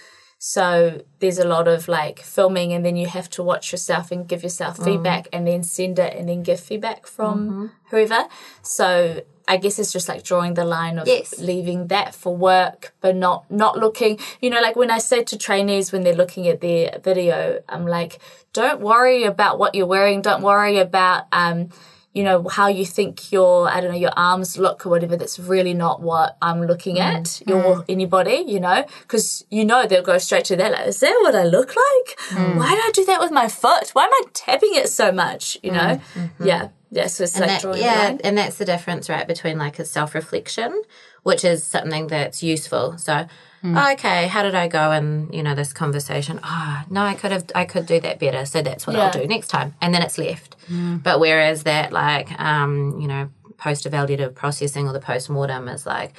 So 0.44 1.02
there's 1.20 1.38
a 1.38 1.46
lot 1.46 1.68
of 1.68 1.87
like 1.87 2.18
filming, 2.18 2.72
and 2.72 2.85
then 2.85 2.96
you 2.96 3.07
have 3.07 3.31
to 3.31 3.44
watch 3.44 3.70
yourself 3.70 4.11
and 4.11 4.26
give 4.26 4.42
yourself 4.42 4.76
feedback, 4.76 5.28
and 5.33 5.46
then 5.46 5.62
send 5.62 6.00
it, 6.00 6.16
and 6.16 6.28
then 6.28 6.42
give 6.42 6.59
feedback 6.59 7.07
from 7.07 7.70
whoever. 7.90 8.24
So 8.61 9.22
I 9.46 9.57
guess 9.59 9.78
it's 9.78 9.92
just 9.92 10.09
like 10.09 10.24
drawing 10.24 10.55
the 10.55 10.64
line 10.64 10.98
of 10.98 11.07
Yes. 11.07 11.38
leaving 11.38 11.87
that 11.94 12.12
for 12.12 12.37
work, 12.37 12.92
but 13.00 13.14
not 13.14 13.48
not 13.52 13.78
looking. 13.78 14.18
You 14.40 14.50
know, 14.50 14.61
like 14.61 14.74
when 14.74 14.90
I 14.90 14.98
say 14.98 15.22
to 15.22 15.38
trainees 15.38 15.92
when 15.92 16.02
they're 16.02 16.12
looking 16.22 16.48
at 16.48 16.61
their 16.61 16.98
video, 17.05 17.62
I'm 17.68 17.87
like, 17.87 18.18
don't 18.52 18.81
worry 18.81 19.22
about 19.22 19.61
what 19.61 19.76
you're 19.76 19.87
wearing. 19.87 20.22
Don't 20.22 20.42
worry 20.42 20.78
about 20.78 21.26
um, 21.31 21.68
you 22.12 22.22
know, 22.22 22.46
how 22.46 22.68
you 22.68 22.85
think 22.85 23.33
your 23.33 23.68
I 23.68 23.81
don't 23.81 23.92
know 23.92 23.98
your 23.98 24.12
arms 24.16 24.59
look 24.59 24.85
or 24.85 24.90
whatever. 24.90 25.16
That's 25.16 25.38
really 25.38 25.72
not 25.72 26.03
what 26.03 26.37
I'm 26.42 26.62
looking 26.66 26.96
mm, 26.96 27.01
at. 27.01 27.42
Your 27.46 27.62
mm. 27.62 27.85
anybody, 27.88 28.44
you 28.46 28.61
know, 28.61 28.85
because 29.03 29.44
you 29.51 29.64
know 29.64 29.87
they'll 29.87 30.03
go 30.03 30.18
straight 30.18 30.44
to 30.46 30.57
that. 30.57 30.72
Like, 30.72 30.88
is 30.88 31.01
that 31.01 31.18
what 31.22 31.35
I 31.35 31.44
look 31.44 31.68
like? 31.68 32.18
Mm. 32.29 32.57
Why 32.59 32.70
do 32.75 32.81
I 32.81 32.90
do 32.92 33.05
that 33.07 33.20
with 33.20 33.31
my 33.31 33.48
foot? 33.48 33.90
Why 33.94 34.05
am 34.05 34.12
I 34.12 34.22
tapping 34.35 34.75
it 34.75 34.90
so 34.90 35.11
much? 35.11 35.57
You 35.62 35.72
know, 35.72 36.01
mm-hmm. 36.14 36.46
yeah, 36.46 36.68
yeah. 36.90 37.07
So 37.07 37.25
it's 37.25 37.35
And 37.35 37.46
like 37.46 37.62
that, 37.62 37.79
yeah, 37.79 38.18
and 38.22 38.37
that's 38.37 38.59
the 38.59 38.66
difference, 38.66 39.09
right, 39.09 39.27
between 39.27 39.57
like 39.57 39.79
a 39.79 39.85
self 39.87 40.14
reflection, 40.14 40.83
which 41.22 41.44
is 41.44 41.64
something 41.64 42.09
that's 42.09 42.42
useful. 42.42 42.98
So, 42.98 43.27
oh, 43.64 43.92
okay, 43.92 44.27
how 44.27 44.42
did 44.42 44.55
I 44.55 44.68
go 44.68 44.90
in, 44.92 45.31
you 45.33 45.42
know, 45.42 45.55
this 45.55 45.72
conversation? 45.72 46.40
Ah, 46.42 46.85
no, 46.90 47.03
I 47.03 47.14
could 47.14 47.33
have, 47.33 47.44
I 47.55 47.64
could 47.64 47.87
do 47.87 48.01
that 48.01 48.18
better. 48.18 48.44
So 48.44 48.62
that's 48.62 48.87
what 48.87 48.96
I'll 48.96 49.12
do 49.12 49.27
next 49.27 49.48
time, 49.48 49.75
and 49.81 49.94
then 49.94 50.03
it's 50.03 50.18
left. 50.18 50.57
But 51.03 51.20
whereas 51.20 51.62
that, 51.64 51.92
like, 51.92 52.29
um, 52.40 52.98
you 53.01 53.09
know, 53.09 53.31
post 53.59 53.85
evaluative 53.85 54.35
processing 54.35 54.88
or 54.88 54.92
the 54.92 55.01
post 55.01 55.31
mortem 55.31 55.68
is 55.68 55.87
like. 55.87 56.14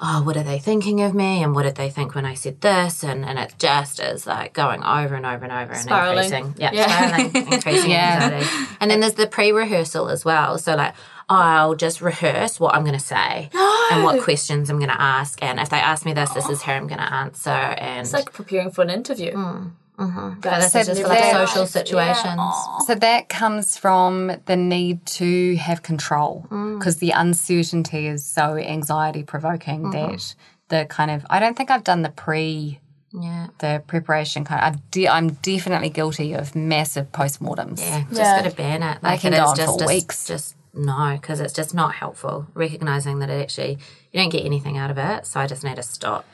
Oh, 0.00 0.22
what 0.22 0.36
are 0.36 0.42
they 0.42 0.58
thinking 0.58 1.00
of 1.00 1.14
me? 1.14 1.42
And 1.42 1.54
what 1.54 1.62
did 1.62 1.76
they 1.76 1.88
think 1.88 2.14
when 2.14 2.26
I 2.26 2.34
said 2.34 2.60
this? 2.60 3.02
And 3.02 3.24
and 3.24 3.38
it 3.38 3.54
just 3.58 3.98
is 3.98 4.26
like 4.26 4.52
going 4.52 4.82
over 4.84 5.14
and 5.14 5.24
over 5.24 5.44
and 5.44 5.52
over 5.52 5.74
Spiraling. 5.74 6.32
and 6.32 6.34
increasing. 6.48 6.54
Yeah, 6.62 6.70
Yeah. 6.72 6.86
spiraling, 7.08 7.34
increasing 7.52 7.90
Yeah. 7.90 8.20
anxiety. 8.22 8.50
And 8.80 8.90
then 8.90 9.00
there's 9.00 9.14
the 9.14 9.26
pre-rehearsal 9.26 10.08
as 10.10 10.22
well. 10.24 10.58
So 10.58 10.74
like, 10.76 10.94
I'll 11.30 11.74
just 11.74 12.00
rehearse 12.02 12.60
what 12.60 12.74
I'm 12.74 12.82
going 12.84 12.98
to 12.98 13.04
say 13.04 13.48
and 13.90 14.04
what 14.04 14.22
questions 14.22 14.68
I'm 14.70 14.76
going 14.78 14.90
to 14.90 15.00
ask. 15.00 15.42
And 15.42 15.58
if 15.58 15.70
they 15.70 15.78
ask 15.78 16.04
me 16.04 16.12
this, 16.12 16.30
this 16.30 16.48
is 16.48 16.60
how 16.62 16.74
I'm 16.74 16.86
going 16.88 17.00
to 17.00 17.12
answer. 17.12 17.50
And 17.50 18.00
It's 18.00 18.12
like 18.12 18.32
preparing 18.32 18.70
for 18.70 18.82
an 18.82 18.90
interview. 18.90 19.32
Mm. 19.32 19.70
Mm-hmm. 19.98 20.40
but 20.40 20.60
this 20.60 20.72
So 20.72 20.78
is 20.80 20.86
just 20.88 21.02
for 21.02 21.08
that- 21.08 21.34
like 21.34 21.48
social 21.48 21.66
situations. 21.66 22.40
So 22.86 22.94
that 22.94 23.28
comes 23.28 23.76
from 23.76 24.32
the 24.46 24.56
need 24.56 25.04
to 25.06 25.56
have 25.56 25.82
control 25.82 26.46
mm. 26.50 26.78
because 26.78 26.96
the 26.96 27.10
uncertainty 27.10 28.06
is 28.06 28.24
so 28.24 28.56
anxiety 28.56 29.22
provoking 29.22 29.84
mm-hmm. 29.84 30.12
that 30.12 30.34
the 30.68 30.86
kind 30.86 31.10
of 31.10 31.24
I 31.30 31.38
don't 31.38 31.56
think 31.56 31.70
I've 31.70 31.84
done 31.84 32.02
the 32.02 32.10
pre 32.10 32.80
Yeah. 33.12 33.46
the 33.58 33.82
preparation 33.86 34.44
kind 34.44 34.60
of 34.60 34.66
I've 34.66 34.90
de- 34.90 35.08
I'm 35.08 35.30
definitely 35.34 35.90
guilty 35.90 36.34
of 36.34 36.54
massive 36.54 37.10
postmortems. 37.12 37.80
Yeah, 37.80 38.04
just 38.08 38.20
Yeah. 38.20 38.42
got 38.42 38.50
to 38.50 38.56
ban 38.56 38.82
it. 38.82 39.02
Like 39.02 39.12
I 39.12 39.16
can 39.16 39.32
it 39.32 39.36
go 39.38 39.44
is 39.44 39.50
on 39.50 39.56
just, 39.56 39.72
for 39.72 39.78
just 39.78 39.88
weeks. 39.94 40.26
Just 40.26 40.56
no, 40.74 41.16
because 41.18 41.40
it's 41.40 41.54
just 41.54 41.72
not 41.74 41.94
helpful. 41.94 42.46
Recognizing 42.52 43.20
that 43.20 43.30
it 43.30 43.40
actually 43.40 43.78
you 44.12 44.20
don't 44.20 44.28
get 44.28 44.44
anything 44.44 44.76
out 44.76 44.90
of 44.90 44.98
it, 44.98 45.24
so 45.26 45.40
I 45.40 45.46
just 45.46 45.64
need 45.64 45.76
to 45.76 45.82
stop. 45.82 46.26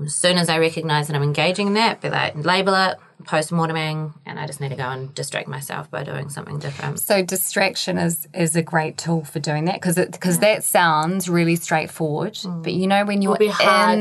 As 0.00 0.14
soon 0.14 0.38
as 0.38 0.48
I 0.48 0.58
recognize 0.58 1.08
that 1.08 1.16
I'm 1.16 1.22
engaging 1.22 1.68
in 1.68 1.74
that, 1.74 2.00
be 2.00 2.08
like 2.08 2.34
label 2.34 2.74
it, 2.74 2.98
post 3.24 3.50
morteming, 3.50 4.14
and 4.24 4.38
I 4.38 4.46
just 4.46 4.60
need 4.60 4.70
to 4.70 4.76
go 4.76 4.88
and 4.88 5.14
distract 5.14 5.48
myself 5.48 5.90
by 5.90 6.02
doing 6.02 6.28
something 6.28 6.58
different. 6.58 6.98
So 7.00 7.22
distraction 7.22 7.98
is 7.98 8.26
is 8.34 8.56
a 8.56 8.62
great 8.62 8.98
tool 8.98 9.24
for 9.24 9.38
doing 9.38 9.66
that 9.66 9.74
because 9.74 9.96
because 9.96 10.38
that 10.38 10.64
sounds 10.64 11.28
really 11.28 11.56
straightforward, 11.56 12.34
mm. 12.34 12.62
but 12.62 12.72
you 12.72 12.86
know 12.86 13.04
when 13.04 13.22
you're 13.22 13.36
in 13.36 13.50
to 13.50 13.54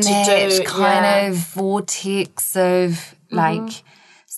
that 0.09 0.49
do, 0.49 0.63
kind 0.63 1.05
yeah. 1.05 1.27
of 1.27 1.35
vortex 1.35 2.55
of 2.55 3.15
like 3.29 3.61
mm-hmm. 3.61 3.90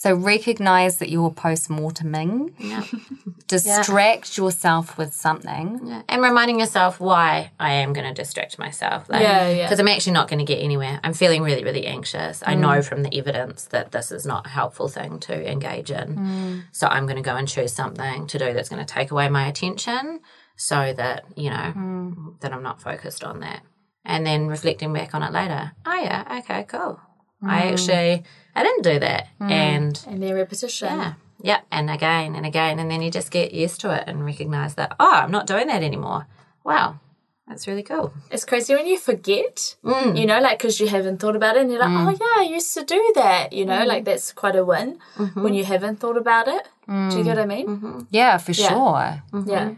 So 0.03 0.13
recognize 0.13 0.97
that 0.97 1.09
you're 1.09 1.31
post-morteming. 1.31 2.53
Yeah. 2.57 2.83
Distract 3.47 4.37
yourself 4.37 4.97
with 4.97 5.13
something. 5.13 5.79
Yeah. 5.81 6.01
And 6.09 6.21
reminding 6.21 6.59
yourself 6.59 6.99
why 6.99 7.53
I 7.57 7.75
am 7.75 7.93
going 7.93 8.05
to 8.05 8.13
distract 8.13 8.59
myself. 8.59 9.07
Like, 9.07 9.21
Yeah, 9.21 9.47
yeah. 9.47 9.63
Because 9.63 9.79
I'm 9.79 9.87
actually 9.87 10.11
not 10.11 10.27
going 10.27 10.39
to 10.39 10.45
get 10.45 10.61
anywhere. 10.61 10.99
I'm 11.05 11.13
feeling 11.13 11.41
really, 11.41 11.63
really 11.63 11.85
anxious. 11.85 12.43
I 12.45 12.53
know 12.53 12.79
mm. 12.79 12.83
from 12.83 13.03
the 13.03 13.17
evidence 13.17 13.63
that 13.67 13.93
this 13.93 14.11
is 14.11 14.25
not 14.25 14.45
a 14.45 14.49
helpful 14.49 14.89
thing 14.89 15.21
to 15.21 15.49
engage 15.49 15.89
in. 15.89 16.17
Mm. 16.17 16.63
So 16.73 16.87
I'm 16.87 17.05
going 17.05 17.15
to 17.15 17.21
go 17.23 17.37
and 17.37 17.47
choose 17.47 17.71
something 17.71 18.27
to 18.27 18.37
do 18.37 18.51
that's 18.51 18.67
going 18.67 18.85
to 18.85 18.93
take 18.93 19.09
away 19.09 19.29
my 19.29 19.47
attention 19.47 20.19
so 20.57 20.91
that, 20.97 21.23
you 21.37 21.49
know, 21.49 21.71
mm. 21.77 22.41
that 22.41 22.51
I'm 22.51 22.61
not 22.61 22.81
focused 22.81 23.23
on 23.23 23.39
that. 23.39 23.61
And 24.03 24.25
then 24.25 24.47
reflecting 24.47 24.91
back 24.91 25.15
on 25.15 25.23
it 25.23 25.31
later. 25.31 25.71
Oh, 25.85 25.95
yeah, 25.95 26.39
okay, 26.39 26.65
cool. 26.65 26.99
I 27.45 27.71
actually, 27.71 28.23
I 28.55 28.63
didn't 28.63 28.83
do 28.83 28.99
that. 28.99 29.27
And 29.39 30.01
And 30.07 30.21
then 30.23 30.33
repetition. 30.33 30.87
yeah. 30.95 31.13
Yeah. 31.41 31.59
And 31.71 31.89
again 31.89 32.35
and 32.35 32.45
again. 32.45 32.79
And 32.79 32.89
then 32.89 33.01
you 33.01 33.11
just 33.11 33.31
get 33.31 33.53
used 33.53 33.81
to 33.81 33.93
it 33.93 34.03
and 34.07 34.23
recognize 34.25 34.75
that, 34.75 34.95
oh, 34.99 35.11
I'm 35.23 35.31
not 35.31 35.45
doing 35.47 35.67
that 35.67 35.83
anymore. 35.83 36.27
Wow. 36.63 36.99
That's 37.47 37.67
really 37.67 37.83
cool. 37.83 38.13
It's 38.31 38.45
crazy 38.45 38.73
when 38.73 38.87
you 38.87 38.97
forget, 38.97 39.75
Mm. 39.83 40.17
you 40.17 40.25
know, 40.25 40.39
like 40.39 40.57
because 40.59 40.79
you 40.79 40.87
haven't 40.87 41.17
thought 41.19 41.35
about 41.35 41.57
it 41.57 41.61
and 41.63 41.69
you're 41.71 41.81
like, 41.81 41.89
oh, 41.91 42.09
yeah, 42.11 42.41
I 42.41 42.47
used 42.49 42.73
to 42.75 42.85
do 42.85 43.11
that, 43.15 43.51
you 43.51 43.65
Mm. 43.65 43.67
know, 43.67 43.83
like 43.85 44.05
that's 44.05 44.31
quite 44.31 44.55
a 44.55 44.63
win 44.63 44.97
Mm-hmm. 45.17 45.43
when 45.43 45.53
you 45.53 45.65
haven't 45.65 45.99
thought 45.99 46.15
about 46.17 46.47
it. 46.47 46.69
Do 46.87 47.17
you 47.17 47.23
get 47.25 47.35
what 47.35 47.43
I 47.43 47.45
mean? 47.45 48.07
Yeah, 48.11 48.37
for 48.37 48.53
sure. 48.53 49.21
Yeah. 49.45 49.71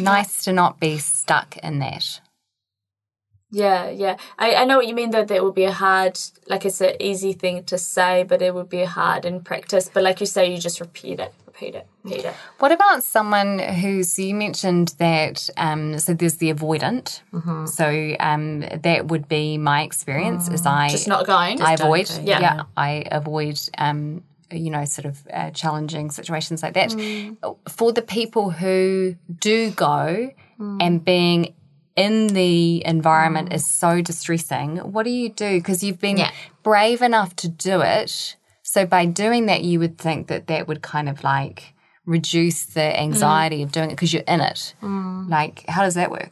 nice 0.00 0.42
to 0.44 0.52
not 0.52 0.80
be 0.80 0.98
stuck 0.98 1.56
in 1.58 1.78
that. 1.78 2.20
Yeah, 3.54 3.88
yeah. 3.88 4.16
I, 4.36 4.54
I 4.56 4.64
know 4.64 4.76
what 4.78 4.88
you 4.88 4.94
mean 4.94 5.10
though, 5.12 5.24
that 5.24 5.44
would 5.44 5.54
be 5.54 5.64
a 5.64 5.72
hard, 5.72 6.18
like 6.48 6.64
it's 6.66 6.80
an 6.80 6.94
easy 7.00 7.32
thing 7.32 7.62
to 7.64 7.78
say, 7.78 8.24
but 8.24 8.42
it 8.42 8.52
would 8.54 8.68
be 8.68 8.84
hard 8.84 9.24
in 9.24 9.40
practice. 9.42 9.88
But 9.94 10.02
like 10.02 10.18
you 10.20 10.26
say, 10.26 10.50
you 10.52 10.58
just 10.58 10.80
repeat 10.80 11.20
it, 11.20 11.32
repeat 11.46 11.74
it, 11.76 11.86
repeat 12.02 12.24
it. 12.24 12.34
What 12.58 12.72
about 12.72 13.04
someone 13.04 13.60
who's, 13.60 14.10
so 14.10 14.22
you 14.22 14.34
mentioned 14.34 14.88
that, 14.98 15.48
um, 15.56 15.98
so 16.00 16.14
there's 16.14 16.38
the 16.38 16.52
avoidant. 16.52 17.20
Mm-hmm. 17.32 17.66
So 17.66 18.16
um, 18.18 18.60
that 18.82 19.06
would 19.06 19.28
be 19.28 19.56
my 19.56 19.82
experience 19.82 20.48
is 20.48 20.66
I, 20.66 20.88
Mm. 20.88 20.90
Just 20.90 21.08
not 21.08 21.24
going. 21.26 21.62
I 21.62 21.74
avoid, 21.74 22.10
yeah. 22.24 22.40
yeah. 22.40 22.62
I 22.76 23.04
avoid, 23.10 23.60
um, 23.78 24.24
you 24.50 24.70
know, 24.70 24.84
sort 24.84 25.06
of 25.06 25.16
uh, 25.32 25.50
challenging 25.52 26.10
situations 26.10 26.62
like 26.64 26.74
that. 26.74 26.90
Mm. 26.90 27.36
For 27.68 27.92
the 27.92 28.02
people 28.02 28.50
who 28.50 29.14
do 29.38 29.70
go 29.70 30.30
Mm. 30.60 30.78
and 30.80 31.04
being 31.04 31.52
in 31.96 32.28
the 32.28 32.84
environment 32.84 33.52
is 33.52 33.66
so 33.66 34.02
distressing, 34.02 34.78
what 34.78 35.04
do 35.04 35.10
you 35.10 35.28
do? 35.28 35.58
Because 35.58 35.82
you've 35.84 36.00
been 36.00 36.16
Yeah. 36.16 36.30
brave 36.62 37.02
enough 37.02 37.36
to 37.36 37.48
do 37.48 37.80
it. 37.82 38.36
So 38.62 38.86
by 38.86 39.06
doing 39.06 39.46
that, 39.46 39.62
you 39.62 39.78
would 39.78 39.98
think 39.98 40.26
that 40.28 40.46
that 40.48 40.66
would 40.66 40.82
kind 40.82 41.08
of 41.08 41.22
like 41.22 41.74
reduce 42.06 42.64
the 42.64 42.98
anxiety 43.00 43.60
mm. 43.60 43.64
of 43.64 43.72
doing 43.72 43.90
it 43.90 43.94
because 43.94 44.12
you're 44.12 44.22
in 44.26 44.40
it. 44.40 44.74
Mm. 44.82 45.28
Like, 45.28 45.64
how 45.68 45.82
does 45.82 45.94
that 45.94 46.10
work? 46.10 46.30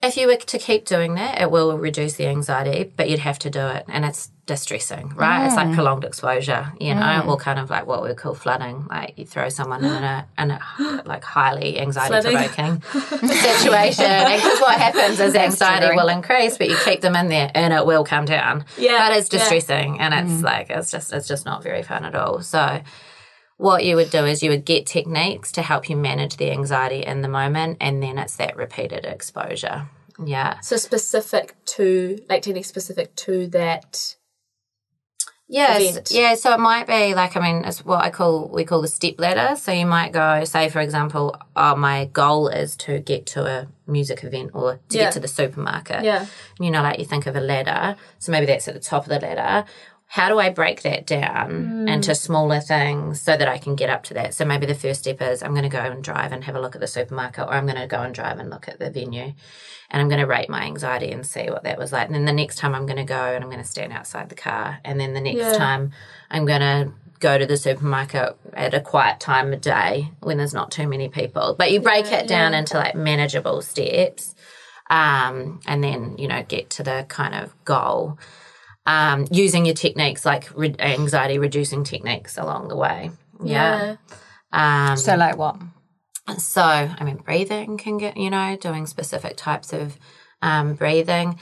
If 0.00 0.16
you 0.16 0.28
were 0.28 0.36
to 0.36 0.58
keep 0.58 0.84
doing 0.84 1.14
that, 1.14 1.40
it 1.40 1.50
will 1.50 1.76
reduce 1.76 2.14
the 2.14 2.26
anxiety, 2.28 2.92
but 2.96 3.10
you'd 3.10 3.18
have 3.18 3.38
to 3.40 3.50
do 3.50 3.66
it. 3.66 3.84
And 3.88 4.04
it's 4.04 4.30
distressing, 4.46 5.08
right? 5.16 5.46
It's 5.46 5.56
like 5.56 5.74
prolonged 5.74 6.04
exposure, 6.04 6.72
you 6.78 6.94
know, 6.94 7.24
or 7.26 7.36
kind 7.36 7.58
of 7.58 7.68
like 7.68 7.86
what 7.86 8.04
we 8.04 8.14
call 8.14 8.34
flooding. 8.34 8.86
Like 8.88 9.14
you 9.18 9.26
throw 9.26 9.48
someone 9.48 9.84
in 9.84 9.90
a, 10.04 10.26
in 10.38 10.52
a 10.52 11.02
like 11.04 11.24
highly 11.24 11.80
anxiety 11.80 12.30
provoking 12.30 12.80
situation. 13.28 14.04
And 14.04 14.40
because 14.40 14.60
what 14.60 14.78
happens 14.78 15.18
is 15.18 15.34
anxiety 15.34 15.94
will 15.96 16.08
increase, 16.08 16.56
but 16.56 16.68
you 16.68 16.76
keep 16.84 17.00
them 17.00 17.16
in 17.16 17.28
there 17.28 17.50
and 17.54 17.74
it 17.74 17.84
will 17.84 18.04
come 18.04 18.24
down. 18.24 18.64
Yeah, 18.78 19.08
But 19.08 19.18
it's 19.18 19.32
yeah. 19.32 19.40
distressing 19.40 19.98
and 19.98 20.14
it's 20.14 20.42
like, 20.42 20.70
it's 20.70 20.92
just, 20.92 21.12
it's 21.12 21.26
just 21.26 21.44
not 21.44 21.64
very 21.64 21.82
fun 21.82 22.04
at 22.04 22.14
all. 22.14 22.40
So, 22.40 22.80
what 23.58 23.84
you 23.84 23.96
would 23.96 24.10
do 24.10 24.24
is 24.24 24.42
you 24.42 24.50
would 24.50 24.64
get 24.64 24.86
techniques 24.86 25.52
to 25.52 25.62
help 25.62 25.90
you 25.90 25.96
manage 25.96 26.36
the 26.36 26.50
anxiety 26.50 27.04
in 27.04 27.20
the 27.22 27.28
moment, 27.28 27.76
and 27.80 28.02
then 28.02 28.16
it's 28.18 28.36
that 28.36 28.56
repeated 28.56 29.04
exposure. 29.04 29.88
Yeah. 30.24 30.60
So 30.60 30.76
specific 30.76 31.54
to, 31.76 32.18
like 32.28 32.42
technique 32.42 32.64
specific 32.64 33.14
to 33.16 33.46
that. 33.48 34.16
Yes. 35.50 35.80
event. 35.92 36.10
Yeah. 36.10 36.34
So 36.34 36.52
it 36.52 36.60
might 36.60 36.86
be 36.86 37.14
like, 37.14 37.34
I 37.34 37.40
mean, 37.40 37.64
it's 37.64 37.82
what 37.82 38.04
I 38.04 38.10
call, 38.10 38.48
we 38.48 38.64
call 38.64 38.82
the 38.82 38.88
step 38.88 39.14
ladder. 39.18 39.56
So 39.56 39.72
you 39.72 39.86
might 39.86 40.12
go, 40.12 40.44
say, 40.44 40.68
for 40.68 40.80
example, 40.80 41.36
oh, 41.56 41.74
my 41.74 42.04
goal 42.04 42.48
is 42.48 42.76
to 42.76 42.98
get 43.00 43.24
to 43.28 43.46
a 43.46 43.68
music 43.86 44.24
event 44.24 44.50
or 44.52 44.74
to 44.90 44.96
Yeah. 44.98 45.04
get 45.04 45.14
to 45.14 45.20
the 45.20 45.28
supermarket. 45.28 46.04
Yeah. 46.04 46.26
You 46.60 46.70
know, 46.70 46.82
like 46.82 46.98
you 46.98 47.06
think 47.06 47.26
of 47.26 47.34
a 47.34 47.40
ladder. 47.40 47.96
So 48.18 48.30
maybe 48.30 48.44
that's 48.44 48.68
at 48.68 48.74
the 48.74 48.80
top 48.80 49.04
of 49.04 49.08
the 49.08 49.20
ladder. 49.20 49.64
How 50.10 50.30
do 50.30 50.38
I 50.38 50.48
break 50.48 50.82
that 50.82 51.06
down 51.06 51.86
into 51.86 52.14
smaller 52.14 52.60
things 52.60 53.20
so 53.20 53.36
that 53.36 53.46
I 53.46 53.58
can 53.58 53.76
get 53.76 53.90
up 53.90 54.04
to 54.04 54.14
that? 54.14 54.32
So 54.32 54.46
maybe 54.46 54.64
the 54.64 54.74
first 54.74 55.00
step 55.00 55.20
is 55.20 55.42
I'm 55.42 55.50
going 55.52 55.64
to 55.64 55.68
go 55.68 55.80
and 55.80 56.02
drive 56.02 56.32
and 56.32 56.42
have 56.44 56.56
a 56.56 56.60
look 56.60 56.74
at 56.74 56.80
the 56.80 56.86
supermarket, 56.86 57.44
or 57.44 57.52
I'm 57.52 57.66
going 57.66 57.76
to 57.78 57.86
go 57.86 58.00
and 58.00 58.14
drive 58.14 58.38
and 58.38 58.48
look 58.48 58.68
at 58.68 58.78
the 58.78 58.90
venue, 58.90 59.34
and 59.90 60.02
I'm 60.02 60.08
going 60.08 60.20
to 60.20 60.26
rate 60.26 60.48
my 60.48 60.62
anxiety 60.62 61.10
and 61.12 61.26
see 61.26 61.50
what 61.50 61.64
that 61.64 61.78
was 61.78 61.92
like. 61.92 62.06
And 62.06 62.14
then 62.14 62.24
the 62.24 62.32
next 62.32 62.56
time 62.56 62.74
I'm 62.74 62.86
going 62.86 62.96
to 62.96 63.04
go 63.04 63.34
and 63.34 63.44
I'm 63.44 63.50
going 63.50 63.62
to 63.62 63.68
stand 63.68 63.92
outside 63.92 64.30
the 64.30 64.34
car, 64.34 64.78
and 64.82 64.98
then 64.98 65.12
the 65.12 65.20
next 65.20 65.36
Yeah. 65.36 65.52
time 65.52 65.92
I'm 66.30 66.46
going 66.46 66.60
to 66.60 66.92
go 67.20 67.36
to 67.36 67.44
the 67.44 67.56
supermarket 67.58 68.34
at 68.54 68.72
a 68.72 68.80
quiet 68.80 69.20
time 69.20 69.52
of 69.52 69.60
day 69.60 70.10
when 70.20 70.38
there's 70.38 70.54
not 70.54 70.70
too 70.70 70.88
many 70.88 71.08
people. 71.10 71.54
But 71.58 71.70
you 71.70 71.80
break 71.80 72.10
it 72.12 72.26
down 72.26 72.54
into 72.54 72.78
like 72.78 72.94
manageable 72.94 73.60
steps 73.60 74.34
um, 74.88 75.60
and 75.66 75.84
then 75.84 76.16
you 76.16 76.28
know 76.28 76.42
get 76.48 76.70
to 76.70 76.82
the 76.82 77.04
kind 77.08 77.34
of 77.34 77.52
goal 77.64 78.18
um, 78.88 79.26
using 79.30 79.66
your 79.66 79.74
techniques 79.74 80.24
like 80.24 80.44
re- 80.56 80.74
anxiety 80.78 81.38
reducing 81.38 81.84
techniques 81.84 82.38
along 82.38 82.68
the 82.68 82.76
way. 82.76 83.10
Yeah, 83.44 83.96
Um, 84.52 84.96
So, 84.96 85.14
like 85.14 85.36
what? 85.36 85.56
so 86.36 86.60
i 86.62 87.04
mean 87.04 87.16
breathing 87.16 87.78
can 87.78 87.96
get 87.96 88.14
you 88.18 88.28
know 88.28 88.54
doing 88.60 88.84
specific 88.86 89.34
types 89.36 89.72
of 89.72 89.96
um, 90.42 90.74
breathing 90.74 91.38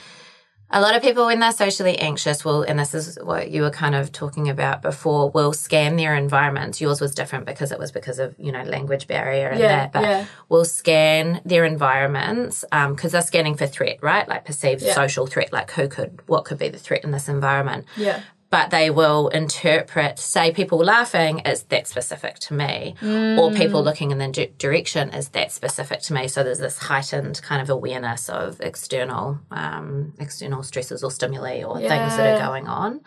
a 0.69 0.81
lot 0.81 0.95
of 0.95 1.01
people 1.01 1.25
when 1.27 1.39
they're 1.39 1.51
socially 1.53 1.97
anxious 1.97 2.43
will 2.43 2.61
and 2.63 2.77
this 2.77 2.93
is 2.93 3.17
what 3.23 3.49
you 3.51 3.61
were 3.61 3.69
kind 3.69 3.95
of 3.95 4.11
talking 4.11 4.49
about 4.49 4.81
before 4.81 5.29
will 5.29 5.53
scan 5.53 5.95
their 5.95 6.13
environments 6.15 6.81
yours 6.81 6.99
was 6.99 7.15
different 7.15 7.45
because 7.45 7.71
it 7.71 7.79
was 7.79 7.91
because 7.91 8.19
of 8.19 8.35
you 8.37 8.51
know 8.51 8.63
language 8.63 9.07
barrier 9.07 9.47
and 9.47 9.59
Yeah, 9.61 9.67
that 9.67 9.93
but 9.93 10.03
yeah. 10.03 10.25
will 10.49 10.65
scan 10.65 11.41
their 11.45 11.63
environments 11.63 12.65
um, 12.71 12.95
because 12.95 13.13
they're 13.13 13.21
scanning 13.21 13.55
for 13.55 13.65
threat 13.67 13.99
right 14.01 14.27
like 14.27 14.43
perceived 14.45 14.81
Yeah. 14.81 14.93
social 14.93 15.25
threat 15.25 15.53
like 15.53 15.71
who 15.71 15.87
could 15.87 16.19
what 16.27 16.43
could 16.45 16.57
be 16.57 16.69
the 16.69 16.79
threat 16.79 17.03
in 17.03 17.11
this 17.11 17.29
environment 17.29 17.85
Yeah. 17.95 18.21
But 18.49 18.69
they 18.69 18.89
will 18.89 19.27
interpret, 19.29 20.17
say, 20.19 20.51
people 20.51 20.77
laughing 20.77 21.39
is 21.39 21.63
that 21.63 21.85
specific 21.87 22.39
to 22.39 22.53
me, 22.53 22.95
or 23.37 23.51
people 23.51 23.83
looking 23.83 24.11
in 24.11 24.19
the 24.19 24.27
di- 24.29 24.53
direction 24.57 25.09
is 25.09 25.29
that 25.29 25.51
specific 25.51 25.99
to 26.01 26.13
me. 26.13 26.27
So 26.27 26.43
there's 26.43 26.59
this 26.59 26.77
heightened 26.77 27.41
kind 27.41 27.61
of 27.61 27.69
awareness 27.69 28.29
of 28.29 28.61
external, 28.61 29.39
um, 29.51 30.13
external 30.19 30.63
stresses 30.63 31.03
or 31.03 31.11
stimuli 31.11 31.63
or 31.63 31.79
things 31.89 32.15
that 32.17 32.39
are 32.39 32.47
going 32.47 32.67
on. 32.67 33.01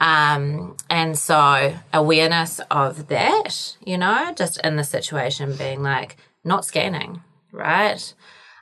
Um, 0.00 0.76
and 0.88 1.18
so 1.18 1.76
awareness 1.92 2.58
of 2.70 3.08
that, 3.08 3.76
you 3.84 3.98
know, 3.98 4.32
just 4.34 4.58
in 4.64 4.76
the 4.76 4.84
situation 4.84 5.56
being 5.56 5.82
like 5.82 6.16
not 6.42 6.64
scanning, 6.64 7.22
right? 7.52 8.14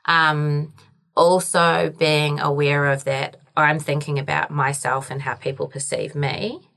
Um, 0.06 0.72
also 1.14 1.92
being 1.96 2.40
aware 2.40 2.86
of 2.86 3.04
that 3.04 3.37
I'm 3.64 3.78
thinking 3.78 4.18
about 4.18 4.50
myself 4.50 5.10
and 5.10 5.22
how 5.22 5.34
people 5.34 5.68
perceive 5.68 6.14
me. 6.14 6.68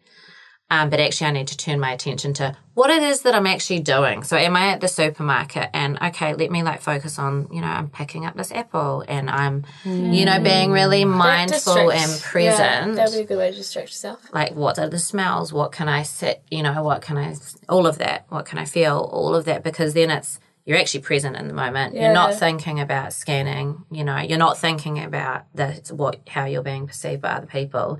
Um, 0.69 0.89
but 0.89 1.01
actually, 1.01 1.27
I 1.27 1.31
need 1.31 1.47
to 1.49 1.57
turn 1.57 1.81
my 1.81 1.91
attention 1.91 2.31
to 2.35 2.55
what 2.75 2.89
it 2.89 3.03
is 3.03 3.23
that 3.23 3.35
I'm 3.35 3.45
actually 3.45 3.81
doing. 3.81 4.23
So, 4.23 4.37
am 4.37 4.55
I 4.55 4.67
at 4.69 4.79
the 4.79 4.87
supermarket? 4.87 5.69
And 5.73 6.01
okay, 6.01 6.33
let 6.33 6.49
me 6.49 6.63
like 6.63 6.81
focus 6.81 7.19
on, 7.19 7.49
you 7.51 7.59
know, 7.59 7.67
I'm 7.67 7.89
picking 7.89 8.25
up 8.25 8.37
this 8.37 8.53
apple 8.53 9.03
and 9.05 9.29
I'm, 9.29 9.65
you 9.83 10.23
know, 10.23 10.39
being 10.39 10.71
really 10.71 11.03
mindful 11.03 11.91
and 11.91 12.21
present 12.21 12.87
Yeah, 12.87 12.95
that'd 12.95 13.13
be 13.13 13.19
a 13.19 13.25
good 13.25 13.37
way 13.37 13.51
to 13.51 13.57
distract 13.57 13.89
yourself. 13.89 14.21
like 14.33 14.53
what 14.55 14.79
are 14.79 14.87
the 14.87 14.97
smells 14.99 15.51
what 15.51 15.73
can 15.73 15.89
i 15.89 16.03
sit 16.03 16.41
you 16.49 16.63
know 16.63 16.81
what 16.83 17.01
can 17.01 17.17
i 17.17 17.35
all 17.67 17.85
of 17.85 17.97
that 17.97 18.25
what 18.29 18.45
can 18.45 18.57
i 18.57 18.63
feel 18.65 19.09
all 19.11 19.35
of 19.35 19.43
that 19.45 19.63
because 19.63 19.93
then 19.93 20.09
it's 20.09 20.39
you're 20.71 20.79
actually 20.79 21.01
present 21.01 21.35
in 21.35 21.49
the 21.49 21.53
moment. 21.53 21.95
You're 21.95 22.13
not 22.13 22.35
thinking 22.35 22.79
about 22.79 23.11
scanning 23.11 23.83
you 23.91 24.03
know 24.03 24.17
you're 24.17 24.37
not 24.37 24.57
thinking 24.57 25.03
about 25.03 25.43
the 25.53 25.81
what 25.93 26.19
how 26.27 26.45
you're 26.45 26.63
being 26.63 26.87
perceived 26.87 27.21
by 27.21 27.31
other 27.31 27.45
people 27.47 27.99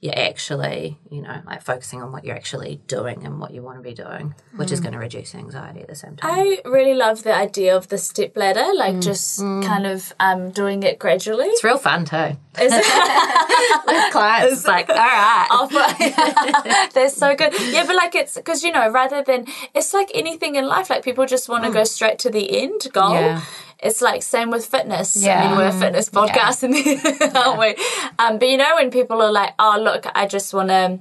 you're 0.00 0.18
actually 0.18 0.98
you 1.10 1.20
know 1.20 1.40
like 1.46 1.62
focusing 1.62 2.02
on 2.02 2.10
what 2.10 2.24
you're 2.24 2.36
actually 2.36 2.80
doing 2.86 3.24
and 3.24 3.38
what 3.38 3.52
you 3.52 3.62
want 3.62 3.76
to 3.76 3.82
be 3.82 3.94
doing 3.94 4.34
which 4.56 4.72
is 4.72 4.80
mm. 4.80 4.84
going 4.84 4.92
to 4.92 4.98
reduce 4.98 5.34
anxiety 5.34 5.80
at 5.80 5.88
the 5.88 5.94
same 5.94 6.16
time 6.16 6.30
I 6.30 6.60
really 6.64 6.94
love 6.94 7.22
the 7.22 7.34
idea 7.34 7.76
of 7.76 7.88
the 7.88 7.98
step 7.98 8.36
ladder, 8.36 8.66
like 8.74 8.96
mm. 8.96 9.02
just 9.02 9.40
mm. 9.40 9.64
kind 9.64 9.86
of 9.86 10.12
um, 10.18 10.50
doing 10.50 10.82
it 10.82 10.98
gradually. 10.98 11.46
it's 11.46 11.64
real 11.64 11.78
fun 11.78 12.04
too 12.04 12.16
Is 12.60 12.72
with 13.86 14.12
clients 14.12 14.52
it's 14.52 14.66
like 14.66 14.88
all 14.88 14.96
right 14.96 15.46
off. 15.50 16.92
They're 16.94 17.10
so 17.10 17.34
good. 17.34 17.52
Yeah, 17.70 17.84
but 17.86 17.96
like 17.96 18.14
it's 18.14 18.34
because 18.34 18.62
you 18.62 18.72
know, 18.72 18.90
rather 18.90 19.22
than 19.22 19.46
it's 19.74 19.92
like 19.92 20.10
anything 20.14 20.56
in 20.56 20.66
life, 20.66 20.90
like 20.90 21.04
people 21.04 21.26
just 21.26 21.48
want 21.48 21.64
to 21.64 21.70
go 21.70 21.84
straight 21.84 22.18
to 22.20 22.30
the 22.30 22.62
end 22.62 22.86
goal. 22.92 23.12
Yeah. 23.12 23.42
It's 23.82 24.00
like 24.02 24.22
same 24.22 24.50
with 24.50 24.66
fitness. 24.66 25.16
I 25.16 25.26
Yeah. 25.26 25.48
mean, 25.48 25.56
we're 25.58 25.68
a 25.68 25.72
fitness 25.72 26.08
podcast, 26.10 26.62
and 26.64 27.36
aren't 27.36 27.58
we? 27.58 27.76
Um, 28.18 28.38
but 28.38 28.48
you 28.48 28.56
know, 28.56 28.74
when 28.76 28.90
people 28.90 29.22
are 29.22 29.32
like, 29.32 29.54
"Oh, 29.58 29.78
look, 29.80 30.06
I 30.14 30.26
just 30.26 30.52
want 30.54 30.68
to." 30.68 31.00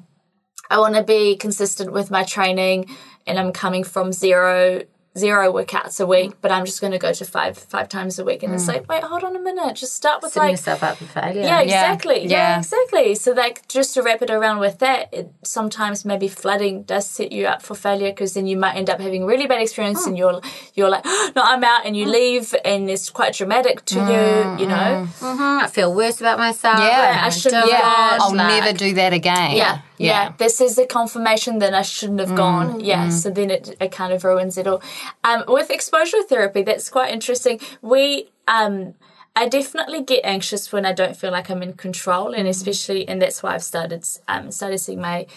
I 0.71 0.77
want 0.77 0.93
to 0.93 1.03
be 1.03 1.36
consistent 1.36 1.91
with 1.93 2.11
my 2.11 2.23
training 2.23 2.95
and 3.25 3.39
I'm 3.39 3.51
coming 3.51 3.84
from 3.84 4.11
zero 4.13 4.84
zero 5.20 5.51
workouts 5.51 5.99
a 5.99 6.05
week, 6.05 6.32
mm. 6.32 6.36
but 6.41 6.51
I'm 6.51 6.65
just 6.65 6.82
going 6.82 6.93
to 6.93 6.97
go 6.97 7.13
to 7.13 7.26
five 7.26 7.57
five 7.57 7.89
times 7.89 8.17
a 8.20 8.26
week. 8.26 8.43
And 8.43 8.53
it's 8.53 8.65
mm. 8.65 8.70
like, 8.70 8.89
wait, 8.89 9.03
hold 9.03 9.24
on 9.24 9.36
a 9.36 9.39
minute, 9.39 9.76
just 9.76 9.93
start 9.95 10.22
with 10.22 10.34
Setting 10.34 10.47
like 10.47 10.53
yourself 10.53 10.84
up 10.84 10.97
for 10.97 11.05
failure. 11.05 11.41
yeah, 11.41 11.61
exactly. 11.61 12.22
Yeah. 12.24 12.30
yeah. 12.30 12.57
exactly. 12.59 13.15
So, 13.15 13.32
like, 13.32 13.67
just 13.67 13.93
to 13.95 14.01
wrap 14.01 14.22
it 14.22 14.30
around 14.30 14.59
with 14.59 14.80
that, 14.80 15.13
it, 15.13 15.32
sometimes 15.43 16.05
maybe 16.05 16.28
flooding 16.28 16.84
does 16.84 17.09
set 17.09 17.32
you 17.32 17.45
up 17.47 17.61
for 17.61 17.76
failure 17.76 18.09
because 18.09 18.34
then 18.34 18.47
you 18.47 18.57
might 18.57 18.76
end 18.76 18.89
up 18.89 18.99
having 18.99 19.26
really 19.26 19.47
bad 19.47 19.61
experience 19.61 20.05
and 20.05 20.15
mm. 20.15 20.20
you're 20.20 20.41
you're 20.74 20.89
like, 20.89 21.05
no, 21.36 21.41
I'm 21.43 21.63
out, 21.63 21.86
and 21.86 21.95
you 21.95 22.05
leave, 22.05 22.55
and 22.63 22.89
it's 22.89 23.09
quite 23.09 23.34
dramatic 23.34 23.86
to 23.86 23.99
you, 23.99 24.63
you 24.63 24.67
know. 24.67 25.07
Mhm, 25.20 25.63
I 25.63 25.67
feel 25.67 25.93
worse 25.93 26.20
about 26.20 26.38
myself. 26.39 26.80
Yeah, 26.80 27.20
I 27.22 27.24
oh 27.24 27.28
I 27.28 27.30
shouldn't 27.30 27.65
do 27.65 27.72
have 27.72 27.80
it, 27.80 27.84
gone. 27.84 28.22
I'll 28.22 28.36
like- 28.36 28.63
never 28.63 28.78
do 28.78 28.93
that 28.95 29.13
again. 29.13 29.55
Yeah, 29.55 29.82
yeah, 30.07 30.33
This 30.37 30.61
is 30.61 30.77
a 30.77 30.85
confirmation 30.85 31.59
that 31.59 31.73
I 31.73 31.81
shouldn't 31.81 32.19
have 32.19 32.35
gone. 32.35 32.79
Yeah, 32.79 33.09
so 33.09 33.29
then 33.29 33.49
it, 33.51 33.75
it 33.79 33.91
kind 33.91 34.13
of 34.13 34.23
ruins 34.23 34.57
it 34.57 34.65
all. 34.67 34.81
Um, 35.23 35.43
with 35.47 35.69
exposure 35.69 36.23
therapy, 36.23 36.63
that's 36.63 36.89
quite 36.89 37.13
interesting. 37.13 37.59
We, 37.81 38.29
um, 38.47 38.95
I 39.35 39.47
definitely 39.47 40.03
get 40.03 40.21
anxious 40.23 40.71
when 40.71 40.85
I 40.85 40.93
don't 40.93 41.15
feel 41.15 41.31
like 41.31 41.49
I'm 41.49 41.61
in 41.61 41.73
control, 41.73 42.33
and 42.33 42.47
especially, 42.47 43.07
and 43.07 43.21
that's 43.21 43.43
why 43.43 43.55
I've 43.55 43.63
started 43.63 44.05
um, 44.27 44.51
started 44.51 44.79
seeing 44.79 45.01
my 45.01 45.27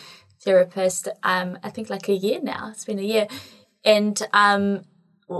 therapist. 0.41 1.09
Um, 1.23 1.59
I 1.63 1.71
think 1.71 1.91
like 1.91 2.09
a 2.09 2.15
year 2.15 2.41
now. 2.43 2.71
It's 2.71 2.85
been 2.85 2.99
a 2.99 3.03
year, 3.03 3.27
and 3.85 4.21
um, 4.33 4.85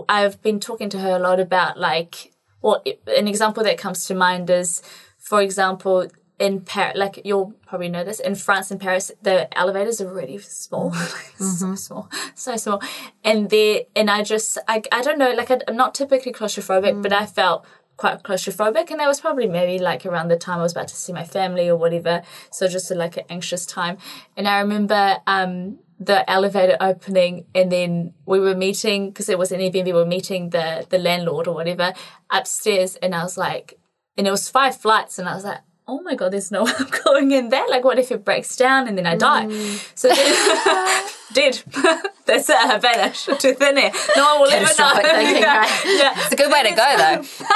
I've 0.09 0.41
been 0.43 0.61
talking 0.61 0.91
to 0.91 0.99
her 0.99 1.17
a 1.17 1.19
lot 1.19 1.41
about 1.41 1.79
like, 1.79 2.33
well, 2.61 2.83
an 3.07 3.29
example 3.29 3.65
that 3.65 3.79
comes 3.79 4.05
to 4.07 4.15
mind 4.15 4.51
is, 4.51 4.83
for 5.19 5.41
example, 5.43 6.09
in 6.43 6.61
Paris, 6.61 6.97
like 6.97 7.21
you'll 7.25 7.53
probably 7.69 7.89
know 7.89 8.03
this, 8.03 8.19
in 8.19 8.35
France 8.35 8.73
and 8.73 8.81
Paris, 8.81 9.13
the 9.23 9.47
elevators 9.57 10.01
are 10.01 10.13
really 10.13 10.39
small, 10.39 10.93
so 11.39 11.77
small, 11.77 12.11
so 12.35 12.57
small, 12.57 12.83
and 13.23 13.49
there, 13.49 13.83
and 13.95 14.11
I 14.11 14.25
just 14.25 14.59
I, 14.67 14.83
I 14.91 15.03
don't 15.03 15.19
know, 15.19 15.31
like 15.31 15.53
I, 15.53 15.61
I'm 15.69 15.77
not 15.77 15.95
typically 15.95 16.33
claustrophobic, 16.33 17.01
but 17.01 17.13
I 17.13 17.27
felt 17.27 17.65
quite 17.97 18.25
claustrophobic, 18.25 18.91
and 18.91 18.99
that 18.99 19.07
was 19.07 19.21
probably 19.21 19.47
maybe 19.47 19.81
like 19.81 20.05
around 20.05 20.29
the 20.29 20.37
time 20.37 20.59
I 20.59 20.63
was 20.63 20.73
about 20.73 20.89
to 20.89 20.97
see 20.97 21.13
my 21.13 21.23
family 21.23 21.69
or 21.69 21.77
whatever, 21.77 22.23
so 22.51 22.67
just 22.67 22.91
a, 22.91 22.97
like 22.97 23.17
an 23.17 23.25
anxious 23.31 23.65
time, 23.65 23.99
and 24.37 24.49
I 24.49 24.59
remember 24.59 25.19
um 25.29 25.79
the 26.01 26.29
elevator 26.29 26.77
opening 26.81 27.45
and 27.55 27.71
then 27.71 28.13
we 28.27 28.41
were 28.41 28.57
meeting 28.57 29.11
because 29.11 29.29
it 29.29 29.39
was 29.39 29.53
an 29.53 29.61
Airbnb 29.61 29.85
we 29.85 29.93
were 29.93 30.05
meeting 30.05 30.51
the 30.51 30.85
the 30.89 30.99
landlord 30.99 31.47
or 31.47 31.55
whatever 31.55 31.93
upstairs. 32.29 32.97
And 32.97 33.15
I 33.15 33.23
was 33.23 33.39
like 33.39 33.79
and 34.17 34.27
it 34.27 34.33
was 34.33 34.51
five 34.51 34.77
flights 34.77 35.21
and 35.21 35.29
I 35.29 35.37
was 35.37 35.45
like 35.45 35.61
oh 35.93 36.01
my 36.01 36.15
god 36.15 36.33
there's 36.33 36.51
no 36.51 36.67
I'm 36.79 36.89
going 37.05 37.31
in 37.33 37.51
there 37.51 37.69
like 37.69 37.85
what 37.85 37.99
if 37.99 38.11
it 38.11 38.25
breaks 38.25 38.57
down 38.57 38.89
and 38.89 38.97
then 38.97 39.07
I 39.07 39.15
die 39.17 39.47
mm. 39.47 39.93
so 39.95 40.09
then 40.09 41.05
did 41.33 41.63
that's 42.27 42.49
it 42.49 42.57
I 42.57 42.79
vanished 42.79 43.27
to 43.27 43.55
thin 43.55 43.77
air 43.77 43.93
no 44.17 44.39
one 44.39 44.41
will 44.43 44.51
ever 44.51 44.65
know 44.65 44.95
thinking, 44.95 45.43
yeah, 45.43 45.59
right? 45.59 45.85
yeah. 45.85 46.15
It's 46.17 46.33
a 46.33 46.37
good 46.37 46.51
way 46.51 46.63
to 46.63 46.71
go, 46.71 46.97
though. 46.97 47.47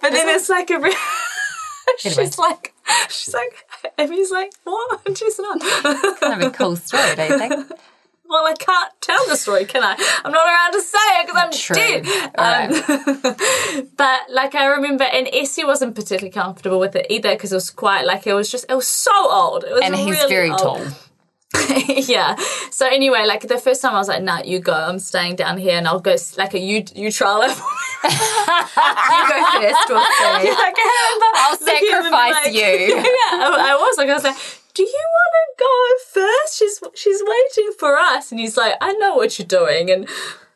but 0.00 0.10
then 0.12 0.28
it's 0.28 0.48
like 0.48 0.70
a 0.70 0.74
Anyway. 2.04 2.26
she's 2.26 2.38
like 2.38 2.74
she's 3.08 3.34
like 3.34 3.66
Emmy's 3.96 4.30
like 4.30 4.52
what 4.64 5.00
and 5.06 5.16
she's 5.16 5.38
not 5.38 5.58
Kind 6.20 6.42
of 6.42 6.48
a 6.48 6.50
cool 6.50 6.76
story, 6.76 7.16
don't 7.16 7.30
you 7.30 7.38
think? 7.38 7.70
Well, 8.28 8.46
I 8.46 8.54
can't 8.58 8.92
tell 9.00 9.26
the 9.26 9.36
story, 9.36 9.64
can 9.64 9.82
I? 9.82 9.94
I'm 10.24 10.32
not 10.32 10.46
around 10.46 10.72
to 10.72 10.82
say 10.82 10.98
it 11.18 11.26
because 11.26 11.42
I'm 11.42 11.50
True. 11.50 11.76
dead. 11.76 12.04
Um, 12.38 13.86
but 13.96 14.20
like 14.30 14.54
I 14.54 14.66
remember, 14.66 15.04
and 15.04 15.28
Essie 15.32 15.64
wasn't 15.64 15.94
particularly 15.94 16.30
comfortable 16.30 16.78
with 16.78 16.94
it 16.94 17.06
either 17.08 17.30
because 17.34 17.52
it 17.52 17.56
was 17.56 17.70
quite 17.70 18.04
like 18.04 18.26
it 18.26 18.34
was 18.34 18.50
just 18.50 18.66
it 18.68 18.74
was 18.74 18.86
so 18.86 19.12
old. 19.30 19.64
It 19.64 19.72
was 19.72 19.80
And 19.82 19.94
he's 19.96 20.10
really 20.16 20.28
very 20.28 20.50
old. 20.50 20.58
tall. 20.58 20.80
yeah. 21.88 22.36
So 22.70 22.86
anyway, 22.86 23.24
like 23.26 23.48
the 23.48 23.56
first 23.58 23.80
time 23.80 23.94
I 23.94 23.98
was 23.98 24.08
like, 24.08 24.22
"Nah, 24.22 24.42
you 24.44 24.58
go. 24.60 24.74
I'm 24.74 24.98
staying 24.98 25.36
down 25.36 25.56
here, 25.56 25.78
and 25.78 25.88
I'll 25.88 25.98
go 25.98 26.14
like 26.36 26.52
a 26.52 26.58
you 26.58 26.84
you 26.94 27.10
trial 27.10 27.40
it." 27.42 27.48
You 27.48 27.54
go 28.10 29.40
first, 29.56 29.90
like 29.90 30.76
I 30.76 31.08
remember 31.08 31.28
I'll 31.34 31.52
looking 31.52 31.68
at 31.68 31.82
him 31.82 31.88
sacrifice 32.12 32.46
like- 32.46 32.54
you. 32.54 32.96
yeah, 32.96 33.02
I, 33.32 33.70
I 33.70 33.74
was 33.76 33.96
like, 33.96 34.08
I 34.10 34.14
was 34.14 34.24
like, 34.24 34.36
do 34.78 34.84
you 34.84 35.06
want 35.10 35.34
to 35.40 35.64
go 35.64 36.20
first? 36.20 36.56
She's 36.56 36.80
she's 36.94 37.20
waiting 37.26 37.72
for 37.80 37.96
us, 37.96 38.30
and 38.30 38.38
he's 38.38 38.56
like, 38.56 38.74
I 38.80 38.92
know 38.92 39.16
what 39.16 39.38
you're 39.38 39.46
doing, 39.46 39.90
and. 39.90 40.08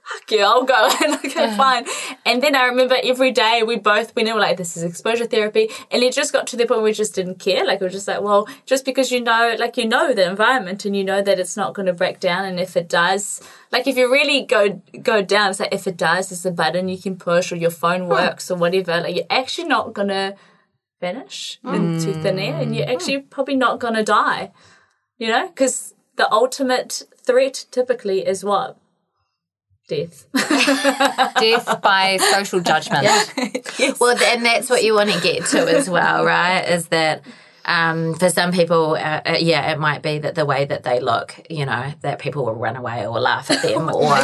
Fuck 0.05 0.33
you, 0.33 0.41
I'll 0.41 0.65
go. 0.65 0.91
And 1.05 1.15
okay, 1.15 1.57
fine. 1.57 1.87
And 2.27 2.43
then 2.43 2.57
I 2.57 2.65
remember 2.65 2.97
every 3.03 3.31
day 3.31 3.63
we 3.65 3.77
both 3.77 4.15
we 4.17 4.25
knew 4.25 4.37
like 4.37 4.57
this 4.57 4.77
is 4.77 4.83
exposure 4.83 5.27
therapy, 5.27 5.71
and 5.93 6.03
it 6.03 6.13
just 6.13 6.33
got 6.33 6.49
to 6.49 6.57
the 6.57 6.67
point 6.67 6.81
where 6.81 6.91
we 6.91 6.93
just 6.93 7.15
didn't 7.15 7.39
care. 7.39 7.65
Like 7.65 7.81
we 7.81 7.87
were 7.87 7.91
just 7.91 8.09
like, 8.09 8.21
well, 8.21 8.49
just 8.67 8.85
because 8.85 9.13
you 9.13 9.21
know, 9.21 9.55
like 9.61 9.77
you 9.77 9.89
know 9.89 10.13
the 10.13 10.29
environment 10.29 10.85
and 10.85 10.97
you 10.97 11.05
know 11.05 11.23
that 11.23 11.39
it's 11.39 11.57
not 11.57 11.73
going 11.73 11.87
to 11.87 11.93
break 11.93 12.19
down, 12.19 12.45
and 12.45 12.59
if 12.59 12.77
it 12.77 12.89
does, 12.89 13.41
like 13.71 13.87
if 13.87 13.97
you 13.97 14.13
really 14.13 14.45
go 14.45 14.83
go 15.03 15.23
down, 15.23 15.51
it's 15.51 15.61
like 15.61 15.73
if 15.73 15.87
it 15.87 15.97
does, 15.97 16.31
there's 16.31 16.45
a 16.45 16.51
button 16.51 16.89
you 16.89 16.99
can 16.99 17.17
push, 17.17 17.53
or 17.53 17.57
your 17.57 17.71
phone 17.71 18.09
works, 18.09 18.51
or 18.51 18.57
whatever. 18.57 19.01
Like 19.01 19.15
you're 19.15 19.25
actually 19.31 19.69
not 19.69 19.95
gonna 19.95 20.35
vanish 21.03 21.59
into 21.65 22.11
mm. 22.13 22.23
thin 22.23 22.39
air 22.39 22.57
and 22.63 22.75
you're 22.75 22.89
actually 22.89 23.19
probably 23.19 23.57
not 23.57 23.81
going 23.81 23.95
to 23.95 24.05
die 24.05 24.51
you 25.23 25.29
know? 25.29 25.47
Because 25.47 25.95
the 26.17 26.31
ultimate 26.33 27.05
threat 27.25 27.67
typically 27.71 28.27
is 28.27 28.45
what? 28.45 28.77
Death. 29.87 30.27
Death 30.35 31.81
by 31.81 32.17
social 32.33 32.61
judgment. 32.61 33.05
yeah 33.79 33.93
Well, 34.01 34.17
and 34.21 34.45
that's 34.45 34.69
what 34.69 34.83
you 34.83 34.95
want 34.95 35.11
to 35.11 35.21
get 35.21 35.47
to 35.47 35.61
as 35.61 35.89
well, 35.89 36.25
right? 36.25 36.63
Is 36.63 36.89
that 36.89 37.23
um, 37.65 38.15
for 38.15 38.29
some 38.29 38.51
people, 38.53 38.95
uh, 38.95 39.21
uh, 39.25 39.37
yeah, 39.39 39.71
it 39.73 39.79
might 39.79 40.03
be 40.03 40.19
that 40.19 40.35
the 40.35 40.45
way 40.45 40.65
that 40.65 40.83
they 40.83 40.99
look, 41.01 41.35
you 41.49 41.65
know, 41.65 41.93
that 42.01 42.19
people 42.19 42.45
will 42.45 42.55
run 42.55 42.75
away 42.77 43.07
or 43.07 43.21
laugh 43.21 43.51
at 43.51 43.63
them, 43.63 43.89
or 43.95 44.17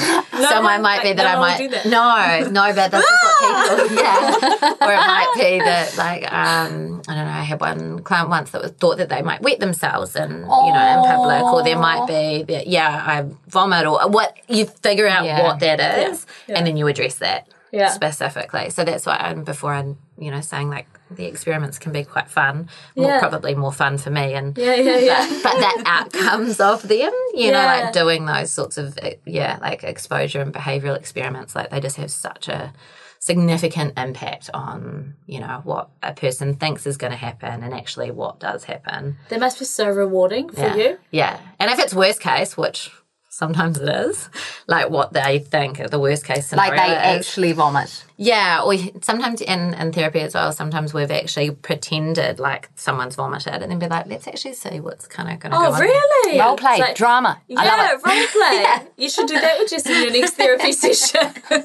someone 0.48 0.82
might 0.82 1.02
be 1.02 1.08
like, 1.08 1.16
that 1.18 1.22
no 1.34 1.38
I 1.42 1.58
might 1.58 1.70
that. 1.70 1.86
no, 1.86 2.50
no, 2.50 2.74
but 2.74 2.90
this 2.90 3.04
is 3.04 3.18
what 3.22 3.86
people, 3.88 3.96
yeah, 3.96 4.74
or 4.80 4.92
it 4.92 5.06
might 5.06 5.32
be 5.36 5.58
that 5.60 5.96
like 5.96 6.24
um, 6.32 7.02
I 7.08 7.14
don't 7.14 7.24
know, 7.26 7.30
I 7.30 7.42
had 7.42 7.60
one 7.60 8.00
client 8.02 8.28
once 8.28 8.50
that 8.50 8.62
was 8.62 8.72
thought 8.72 8.98
that 8.98 9.08
they 9.08 9.22
might 9.22 9.40
wet 9.42 9.60
themselves 9.60 10.16
and 10.16 10.32
you 10.32 10.72
know 10.72 10.98
in 10.98 11.04
public, 11.04 11.42
or 11.44 11.62
there 11.62 11.78
might 11.78 12.06
be 12.08 12.42
that 12.52 12.66
yeah, 12.66 13.04
I 13.06 13.24
vomit 13.48 13.86
or 13.86 14.08
what 14.08 14.36
you 14.48 14.66
figure 14.66 15.06
out 15.06 15.24
Yeah. 15.24 15.42
what 15.42 15.60
that 15.60 15.80
is, 16.10 16.26
and 16.48 16.66
then 16.66 16.76
you 16.76 16.86
address 16.88 17.16
that 17.16 17.46
Yeah. 17.70 17.90
specifically. 17.90 18.70
So 18.70 18.84
that's 18.84 19.06
why 19.06 19.16
I'm 19.16 19.44
before 19.44 19.72
I'm 19.74 19.96
you 20.18 20.30
know 20.32 20.40
saying 20.40 20.70
like 20.70 20.86
the 21.10 21.24
experiments 21.26 21.78
can 21.78 21.92
be 21.92 22.04
quite 22.04 22.28
fun, 22.28 22.68
more 22.96 23.08
Yeah. 23.10 23.18
probably 23.20 23.54
more 23.54 23.72
fun 23.72 23.98
for 23.98 24.10
me, 24.10 24.34
and 24.34 24.56
yeah 24.58 24.74
yeah 24.74 24.98
yeah 25.10 25.40
but 25.42 25.54
the 25.58 25.82
outcomes 25.86 26.60
of 26.60 26.82
them, 26.86 27.12
you 27.34 27.50
know, 27.52 27.64
like 27.64 27.92
doing 27.92 28.26
those 28.26 28.50
sorts 28.52 28.76
of 28.78 28.96
uh, 29.02 29.10
yeah, 29.24 29.58
like 29.60 29.84
exposure 29.84 30.40
and 30.40 30.52
behavioral 30.52 30.96
experiments, 30.96 31.54
like 31.54 31.70
they 31.70 31.80
just 31.80 31.96
have 31.96 32.10
such 32.10 32.48
a 32.48 32.72
significant 33.20 33.98
impact 33.98 34.48
on 34.54 35.14
you 35.26 35.40
know 35.40 35.60
what 35.64 35.88
a 36.04 36.12
person 36.14 36.54
thinks 36.54 36.86
is 36.86 36.96
going 36.96 37.10
to 37.10 37.16
happen 37.16 37.62
and 37.64 37.74
actually 37.74 38.10
what 38.12 38.38
does 38.38 38.62
happen. 38.64 39.16
that 39.28 39.40
must 39.40 39.58
be 39.58 39.64
so 39.64 39.88
rewarding 39.88 40.48
for 40.48 40.60
Yeah. 40.60 40.76
you 40.76 40.98
Yeah. 41.10 41.40
And 41.58 41.68
if 41.70 41.80
it's 41.80 41.92
worst 41.92 42.20
case, 42.20 42.56
which 42.56 42.90
sometimes 43.38 43.78
it 43.78 43.88
is, 43.88 44.28
like 44.66 44.90
what 44.90 45.12
they 45.12 45.38
think 45.38 45.78
the 45.90 45.98
worst 46.00 46.24
case 46.24 46.48
scenario 46.48 46.72
Like 46.76 46.80
they 46.88 46.92
is. 46.94 47.26
actually 47.26 47.52
vomit. 47.52 48.04
Yeah, 48.16 48.62
or 48.64 48.74
sometimes 49.00 49.40
in, 49.40 49.74
in 49.74 49.92
therapy 49.92 50.18
as 50.20 50.34
well, 50.34 50.50
sometimes 50.52 50.92
we've 50.92 51.10
actually 51.10 51.52
pretended 51.52 52.40
like 52.40 52.68
someone's 52.74 53.14
vomited 53.14 53.62
and 53.62 53.70
then 53.70 53.78
be 53.78 53.86
like, 53.86 54.06
let's 54.06 54.26
actually 54.26 54.54
see 54.54 54.80
what's 54.80 55.06
kind 55.06 55.30
of 55.32 55.38
going 55.38 55.52
to 55.52 55.58
go 55.58 55.64
oh 55.66 55.72
on. 55.72 55.80
really 55.80 56.40
Role 56.40 56.56
play, 56.56 56.78
like- 56.80 56.96
drama. 56.96 57.40
I 57.56 57.64
yeah, 57.64 57.76
love 57.76 57.90
it. 57.92 58.06
role 58.08 58.26
play. 58.26 58.88
You 59.04 59.08
should 59.08 59.28
do 59.28 59.40
that 59.40 59.58
with 59.60 59.70
Jess 59.70 59.86
in 59.86 60.02
your 60.02 60.10
next 60.12 60.32
therapy 60.34 60.72
session. 60.72 61.32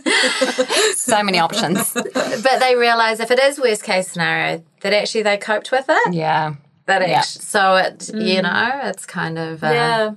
So 0.95 1.23
many 1.23 1.39
options. 1.39 1.91
But 1.93 2.59
they 2.59 2.75
realise 2.75 3.19
if 3.19 3.31
it 3.31 3.39
is 3.39 3.59
worst 3.59 3.83
case 3.83 4.11
scenario, 4.11 4.63
that 4.81 4.93
actually 4.93 5.23
they 5.23 5.37
coped 5.37 5.71
with 5.71 5.85
it. 5.89 6.13
yeah. 6.13 6.53
That 6.85 7.07
Yeah. 7.07 7.19
actu- 7.19 7.39
so 7.39 7.75
it, 7.77 8.09
you 8.13 8.41
know, 8.41 8.81
it's 8.83 9.05
kind 9.05 9.37
of, 9.39 9.63
uh, 9.63 9.67
yeah, 9.67 10.11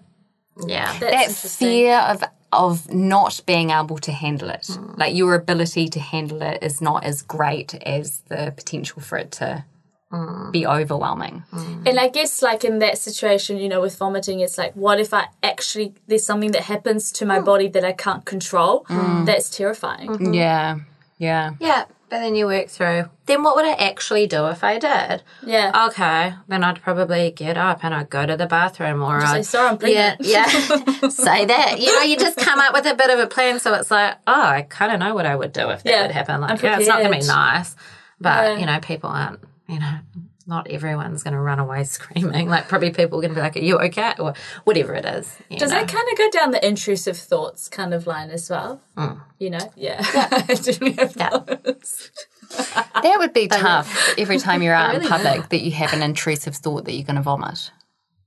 yeah. 0.66 0.98
that's 0.98 1.42
that 1.42 1.48
fear 1.48 1.98
of 1.98 2.22
of 2.52 2.92
not 2.92 3.40
being 3.46 3.70
able 3.70 3.98
to 3.98 4.12
handle 4.12 4.50
it. 4.50 4.62
Mm. 4.62 4.96
Like 4.98 5.14
your 5.14 5.34
ability 5.34 5.88
to 5.88 6.00
handle 6.00 6.42
it 6.42 6.62
is 6.62 6.80
not 6.80 7.04
as 7.04 7.22
great 7.22 7.74
as 7.82 8.20
the 8.28 8.52
potential 8.56 9.02
for 9.02 9.18
it 9.18 9.32
to 9.32 9.64
mm. 10.10 10.52
be 10.52 10.66
overwhelming. 10.66 11.42
Mm. 11.52 11.88
And 11.88 12.00
I 12.00 12.08
guess, 12.08 12.42
like 12.42 12.64
in 12.64 12.78
that 12.78 12.98
situation, 12.98 13.58
you 13.58 13.68
know, 13.68 13.80
with 13.80 13.98
vomiting, 13.98 14.40
it's 14.40 14.56
like, 14.56 14.72
what 14.74 15.00
if 15.00 15.12
I 15.12 15.26
actually, 15.42 15.94
there's 16.06 16.24
something 16.24 16.52
that 16.52 16.62
happens 16.62 17.12
to 17.12 17.26
my 17.26 17.40
body 17.40 17.68
that 17.68 17.84
I 17.84 17.92
can't 17.92 18.24
control? 18.24 18.86
That's 18.88 19.50
terrifying. 19.50 20.08
Mm-hmm. 20.08 20.34
yeah. 20.34 20.78
Yeah. 21.18 21.54
Yeah, 21.60 21.86
but 22.08 22.20
then 22.20 22.34
you 22.34 22.46
work 22.46 22.68
through, 22.68 23.10
then 23.26 23.42
what 23.42 23.56
would 23.56 23.64
I 23.64 23.72
actually 23.72 24.26
do 24.26 24.46
if 24.46 24.62
I 24.62 24.78
did? 24.78 25.22
Yeah. 25.44 25.86
Okay, 25.88 26.34
then 26.48 26.62
I'd 26.64 26.80
probably 26.80 27.30
get 27.32 27.56
up 27.56 27.84
and 27.84 27.92
I'd 27.94 28.10
go 28.10 28.24
to 28.26 28.36
the 28.36 28.46
bathroom 28.46 29.02
or 29.02 29.20
Just 29.20 29.34
I'd 29.34 29.44
say, 29.44 29.50
sorry, 29.58 29.68
I'm 29.68 29.78
Yeah, 29.90 30.16
pregnant. 30.16 30.20
yeah. 31.02 31.08
Say 31.08 31.44
that. 31.46 31.80
You 31.80 31.92
know, 31.94 32.02
you 32.02 32.16
just 32.16 32.38
come 32.38 32.60
up 32.60 32.72
with 32.74 32.86
a 32.86 32.94
bit 32.94 33.10
of 33.10 33.18
a 33.18 33.26
plan. 33.26 33.58
So 33.58 33.74
it's 33.74 33.90
like, 33.90 34.16
oh, 34.26 34.42
I 34.42 34.62
kind 34.62 34.92
of 34.92 35.00
know 35.00 35.14
what 35.14 35.26
I 35.26 35.34
would 35.36 35.52
do 35.52 35.68
if 35.70 35.82
that 35.82 35.90
Yeah, 35.90 36.02
would 36.02 36.10
happen. 36.12 36.40
Like, 36.40 36.62
yeah, 36.62 36.78
it's 36.78 36.86
not 36.88 37.00
going 37.02 37.12
to 37.12 37.18
be 37.20 37.26
nice, 37.26 37.74
but 38.20 38.44
Yeah. 38.44 38.58
you 38.58 38.66
know, 38.66 38.78
people 38.80 39.10
aren't. 39.10 39.40
You 39.68 39.80
know, 39.80 39.94
not 40.46 40.70
everyone's 40.70 41.22
going 41.22 41.34
to 41.34 41.40
run 41.40 41.58
away 41.58 41.84
screaming. 41.96 42.48
Like 42.48 42.68
probably 42.68 42.90
people 42.90 43.18
are 43.18 43.22
going 43.22 43.34
to 43.34 43.34
be 43.34 43.40
like, 43.40 43.56
"Are 43.56 43.60
you 43.60 43.78
okay?" 43.78 44.14
or 44.18 44.34
whatever 44.64 44.94
it 44.94 45.04
is. 45.04 45.36
Does 45.50 45.70
know. 45.70 45.80
that 45.80 45.88
kind 45.88 46.08
of 46.10 46.18
go 46.18 46.30
down 46.30 46.50
the 46.52 46.66
intrusive 46.66 47.16
thoughts 47.16 47.68
kind 47.68 47.92
of 47.92 48.06
line 48.06 48.30
as 48.30 48.48
well? 48.48 48.80
Mm. 48.96 49.20
You 49.38 49.50
know, 49.50 49.72
yeah. 49.76 50.44
Did 50.46 50.80
we 50.80 50.92
have 50.92 51.14
those? 51.14 52.10
That 52.50 53.16
would 53.18 53.32
be 53.32 53.48
tough 53.52 54.14
every 54.18 54.38
time 54.38 54.62
you're 54.62 54.74
out 54.74 54.94
in 54.94 55.00
really 55.00 55.10
public 55.10 55.48
that 55.50 55.62
you 55.62 55.72
have 55.72 55.92
an 55.92 56.02
intrusive 56.02 56.56
thought 56.56 56.84
that 56.84 56.92
you're 56.92 57.04
going 57.04 57.16
to 57.16 57.22
vomit. 57.22 57.70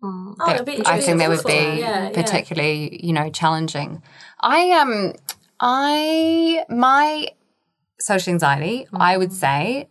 Mm. 0.04 0.36
Oh, 0.40 0.54
it'd 0.54 0.66
be- 0.66 0.86
I 0.86 1.02
think 1.02 1.20
that 1.20 1.30
would 1.30 1.44
be 1.46 1.54
Yeah, 1.54 1.78
yeah. 1.78 2.10
particularly, 2.14 3.06
you 3.06 3.14
know, 3.14 3.30
challenging. 3.30 4.02
I 4.40 4.72
um 4.72 5.14
I 5.60 6.64
my 6.70 7.28
social 8.00 8.32
anxiety, 8.32 8.88
I 8.94 9.18
would 9.18 9.32
mm. 9.32 9.34
say, 9.34 9.90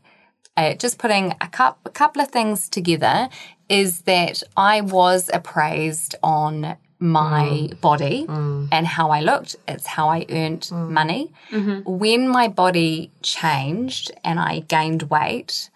uh, 0.59 0.75
just 0.75 0.99
putting 0.99 1.35
a, 1.41 1.49
cup, 1.49 1.79
a 1.85 1.91
couple 1.91 2.21
of 2.21 2.29
things 2.29 2.69
together 2.69 3.29
is 3.69 4.03
that 4.03 4.43
I 4.57 4.81
was 4.81 5.31
appraised 5.33 6.17
on 6.21 6.77
my 6.99 7.47
mm. 7.47 7.81
body 7.81 8.27
mm. 8.27 8.69
and 8.73 8.85
how 8.85 9.11
I 9.11 9.21
looked. 9.21 9.55
It's 9.69 9.87
how 9.87 10.09
I 10.09 10.27
earned 10.29 10.63
mm. 10.63 10.91
money. 10.91 11.33
Mm-hmm. 11.51 11.89
When 11.89 12.29
my 12.29 12.49
body 12.49 13.13
changed 13.23 14.11
and 14.25 14.41
I 14.41 14.61
gained 14.61 15.05
weight, 15.05 15.71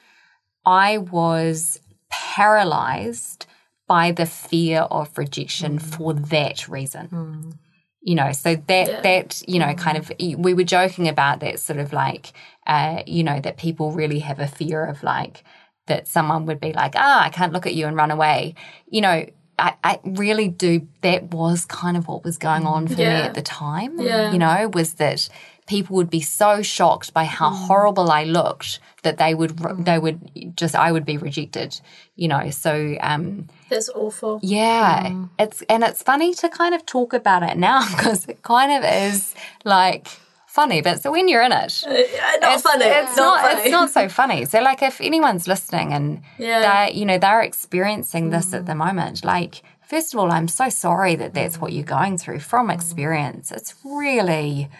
I 0.66 0.98
was 0.98 1.78
paralyzed 2.10 3.46
by 3.86 4.10
the 4.10 4.26
fear 4.26 4.80
of 4.80 5.16
rejection 5.16 5.78
for 5.78 6.12
that 6.12 6.66
reason. 6.66 7.54
You 8.00 8.16
know 8.16 8.32
so 8.32 8.56
that 8.56 9.04
that 9.04 9.42
you 9.46 9.60
know 9.60 9.74
kind 9.74 9.96
of 9.96 10.10
we 10.18 10.54
were 10.54 10.64
joking 10.64 11.06
about 11.06 11.38
that 11.38 11.60
sort 11.60 11.78
of 11.78 11.92
like 11.92 12.32
uh 12.66 13.02
you 13.06 13.22
know 13.24 13.40
that 13.40 13.56
people 13.56 13.92
really 13.92 14.20
have 14.20 14.38
a 14.40 14.46
fear 14.46 14.84
of 14.84 15.02
like 15.02 15.44
that 15.86 16.06
someone 16.06 16.46
would 16.46 16.60
be 16.60 16.72
like 16.72 16.92
ah 16.96 17.22
i 17.24 17.28
can't 17.30 17.52
look 17.52 17.66
at 17.66 17.74
you 17.74 17.86
and 17.86 17.96
run 17.96 18.10
away. 18.10 18.54
You 18.88 19.00
know 19.00 19.26
I, 19.58 19.74
I 19.84 20.00
really 20.04 20.48
do 20.48 20.88
that 21.02 21.24
was 21.34 21.66
kind 21.66 21.96
of 21.96 22.08
what 22.08 22.24
was 22.24 22.38
going 22.38 22.66
on 22.66 22.88
for 22.88 22.96
me 22.96 23.04
at 23.28 23.34
the 23.34 23.42
time 23.42 24.00
Yeah. 24.00 24.32
you 24.32 24.38
know 24.38 24.68
was 24.68 24.94
that 24.94 25.28
people 25.66 25.94
would 25.96 26.08
be 26.10 26.20
so 26.22 26.62
shocked 26.62 27.12
by 27.12 27.24
how 27.24 27.50
horrible 27.50 28.10
i 28.10 28.24
looked 28.24 28.80
that 29.02 29.18
they 29.18 29.34
would 29.34 29.58
they 29.84 29.98
would 29.98 30.20
just 30.56 30.74
i 30.74 30.90
would 30.90 31.04
be 31.04 31.16
rejected 31.18 31.80
you 32.16 32.28
know 32.28 32.48
so 32.50 32.96
um 33.00 33.48
That's 33.68 33.90
awful. 33.90 34.40
yeah, 34.42 35.26
it's 35.38 35.62
and 35.68 35.82
it's 35.84 36.02
funny 36.02 36.34
to 36.34 36.48
kind 36.48 36.74
of 36.74 36.84
talk 36.86 37.12
about 37.12 37.42
it 37.42 37.56
now 37.58 37.80
because 37.96 38.26
it 38.26 38.42
kind 38.42 38.72
of 38.72 38.90
is 38.90 39.34
like 39.64 40.08
funny, 40.52 40.82
but 40.82 41.02
so 41.02 41.10
when 41.10 41.28
you're 41.28 41.42
in 41.42 41.52
it, 41.52 41.82
uh, 41.86 41.90
not 41.90 42.54
it's, 42.54 42.62
funny. 42.62 42.84
It's 42.84 43.16
not, 43.16 43.42
not. 43.42 43.50
funny. 43.50 43.60
It's 43.62 43.70
not 43.70 43.90
so 43.90 44.08
funny. 44.08 44.44
So 44.44 44.60
like, 44.60 44.82
if 44.82 45.00
anyone's 45.00 45.48
listening 45.48 45.92
and 45.92 46.22
Yeah. 46.38 46.60
they, 46.86 46.92
you 46.92 47.06
know, 47.06 47.18
they're 47.18 47.40
experiencing 47.40 48.30
this 48.30 48.52
at 48.52 48.62
mm. 48.62 48.66
the 48.66 48.74
moment, 48.74 49.24
like. 49.24 49.62
First 49.84 50.14
of 50.14 50.20
all, 50.20 50.32
I'm 50.32 50.48
so 50.48 50.70
sorry 50.70 51.16
that 51.16 51.34
that's 51.34 51.60
what 51.60 51.74
you're 51.74 51.84
going 51.84 52.16
through 52.16 52.38
from 52.38 52.70
experience. 52.70 53.52
It's 53.52 53.74
really 53.84 54.70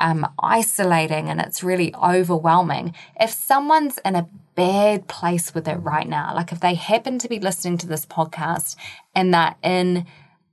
um, 0.00 0.26
isolating 0.42 1.28
and 1.28 1.40
it's 1.40 1.62
really 1.62 1.94
overwhelming. 1.94 2.92
If 3.20 3.30
someone's 3.30 3.98
in 4.04 4.16
a 4.16 4.28
bad 4.56 5.06
place 5.06 5.54
with 5.54 5.68
it 5.68 5.76
right 5.76 6.08
now, 6.08 6.32
like 6.34 6.50
if 6.50 6.58
they 6.58 6.74
happen 6.74 7.20
to 7.20 7.28
be 7.28 7.38
listening 7.38 7.78
to 7.78 7.86
this 7.86 8.04
podcast 8.04 8.74
and 9.14 9.32
they're 9.32 9.54
in 9.62 10.06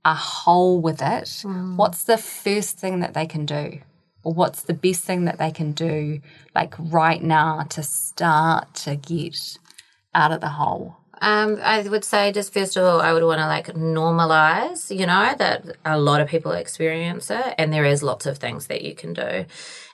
a 0.04 0.14
hole 0.14 0.80
with 0.80 1.02
it, 1.02 1.24
mm. 1.42 1.74
what's 1.76 2.04
the 2.04 2.18
first 2.18 2.78
thing 2.78 3.00
that 3.00 3.14
they 3.14 3.26
can 3.26 3.44
do? 3.44 3.80
Or 4.26 4.32
what's 4.34 4.62
the 4.62 4.74
best 4.74 5.02
thing 5.04 5.24
that 5.26 5.38
they 5.38 5.52
can 5.52 5.70
do, 5.70 6.20
like 6.52 6.74
right 6.80 7.22
now, 7.22 7.62
to 7.70 7.82
start 7.84 8.74
to 8.82 8.96
get 8.96 9.56
out 10.16 10.32
of 10.32 10.40
the 10.40 10.48
hole? 10.48 10.96
Um, 11.20 11.58
I 11.62 11.82
would 11.82 12.04
say 12.04 12.32
just 12.32 12.52
first 12.52 12.76
of 12.76 12.82
all, 12.84 13.00
I 13.00 13.12
would 13.12 13.22
want 13.22 13.38
to 13.38 13.46
like 13.46 13.68
normalize, 13.68 14.90
you 14.90 15.06
know, 15.06 15.32
that 15.38 15.76
a 15.84 15.96
lot 15.98 16.20
of 16.20 16.26
people 16.28 16.50
experience 16.52 17.30
it, 17.30 17.54
and 17.56 17.72
there 17.72 17.84
is 17.84 18.02
lots 18.02 18.26
of 18.26 18.38
things 18.38 18.66
that 18.66 18.82
you 18.82 18.96
can 18.96 19.12
do. 19.14 19.44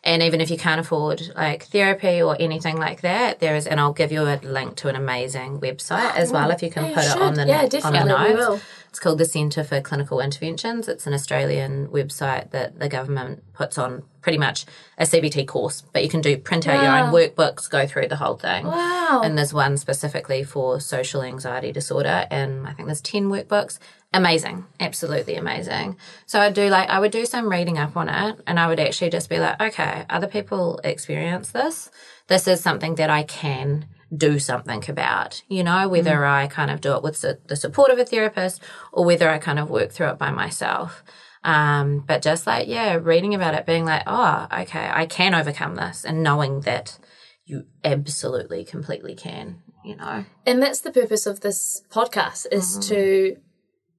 And 0.03 0.23
even 0.23 0.41
if 0.41 0.51
you 0.51 0.57
can't 0.57 0.81
afford 0.81 1.21
like 1.37 1.65
therapy 1.65 2.23
or 2.23 2.35
anything 2.41 2.77
like 2.79 3.03
that, 3.03 3.39
there 3.39 3.55
is, 3.55 3.67
and 3.67 3.79
I'll 3.79 3.93
give 3.93 4.11
you 4.13 4.23
a 4.23 4.41
link 4.43 4.77
to 4.77 4.89
an 4.89 4.97
amazing 4.97 5.61
website 5.61 6.17
as 6.17 6.33
well 6.33 6.51
if 6.51 6.63
you 6.63 6.71
can 6.71 6.87
Yeah, 6.87 6.95
put 6.95 7.05
you 7.05 7.11
it 7.11 7.19
on 7.19 7.35
the 7.35 7.47
Yeah, 7.47 7.59
on 7.63 7.69
the 7.69 7.69
definitely, 7.69 8.33
we 8.35 8.41
notes. 8.41 8.63
It's 8.93 9.01
called 9.01 9.17
the 9.17 9.25
Centre 9.25 9.65
for 9.65 9.81
Clinical 9.81 10.21
Interventions. 10.21 10.87
It's 10.87 11.07
an 11.07 11.15
Australian 11.15 11.89
website 11.89 12.51
that 12.51 12.79
the 12.79 12.91
government 12.91 13.43
puts 13.55 13.79
on 13.79 14.03
pretty 14.21 14.37
much 14.37 14.67
a 14.99 15.05
CBT 15.05 15.49
course, 15.49 15.81
but 15.95 16.03
you 16.03 16.11
can 16.11 16.21
do 16.21 16.37
print 16.37 16.69
out 16.69 16.83
your 16.83 16.95
own 16.95 17.11
workbooks, 17.11 17.71
go 17.71 17.87
through 17.87 18.09
the 18.09 18.17
whole 18.17 18.37
thing. 18.37 18.67
Wow. 18.67 19.23
And 19.25 19.39
there's 19.39 19.55
one 19.55 19.79
specifically 19.79 20.45
for 20.45 20.79
social 20.79 21.23
anxiety 21.23 21.73
disorder, 21.73 22.27
and 22.31 22.67
I 22.67 22.75
think 22.75 22.87
there's 22.87 23.01
10 23.01 23.31
workbooks. 23.31 23.79
Amazing, 24.13 24.67
absolutely 24.79 25.37
amazing. 25.37 25.97
So 26.27 26.39
I 26.39 26.51
do 26.51 26.69
like, 26.69 26.91
I 26.91 27.01
would 27.01 27.13
do 27.13 27.25
some 27.25 27.51
reading 27.51 27.79
up 27.79 27.97
on 27.97 28.11
it, 28.11 28.41
and 28.47 28.61
I 28.61 28.67
would 28.67 28.79
actually 28.79 29.09
just 29.09 29.31
be 29.31 29.39
like, 29.39 29.59
okay, 29.59 30.05
other 30.11 30.27
people 30.27 30.83
experience 30.85 31.51
this. 31.51 31.91
This 32.27 32.47
is 32.47 32.61
something 32.61 32.97
that 32.97 33.09
I 33.09 33.23
can 33.23 33.87
do 34.15 34.39
something 34.39 34.85
about, 34.89 35.43
you 35.49 35.65
know, 35.65 35.89
whether 35.89 36.17
mm. 36.17 36.29
I 36.29 36.47
kind 36.47 36.71
of 36.71 36.81
do 36.81 36.95
it 36.95 37.03
with 37.03 37.21
the, 37.23 37.39
the 37.47 37.57
support 37.57 37.91
of 37.91 37.99
a 37.99 38.05
therapist 38.05 38.61
or 38.93 39.05
whether 39.05 39.29
I 39.31 39.39
kind 39.39 39.59
of 39.59 39.71
work 39.71 39.91
through 39.91 40.09
it 40.09 40.19
by 40.19 40.31
myself. 40.31 41.03
Um, 41.45 42.05
but 42.07 42.23
just 42.23 42.47
like, 42.47 42.69
yeah, 42.69 42.95
reading 42.95 43.35
about 43.35 43.55
it, 43.55 43.67
being 43.67 43.85
like, 43.85 44.03
oh, 44.07 44.47
okay, 44.53 44.91
I 44.93 45.07
can 45.07 45.35
overcome 45.35 45.75
this, 45.75 46.05
and 46.05 46.23
knowing 46.23 46.61
that 46.61 46.99
you 47.45 47.65
absolutely 47.83 48.65
completely 48.65 49.15
can, 49.15 49.63
you 49.85 49.97
know. 49.97 50.25
And 50.47 50.63
that's 50.63 50.81
the 50.81 50.93
purpose 50.93 51.27
of 51.27 51.41
this 51.41 51.83
podcast 51.91 52.47
is 52.53 52.79
mm. 52.79 52.89
to 52.89 53.37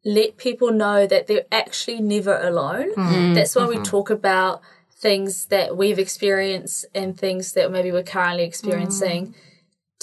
let 0.05 0.37
people 0.37 0.71
know 0.71 1.05
that 1.05 1.27
they're 1.27 1.45
actually 1.51 1.99
never 1.99 2.37
alone. 2.37 2.93
Mm. 2.95 3.35
That's 3.35 3.55
why 3.55 3.65
we 3.65 3.75
mm-hmm. 3.75 3.83
talk 3.83 4.09
about 4.09 4.61
things 4.95 5.47
that 5.47 5.75
we've 5.75 5.99
experienced 5.99 6.85
and 6.95 7.17
things 7.17 7.53
that 7.53 7.71
maybe 7.71 7.91
we're 7.91 8.03
currently 8.03 8.43
experiencing. 8.43 9.35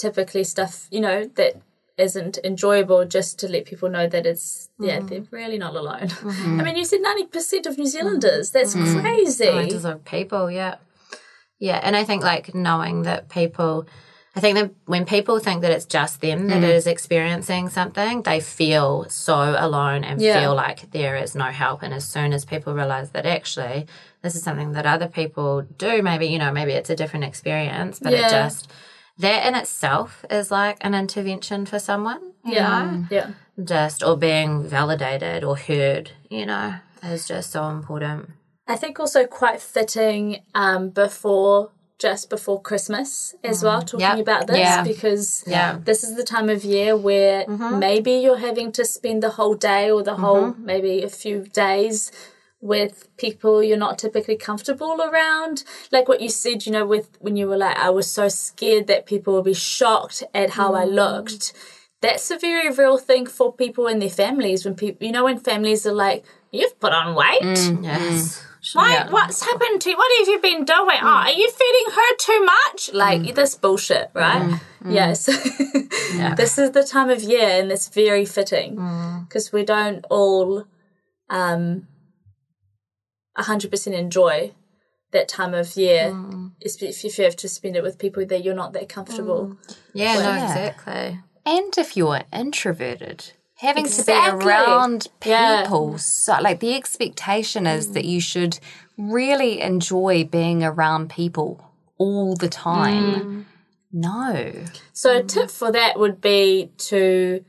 Typically 0.01 0.43
stuff, 0.43 0.87
you 0.89 0.99
know, 0.99 1.25
that 1.39 1.53
isn't 1.97 2.39
enjoyable 2.43 3.05
just 3.05 3.37
to 3.39 3.47
let 3.47 3.65
people 3.65 3.89
know 3.95 4.07
that 4.07 4.25
it's 4.25 4.69
yeah, 4.79 4.99
mm. 4.99 5.07
they're 5.07 5.27
really 5.39 5.57
not 5.57 5.75
alone. 5.75 6.07
Mm-hmm. 6.07 6.59
I 6.59 6.63
mean 6.63 6.75
you 6.75 6.85
said 6.85 7.01
ninety 7.01 7.25
percent 7.25 7.65
of 7.67 7.77
New 7.77 7.85
mm. 7.85 7.95
Zealanders. 7.95 8.51
That's 8.51 8.75
mm. 8.75 9.01
crazy. 9.01 9.47
Oh, 9.47 9.59
Hundreds 9.61 9.85
of 9.85 10.03
people, 10.03 10.49
yeah. 10.49 10.75
Yeah, 11.59 11.79
and 11.83 11.95
I 11.95 12.03
think 12.03 12.23
like 12.23 12.55
knowing 12.55 13.03
that 13.03 13.29
people, 13.29 13.85
I 14.35 14.39
think 14.39 14.57
that 14.57 14.71
when 14.85 15.05
people 15.05 15.37
think 15.39 15.61
that 15.61 15.71
it's 15.71 15.85
just 15.85 16.19
them 16.19 16.47
that 16.47 16.63
is 16.63 16.87
experiencing 16.87 17.69
something, 17.69 18.23
they 18.23 18.39
feel 18.39 19.05
so 19.09 19.55
alone 19.67 20.03
and 20.03 20.19
Yeah. 20.19 20.39
feel 20.39 20.55
like 20.55 20.89
there 20.89 21.15
is 21.17 21.35
no 21.35 21.49
help. 21.63 21.83
And 21.83 21.93
as 21.93 22.07
soon 22.07 22.33
as 22.33 22.45
people 22.45 22.73
realize 22.73 23.11
that 23.11 23.27
actually 23.27 23.85
this 24.23 24.35
is 24.35 24.41
something 24.41 24.71
that 24.71 24.87
other 24.87 25.07
people 25.07 25.61
do, 25.77 26.01
maybe, 26.01 26.27
you 26.27 26.39
know, 26.39 26.51
maybe 26.51 26.71
it's 26.71 26.89
a 26.89 26.95
different 26.95 27.25
experience, 27.25 27.99
but 27.99 28.13
Yeah. 28.13 28.25
it 28.25 28.29
just, 28.31 28.71
that 29.21 29.47
in 29.47 29.55
itself 29.55 30.25
is 30.29 30.51
like 30.51 30.77
an 30.81 30.93
intervention 30.93 31.65
for 31.65 31.79
someone, 31.79 32.21
you 32.43 32.53
yeah. 32.53 32.91
know? 32.91 33.05
Yeah. 33.09 33.31
Just, 33.63 34.03
or 34.03 34.17
being 34.17 34.63
validated 34.67 35.43
or 35.43 35.55
heard, 35.57 36.11
you 36.29 36.45
know, 36.45 36.75
is 37.03 37.27
just 37.27 37.51
so 37.51 37.69
important. 37.69 38.29
I 38.67 38.75
think 38.75 38.99
also 38.99 39.25
quite 39.25 39.61
fitting 39.61 40.41
um, 40.55 40.89
before 40.89 41.71
just 41.99 42.31
before 42.31 42.59
Christmas 42.59 43.35
as 43.43 43.61
mm. 43.61 43.65
well, 43.65 43.81
talking 43.83 43.99
Yep. 43.99 44.19
about 44.19 44.47
this 44.47 44.57
Yeah. 44.57 44.83
because 44.83 45.43
Yeah. 45.45 45.77
this 45.83 46.03
is 46.03 46.15
the 46.15 46.23
time 46.23 46.49
of 46.49 46.65
year 46.65 46.97
where 46.97 47.45
mm-hmm. 47.45 47.77
maybe 47.77 48.13
you're 48.13 48.39
having 48.49 48.71
to 48.71 48.83
spend 48.85 49.21
the 49.21 49.29
whole 49.29 49.53
day 49.53 49.91
or 49.91 50.01
the 50.01 50.15
whole 50.15 50.47
mm-hmm. 50.47 50.65
maybe 50.65 51.03
a 51.03 51.09
few 51.09 51.43
days 51.43 52.11
with 52.61 53.09
people 53.17 53.63
you're 53.63 53.77
not 53.77 53.97
typically 53.97 54.37
comfortable 54.37 55.01
around. 55.01 55.63
Like 55.91 56.07
what 56.07 56.21
you 56.21 56.29
said, 56.29 56.65
you 56.65 56.71
know, 56.71 56.85
with 56.85 57.09
when 57.19 57.35
you 57.35 57.47
were 57.47 57.57
like, 57.57 57.77
I 57.77 57.89
was 57.89 58.09
so 58.09 58.29
scared 58.29 58.87
that 58.87 59.05
people 59.05 59.33
would 59.33 59.45
be 59.45 59.53
shocked 59.53 60.23
at 60.33 60.51
how 60.51 60.75
I 60.75 60.85
mm. 60.85 60.93
looked. 60.93 61.53
That's 62.01 62.31
a 62.31 62.37
very 62.37 62.73
real 62.73 62.97
thing 62.97 63.25
for 63.25 63.53
people 63.53 63.87
and 63.87 64.01
their 64.01 64.09
families 64.09 64.65
when 64.65 64.75
people, 64.75 65.05
you 65.05 65.11
know, 65.11 65.25
when 65.25 65.39
families 65.39 65.85
are 65.85 65.93
like, 65.93 66.23
you've 66.51 66.79
put 66.79 66.93
on 66.93 67.15
weight. 67.15 67.41
Mm, 67.41 67.77
mm. 67.77 67.83
Yes. 67.83 68.43
Why? 68.73 69.07
What's 69.09 69.43
happened 69.43 69.81
to 69.81 69.89
you? 69.89 69.97
What 69.97 70.19
have 70.19 70.27
you 70.27 70.39
been 70.39 70.65
doing? 70.65 70.99
Oh, 71.01 71.07
are 71.07 71.31
you 71.31 71.49
feeding 71.49 71.95
her 71.95 72.15
too 72.17 72.45
much? 72.45 72.93
Like 72.93 73.33
this 73.33 73.55
bullshit, 73.55 74.11
right? 74.13 74.59
Yes. 74.87 75.25
this 76.37 76.59
is 76.59 76.71
the 76.71 76.83
time 76.83 77.09
of 77.09 77.23
year, 77.23 77.59
and 77.59 77.71
it's 77.71 77.89
very 77.89 78.23
fitting 78.23 78.75
because 79.27 79.51
we 79.51 79.63
don't 79.63 80.05
all, 80.11 80.65
um, 81.31 81.87
hundred 83.37 83.71
percent 83.71 83.95
enjoy 83.95 84.53
that 85.11 85.27
time 85.27 85.53
of 85.53 85.75
year, 85.75 86.11
mm. 86.11 86.51
especially 86.63 86.89
if 87.09 87.17
you 87.17 87.25
have 87.25 87.35
to 87.35 87.49
spend 87.49 87.75
it 87.75 87.83
with 87.83 87.99
people 87.99 88.25
that 88.25 88.43
you're 88.43 88.55
not 88.55 88.73
that 88.73 88.89
comfortable. 88.89 89.57
Mm. 89.67 89.77
Yeah, 89.93 90.13
no, 90.15 90.43
exactly. 90.43 91.19
And 91.45 91.77
if 91.77 91.97
you're 91.97 92.21
introverted, 92.31 93.31
having 93.57 93.85
Exactly. 93.85 94.13
to 94.13 94.37
be 94.37 94.45
around 94.45 95.07
Yeah. 95.25 95.63
people, 95.63 95.97
so 95.97 96.37
like 96.39 96.59
the 96.59 96.75
expectation 96.75 97.67
is 97.67 97.91
that 97.91 98.05
you 98.05 98.21
should 98.21 98.59
really 98.97 99.61
enjoy 99.61 100.23
being 100.23 100.63
around 100.63 101.09
people 101.09 101.71
all 101.97 102.35
the 102.35 102.49
time. 102.49 103.15
Mm. 103.15 103.45
No. 103.91 104.53
So 104.93 105.17
a 105.17 105.23
tip 105.23 105.51
for 105.51 105.71
that 105.71 105.99
would 105.99 106.21
be 106.21 106.71
to 106.77 107.43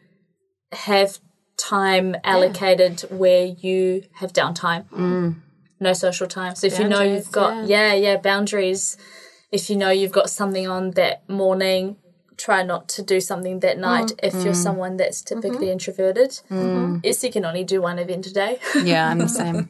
have 0.73 1.19
time 1.57 2.17
allocated 2.25 3.01
where 3.11 3.45
you 3.45 4.03
have 4.15 4.33
downtime. 4.33 5.41
No 5.83 5.93
social 5.93 6.29
time. 6.29 6.55
So 6.55 6.69
if 6.69 6.79
you 6.79 6.89
know 6.89 7.03
you've 7.03 7.33
got 7.33 7.67
yeah. 7.67 7.93
yeah, 7.93 8.17
boundaries. 8.17 8.97
If 9.51 9.69
you 9.69 9.77
know 9.77 9.91
you've 9.91 10.13
got 10.13 10.31
something 10.31 10.67
on 10.67 10.93
that 10.93 11.29
morning, 11.29 11.97
try 12.37 12.63
not 12.63 12.89
to 12.89 13.03
do 13.03 13.21
something 13.21 13.61
that 13.61 13.77
mm. 13.77 13.81
night 13.81 14.13
if 14.23 14.35
you're 14.35 14.53
mm. 14.53 14.65
someone 14.69 14.97
that's 14.97 15.23
mm-hmm. 15.23 15.41
typically 15.41 15.71
introverted. 15.71 16.31
Mm. 16.31 16.51
Mm-hmm. 16.51 16.97
Yes, 17.03 17.23
you 17.25 17.31
can 17.31 17.45
only 17.45 17.65
do 17.65 17.83
one 17.83 17.99
event 17.99 18.27
a 18.27 18.33
day. 18.33 18.59
Yeah, 18.83 19.09
I'm 19.09 19.19
the 19.19 19.29
same. 19.29 19.69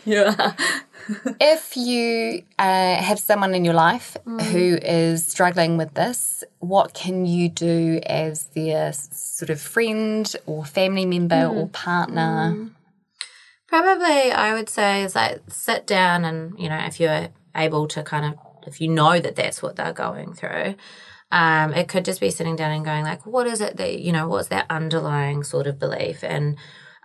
yeah. 0.04 0.54
if 1.40 1.76
you 1.76 2.42
uh, 2.58 2.96
have 2.96 3.18
someone 3.18 3.54
in 3.54 3.64
your 3.64 3.74
life 3.74 4.16
who 4.24 4.78
is 4.82 5.26
struggling 5.26 5.76
with 5.76 5.94
this, 5.94 6.44
what 6.58 6.94
can 6.94 7.26
you 7.26 7.48
do 7.48 8.00
as 8.06 8.44
their 8.56 8.92
sort 8.92 9.50
of 9.50 9.60
friend 9.60 10.34
or 10.46 10.64
family 10.64 11.06
member 11.06 11.46
or 11.46 11.66
mm-hmm. 11.66 11.72
partner? 11.72 12.70
Probably, 13.70 14.32
I 14.32 14.52
would 14.52 14.68
say 14.68 15.04
is 15.04 15.14
like 15.14 15.42
sit 15.46 15.86
down 15.86 16.24
and 16.24 16.58
you 16.58 16.68
know 16.68 16.78
if 16.78 16.98
you're 16.98 17.28
able 17.54 17.86
to 17.86 18.02
kind 18.02 18.26
of 18.26 18.66
if 18.66 18.80
you 18.80 18.88
know 18.88 19.20
that 19.20 19.36
that's 19.36 19.62
what 19.62 19.76
they're 19.76 19.92
going 19.92 20.34
through, 20.34 20.74
um, 21.30 21.72
it 21.72 21.86
could 21.86 22.04
just 22.04 22.20
be 22.20 22.30
sitting 22.30 22.56
down 22.56 22.72
and 22.72 22.84
going 22.84 23.04
like, 23.04 23.24
what 23.24 23.46
is 23.46 23.60
it 23.60 23.76
that 23.76 24.00
you 24.00 24.10
know, 24.10 24.26
what's 24.28 24.48
that 24.48 24.66
underlying 24.68 25.44
sort 25.44 25.66
of 25.66 25.78
belief 25.78 26.24
and. 26.24 26.56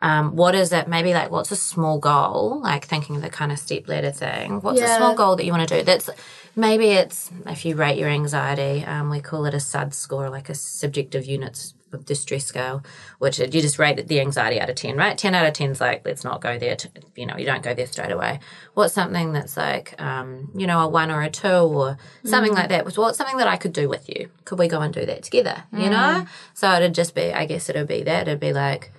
Um, 0.01 0.35
what 0.35 0.55
is 0.55 0.73
it? 0.73 0.89
Maybe 0.89 1.13
like 1.13 1.31
what's 1.31 1.51
a 1.51 1.55
small 1.55 1.99
goal? 1.99 2.59
Like 2.61 2.85
thinking 2.85 3.15
of 3.15 3.21
the 3.21 3.29
kind 3.29 3.51
of 3.51 3.57
step 3.57 3.87
ladder 3.87 4.11
thing. 4.11 4.59
What's 4.59 4.81
a 4.81 4.97
small 4.97 5.15
goal 5.15 5.37
that 5.37 5.45
you 5.45 5.53
want 5.53 5.67
to 5.67 5.79
do? 5.79 5.83
That's 5.83 6.09
maybe 6.55 6.87
it's 6.87 7.31
if 7.47 7.65
you 7.65 7.75
rate 7.75 7.97
your 7.97 8.09
anxiety, 8.09 8.83
um, 8.85 9.09
we 9.09 9.21
call 9.21 9.45
it 9.45 9.53
a 9.53 9.59
SUD 9.59 9.93
score, 9.93 10.29
like 10.29 10.49
a 10.49 10.53
subjective 10.53 11.25
units 11.25 11.73
of 11.95 12.05
distress 12.05 12.45
scale, 12.45 12.83
which 13.17 13.39
you 13.39 13.47
just 13.47 13.79
rate 13.79 14.07
the 14.07 14.19
anxiety 14.19 14.61
out 14.61 14.69
of 14.69 14.75
ten, 14.75 14.95
right? 14.95 15.17
Ten 15.17 15.33
out 15.33 15.47
of 15.47 15.53
ten 15.53 15.71
is 15.71 15.81
like 15.81 16.05
let's 16.05 16.23
not 16.23 16.41
go 16.41 16.59
there. 16.59 16.75
To, 16.75 16.89
you 17.15 17.25
know, 17.25 17.37
you 17.37 17.45
don't 17.45 17.63
go 17.63 17.73
there 17.73 17.87
straight 17.87 18.11
away. 18.11 18.39
What's 18.75 18.93
something 18.93 19.33
that's 19.33 19.57
like, 19.57 19.99
um, 19.99 20.51
you 20.55 20.67
know, 20.67 20.81
a 20.81 20.87
one 20.87 21.09
or 21.09 21.23
a 21.23 21.29
two 21.29 21.47
or 21.47 21.97
something 22.23 22.53
like 22.53 22.69
that? 22.69 22.85
What's 22.85 23.17
something 23.17 23.37
that 23.37 23.47
I 23.47 23.57
could 23.57 23.73
do 23.73 23.89
with 23.89 24.07
you? 24.07 24.29
Could 24.43 24.59
we 24.59 24.67
go 24.67 24.81
and 24.81 24.93
do 24.93 25.05
that 25.05 25.23
together? 25.23 25.63
You 25.71 25.89
know, 25.89 26.27
so 26.53 26.71
it'd 26.73 26.93
just 26.93 27.15
be, 27.15 27.33
I 27.33 27.45
guess 27.45 27.69
it'd 27.69 27.87
be 27.87 28.03
that. 28.03 28.27
It'd 28.27 28.39
be 28.39 28.53
like 28.53 28.91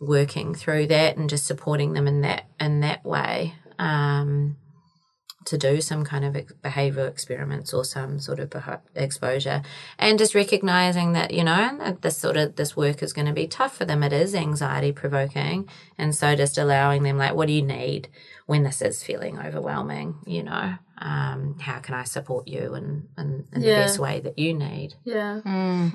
working 0.00 0.54
through 0.54 0.86
that 0.88 1.16
and 1.16 1.28
just 1.30 1.46
supporting 1.46 1.92
them 1.92 2.08
in 2.08 2.22
that 2.22 2.46
in 2.58 2.80
that 2.80 3.04
way 3.04 3.54
um, 3.78 4.56
to 5.46 5.56
do 5.56 5.80
some 5.80 6.04
kind 6.04 6.24
of 6.24 6.36
ex- 6.36 6.52
behavioral 6.62 7.08
experiments 7.08 7.72
or 7.72 7.84
some 7.84 8.20
sort 8.20 8.38
of 8.38 8.50
beha- 8.50 8.82
exposure 8.94 9.62
and 9.98 10.18
just 10.18 10.34
recognizing 10.34 11.12
that 11.14 11.30
you 11.32 11.42
know 11.42 11.96
this 12.02 12.18
sort 12.18 12.36
of 12.36 12.56
this 12.56 12.76
work 12.76 13.02
is 13.02 13.12
going 13.12 13.26
to 13.26 13.32
be 13.32 13.46
tough 13.46 13.76
for 13.76 13.84
them. 13.86 14.02
It 14.02 14.12
is 14.12 14.34
anxiety 14.34 14.92
provoking 14.92 15.68
and 15.96 16.14
so 16.14 16.34
just 16.36 16.58
allowing 16.58 17.02
them 17.04 17.16
like 17.16 17.34
what 17.34 17.46
do 17.46 17.54
you 17.54 17.62
need 17.62 18.08
when 18.46 18.64
this 18.64 18.82
is 18.82 19.02
feeling 19.02 19.38
overwhelming 19.38 20.16
you 20.26 20.42
know? 20.42 20.74
Um, 21.02 21.56
how 21.58 21.78
can 21.78 21.94
i 21.94 22.04
support 22.04 22.46
you 22.46 22.74
in, 22.74 23.08
in, 23.16 23.46
in 23.54 23.60
the 23.62 23.66
best 23.76 23.98
way 23.98 24.20
that 24.20 24.38
you 24.38 24.52
need? 24.52 24.94
Yeah. 25.04 25.40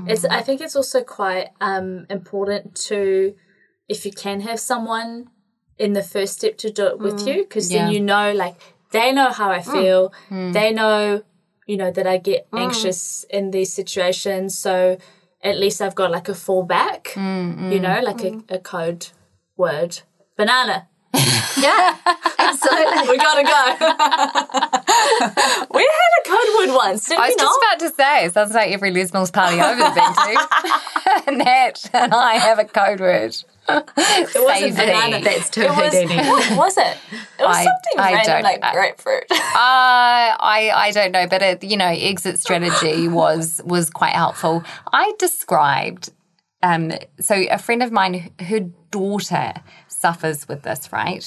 It's 0.08 0.26
I 0.26 0.42
think 0.42 0.62
it's 0.62 0.76
also 0.76 1.04
quite 1.04 1.50
um 1.62 2.08
important 2.10 2.74
to 2.88 3.36
if 3.88 4.04
you 4.08 4.12
can 4.12 4.42
have 4.42 4.60
someone 4.60 5.30
in 5.78 5.94
the 5.94 6.02
first 6.02 6.34
step 6.40 6.58
to 6.58 6.72
do 6.72 6.88
it 6.88 6.98
with 7.00 7.28
you 7.28 7.44
because 7.44 7.72
Yeah. 7.72 7.84
then 7.86 7.94
you 7.94 8.00
know 8.00 8.32
like 8.32 8.56
they 8.96 9.12
know 9.12 9.30
how 9.30 9.52
I 9.52 9.60
mm. 9.60 9.72
feel. 9.72 10.14
Mm. 10.30 10.54
They 10.54 10.74
know 10.74 11.24
you 11.68 11.78
know 11.78 11.92
that 11.92 12.08
I 12.08 12.18
get 12.18 12.50
mm. 12.52 12.60
anxious 12.60 13.26
in 13.30 13.52
these 13.52 13.74
situations 13.74 14.58
so 14.58 14.98
at 15.44 15.60
least 15.60 15.82
I've 15.82 15.96
got 15.96 16.10
like 16.10 16.28
a 16.28 16.34
fallback, 16.34 17.16
you 17.72 17.80
know, 17.80 18.00
like 18.02 18.24
a, 18.24 18.42
a 18.50 18.60
code 18.60 19.08
word. 19.56 20.02
Banana. 20.36 20.88
yeah 21.62 21.96
absolutely 22.38 23.10
We 23.10 23.18
gotta 23.18 23.44
go. 23.44 23.64
we 25.74 25.84
had 25.84 26.12
a 26.20 26.24
code 26.30 26.50
word 26.58 26.76
once, 26.76 27.12
I 27.12 27.28
was 27.28 27.36
just 27.36 27.60
about 27.60 27.80
to 27.80 27.90
say, 27.96 28.30
sounds 28.30 28.54
like 28.54 28.72
every 28.72 28.92
lesbians 28.92 29.32
party 29.32 29.60
I've 29.60 29.80
ever 29.80 29.96
been 29.96 30.14
to. 30.14 31.32
Nat 31.44 31.90
and 31.94 32.14
I 32.14 32.36
have 32.36 32.60
a 32.60 32.66
code 32.66 33.00
word. 33.00 33.36
It 33.68 34.44
wasn't 34.44 34.76
banana. 34.76 35.22
That's 35.22 35.50
too 35.50 35.62
It 35.62 35.70
was, 35.70 35.94
what 36.58 36.58
was 36.58 36.78
it? 36.88 36.98
It 37.40 37.44
was 37.44 37.58
I- 37.58 37.64
something 37.64 38.00
I 38.00 38.14
random 38.14 38.44
like 38.44 38.64
I- 38.64 38.74
grapefruit. 38.74 39.26
Uh, 39.56 40.36
I 40.38 40.72
I 40.76 40.92
don't 40.92 41.12
know, 41.14 41.28
but 41.28 41.42
it, 41.42 41.64
you 41.64 41.78
know, 41.78 41.88
exit 41.88 42.40
strategy 42.40 43.08
was 43.08 43.62
was 43.64 43.90
quite 43.90 44.12
helpful. 44.14 44.64
I 44.92 45.14
described. 45.18 46.12
Um, 46.62 46.92
so 47.20 47.36
a 47.50 47.58
friend 47.60 47.82
of 47.84 47.92
mine, 47.92 48.32
her 48.40 48.62
daughter 48.92 49.54
suffers 49.88 50.48
with 50.48 50.64
this, 50.64 50.92
right? 50.92 51.24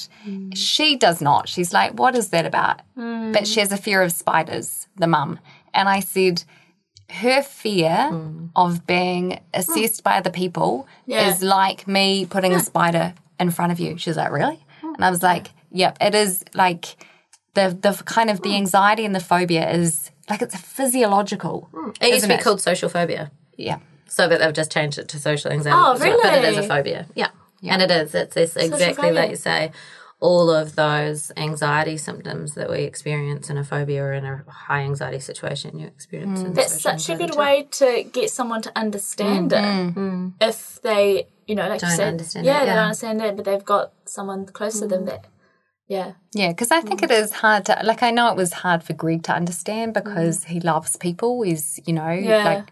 She 0.55 0.97
does 0.97 1.21
not. 1.21 1.49
She's 1.49 1.73
like, 1.73 1.93
what 1.93 2.15
is 2.17 2.31
that 2.31 2.45
about? 2.45 2.81
But 2.97 3.47
she 3.47 3.61
has 3.61 3.71
a 3.73 3.77
fear 3.77 4.03
of 4.03 4.13
spiders, 4.13 4.89
the 4.97 5.07
mum. 5.07 5.39
And 5.73 5.89
I 5.89 6.01
said, 6.01 6.43
her 7.11 7.43
fear 7.43 8.09
mm. 8.11 8.51
of 8.55 8.87
being 8.87 9.41
assessed 9.55 10.05
by 10.05 10.19
other 10.19 10.31
people 10.31 10.87
Yeah. 11.07 11.29
is 11.29 11.43
like 11.43 11.89
me 11.89 12.27
putting 12.27 12.55
a 12.55 12.61
spider 12.61 13.15
in 13.41 13.51
front 13.51 13.73
of 13.73 13.81
you. 13.81 13.97
She's 13.97 14.17
like, 14.17 14.31
really? 14.31 14.61
Mm. 14.83 14.95
And 14.95 15.05
I 15.05 15.11
was 15.11 15.23
like, 15.23 15.51
yep, 15.71 15.97
it 16.01 16.15
is 16.15 16.45
like 16.55 16.97
the 17.55 17.77
the 17.81 17.93
kind 18.05 18.31
of 18.31 18.43
the 18.43 18.51
mm. 18.51 18.57
anxiety 18.57 19.05
and 19.05 19.15
the 19.15 19.21
phobia 19.21 19.71
is 19.71 20.11
like 20.29 20.43
it's 20.43 20.57
physiological. 20.57 21.69
It 22.01 22.11
used 22.11 22.23
to 22.23 22.29
be 22.29 22.35
it? 22.35 22.43
called 22.43 22.61
social 22.61 22.89
phobia. 22.89 23.31
Yeah. 23.57 23.79
So 24.07 24.29
that 24.29 24.41
they've 24.41 24.53
just 24.53 24.71
changed 24.71 24.99
it 24.99 25.09
to 25.09 25.19
social 25.19 25.51
anxiety. 25.51 25.77
Oh, 25.77 25.99
well, 25.99 26.19
But 26.23 26.35
it 26.35 26.45
is 26.45 26.59
a 26.59 26.69
phobia. 26.69 27.07
Yeah. 27.15 27.29
And 27.63 27.83
it 27.83 27.91
is. 27.91 28.15
It's, 28.15 28.37
it's 28.37 28.57
exactly 28.57 29.11
like 29.11 29.31
you 29.31 29.37
say. 29.37 29.73
All 30.21 30.51
of 30.51 30.75
those 30.75 31.31
anxiety 31.37 31.97
symptoms 31.97 32.55
that 32.55 32.69
we 32.69 32.79
experience 32.81 33.51
in 33.51 33.57
a 33.57 33.63
phobia 33.63 34.03
or 34.03 34.13
in 34.13 34.25
a 34.25 34.43
high 34.49 34.81
anxiety 34.81 35.21
situation, 35.21 35.79
you 35.79 35.87
experience 35.87 36.41
mm. 36.41 36.47
in 36.47 36.53
That's 36.55 36.81
such 36.83 37.09
a 37.09 37.17
good 37.17 37.33
too. 37.33 37.39
way 37.39 37.69
to 37.71 38.03
get 38.13 38.31
someone 38.31 38.61
to 38.63 38.73
understand 38.77 39.53
it. 39.53 39.63
Mm-hmm. 39.63 39.99
Mm. 40.01 40.33
If 40.41 40.81
they, 40.83 41.29
you 41.47 41.55
know, 41.55 41.69
like 41.69 41.81
Don't 41.81 41.91
you 41.91 41.97
said, 41.97 42.09
understand 42.09 42.47
yeah, 42.47 42.63
it, 42.63 42.67
they 42.67 42.73
don't 42.73 42.85
understand 42.85 43.23
it, 43.23 43.37
but 43.37 43.45
they've 43.45 43.65
got 43.65 43.93
someone 44.07 44.47
close 44.47 44.81
to 44.81 44.89
them 44.89 45.03
mm. 45.03 45.07
that, 45.07 45.27
yeah, 45.87 46.13
Yeah, 46.35 46.49
because 46.49 46.71
I 46.71 46.81
think 46.81 47.03
it 47.03 47.11
is 47.11 47.33
hard 47.33 47.65
to 47.67 47.81
like. 47.85 48.03
I 48.03 48.11
know 48.11 48.31
it 48.31 48.37
was 48.37 48.53
hard 48.53 48.83
for 48.83 48.93
Greg 48.93 49.23
to 49.23 49.33
understand 49.33 49.95
because 49.95 50.45
he 50.45 50.61
loves 50.61 50.97
people. 50.97 51.43
He's 51.43 51.81
you 51.87 51.95
know 51.95 52.11
Yeah. 52.11 52.45
like 52.45 52.59
n- 52.59 52.67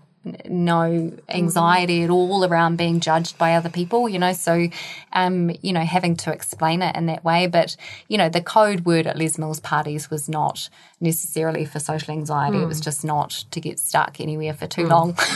no 0.48 1.12
anxiety 1.28 2.02
at 2.02 2.10
all 2.10 2.44
around 2.44 2.76
being 2.76 3.00
judged 3.00 3.38
by 3.38 3.54
other 3.54 3.68
people. 3.70 4.08
You 4.08 4.18
know, 4.18 4.32
so 4.32 4.68
um 5.12 5.50
you 5.62 5.72
know 5.72 5.84
having 5.84 6.16
to 6.16 6.32
explain 6.32 6.82
it 6.82 6.96
in 6.96 7.06
that 7.06 7.24
way. 7.24 7.46
But 7.46 7.76
you 8.08 8.18
know 8.18 8.28
the 8.28 8.40
code 8.40 8.84
word 8.84 9.06
at 9.06 9.16
Les 9.16 9.38
Mills 9.38 9.60
parties 9.60 10.10
was 10.10 10.28
not 10.28 10.68
necessarily 11.00 11.64
for 11.64 11.78
social 11.78 12.12
anxiety. 12.12 12.58
It 12.58 12.66
was 12.66 12.80
just 12.80 13.04
not 13.04 13.44
to 13.50 13.60
get 13.60 13.78
stuck 13.78 14.20
anywhere 14.20 14.54
for 14.54 14.66
too 14.66 14.86
long. 14.86 15.16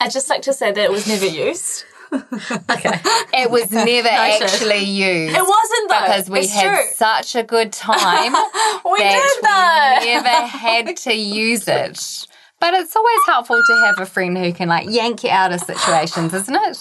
I'd 0.00 0.10
just 0.10 0.28
like 0.28 0.42
to 0.42 0.52
say 0.52 0.72
that 0.72 0.84
it 0.84 0.90
was 0.90 1.06
never 1.06 1.26
used. 1.26 1.84
Okay. 2.12 3.00
It 3.32 3.50
was 3.50 3.70
never 3.70 4.08
actually 4.08 4.84
used. 4.84 5.34
It 5.34 5.40
wasn't 5.40 5.88
though. 5.88 6.00
because 6.00 6.28
we 6.28 6.40
it's 6.40 6.52
had 6.52 6.74
true. 6.74 6.84
such 6.94 7.34
a 7.36 7.42
good 7.42 7.72
time 7.72 8.32
We 8.84 8.98
that 8.98 10.00
did 10.02 10.08
we 10.08 10.12
never 10.12 10.46
had 10.46 10.94
to 10.94 11.14
use 11.14 11.66
it. 11.66 12.26
But 12.62 12.74
it's 12.74 12.94
always 12.94 13.18
helpful 13.26 13.60
to 13.60 13.74
have 13.86 13.98
a 13.98 14.06
friend 14.06 14.38
who 14.38 14.52
can 14.52 14.68
like 14.68 14.88
yank 14.88 15.24
you 15.24 15.30
out 15.30 15.52
of 15.52 15.60
situations, 15.60 16.32
isn't 16.32 16.54
it? 16.54 16.78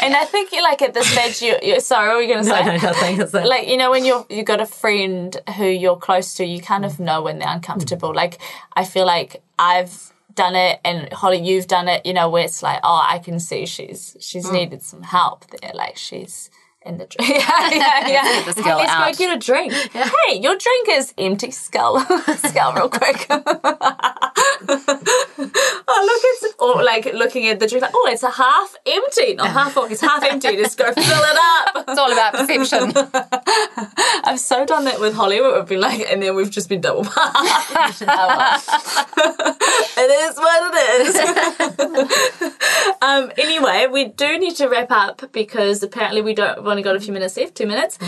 And 0.00 0.14
I 0.14 0.24
think 0.24 0.52
like 0.52 0.82
at 0.82 0.94
this 0.94 1.08
stage, 1.08 1.42
you, 1.42 1.56
you 1.60 1.80
sorry, 1.80 2.08
what 2.08 2.16
were 2.16 2.22
you 2.22 2.32
going 2.32 2.44
to 2.44 2.50
say? 2.50 2.64
No, 2.64 2.76
no, 2.76 2.92
nothing. 2.92 3.18
Like, 3.18 3.44
like 3.54 3.68
you 3.68 3.76
know 3.76 3.90
when 3.90 4.04
you're 4.04 4.24
you 4.30 4.44
got 4.44 4.60
a 4.60 4.66
friend 4.66 5.36
who 5.56 5.66
you're 5.66 5.96
close 5.96 6.34
to 6.34 6.44
you 6.44 6.60
kind 6.60 6.84
of 6.84 7.00
know 7.00 7.22
when 7.22 7.38
they're 7.38 7.48
uncomfortable 7.48 8.14
like 8.14 8.38
i 8.74 8.84
feel 8.84 9.06
like 9.06 9.42
i've 9.58 10.12
done 10.34 10.54
it 10.54 10.80
and 10.84 11.12
holly 11.12 11.38
you've 11.38 11.66
done 11.66 11.88
it 11.88 12.04
you 12.04 12.12
know 12.12 12.28
where 12.28 12.44
it's 12.44 12.62
like 12.62 12.80
oh 12.82 13.00
i 13.08 13.18
can 13.18 13.38
see 13.40 13.66
she's 13.66 14.16
she's 14.20 14.50
needed 14.50 14.82
some 14.82 15.02
help 15.02 15.46
there 15.50 15.72
like 15.74 15.96
she's 15.96 16.50
in 16.84 16.98
the 16.98 17.06
drink 17.06 17.30
yeah 17.34 17.70
yeah 17.70 18.08
yeah 18.24 18.42
this 18.44 18.56
Hey, 18.58 18.74
let's 18.74 18.90
out. 18.92 19.16
get 19.16 19.36
a 19.36 19.38
drink 19.38 19.72
hey 19.72 20.38
your 20.40 20.56
drink 20.56 20.88
is 20.90 21.14
empty 21.18 21.50
skull 21.50 22.00
skull 22.36 22.74
real 22.74 22.88
quick 22.88 23.26
oh 23.30 23.42
look 26.06 26.20
it's 26.24 26.54
or 26.58 26.82
like 26.82 27.04
looking 27.14 27.46
at 27.48 27.60
the 27.60 27.66
drink 27.66 27.82
like 27.82 27.92
oh 27.94 28.08
it's 28.10 28.22
a 28.22 28.30
half 28.30 28.74
empty 28.86 29.34
not 29.34 29.48
half 29.48 29.72
full 29.72 29.84
it's 29.84 30.00
half 30.00 30.22
empty 30.24 30.56
just 30.56 30.78
go 30.78 30.90
fill 30.92 31.04
it 31.04 31.38
up 31.76 31.84
It's 31.88 31.98
all 31.98 32.12
about 32.12 32.34
perception. 32.34 32.92
I've 34.24 34.40
so 34.40 34.64
done 34.64 34.84
that 34.86 34.98
with 35.00 35.14
Holly. 35.14 35.40
Where 35.40 35.54
we've 35.58 35.68
been 35.68 35.80
like, 35.80 36.00
and 36.10 36.22
then 36.22 36.34
we've 36.34 36.50
just 36.50 36.68
been 36.68 36.80
double 36.80 37.04
parked. 37.04 38.02
it 39.96 40.10
is 40.10 40.36
what 40.36 40.74
it 40.74 41.06
is. 41.06 41.16
um, 43.02 43.30
anyway, 43.38 43.86
we 43.90 44.06
do 44.06 44.38
need 44.38 44.56
to 44.56 44.68
wrap 44.68 44.90
up 44.90 45.22
because 45.32 45.82
apparently 45.82 46.20
we 46.22 46.34
don't. 46.34 46.62
Only 46.74 46.82
got 46.82 46.96
a 46.96 47.00
few 47.00 47.12
minutes 47.12 47.36
left. 47.36 47.54
Two 47.54 47.66
minutes. 47.68 47.98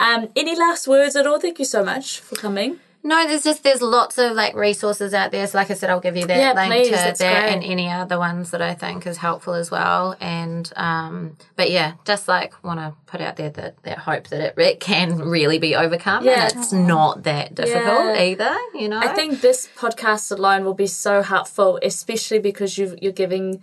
Um, 0.00 0.28
any 0.34 0.56
last 0.56 0.88
words 0.88 1.14
at 1.14 1.26
all? 1.28 1.38
Thank 1.38 1.60
you 1.60 1.64
so 1.64 1.84
much 1.84 2.18
for 2.18 2.34
coming. 2.34 2.80
No, 3.04 3.24
there's 3.28 3.44
just 3.44 3.62
there's 3.62 3.82
lots 3.82 4.18
of 4.18 4.32
like 4.32 4.56
resources 4.56 5.14
out 5.14 5.30
there. 5.30 5.46
So 5.46 5.56
like 5.58 5.70
I 5.70 5.74
said, 5.74 5.90
I'll 5.90 6.00
give 6.00 6.16
you 6.16 6.26
that 6.26 6.36
Yeah, 6.36 6.52
link 6.60 6.72
please, 6.74 6.88
to 6.88 6.94
that 6.96 7.18
great. 7.18 7.54
and 7.54 7.62
any 7.62 7.88
other 7.88 8.18
ones 8.18 8.50
that 8.50 8.60
I 8.60 8.74
think 8.74 9.06
is 9.06 9.18
helpful 9.18 9.54
as 9.54 9.70
well. 9.70 10.16
And 10.20 10.72
um, 10.74 11.36
but 11.54 11.70
yeah, 11.70 11.92
just 12.04 12.26
like 12.26 12.52
want 12.64 12.80
to 12.80 12.94
put 13.06 13.20
out 13.20 13.36
there 13.36 13.50
that 13.50 13.80
that 13.84 13.98
hope 13.98 14.26
that 14.28 14.40
it, 14.40 14.54
it 14.60 14.80
can 14.80 15.18
really 15.20 15.60
be 15.60 15.76
overcome. 15.76 16.24
Yeah. 16.24 16.48
and 16.48 16.58
it's 16.58 16.72
not 16.72 17.22
that 17.22 17.54
difficult 17.54 18.16
Yeah. 18.16 18.22
either. 18.22 18.56
You 18.74 18.88
know, 18.88 18.98
I 18.98 19.08
think 19.14 19.40
this 19.40 19.68
podcast 19.78 20.32
alone 20.36 20.64
will 20.64 20.74
be 20.74 20.88
so 20.88 21.22
helpful, 21.22 21.78
especially 21.84 22.40
because 22.40 22.76
you've, 22.76 22.96
you're 23.00 23.12
giving, 23.12 23.62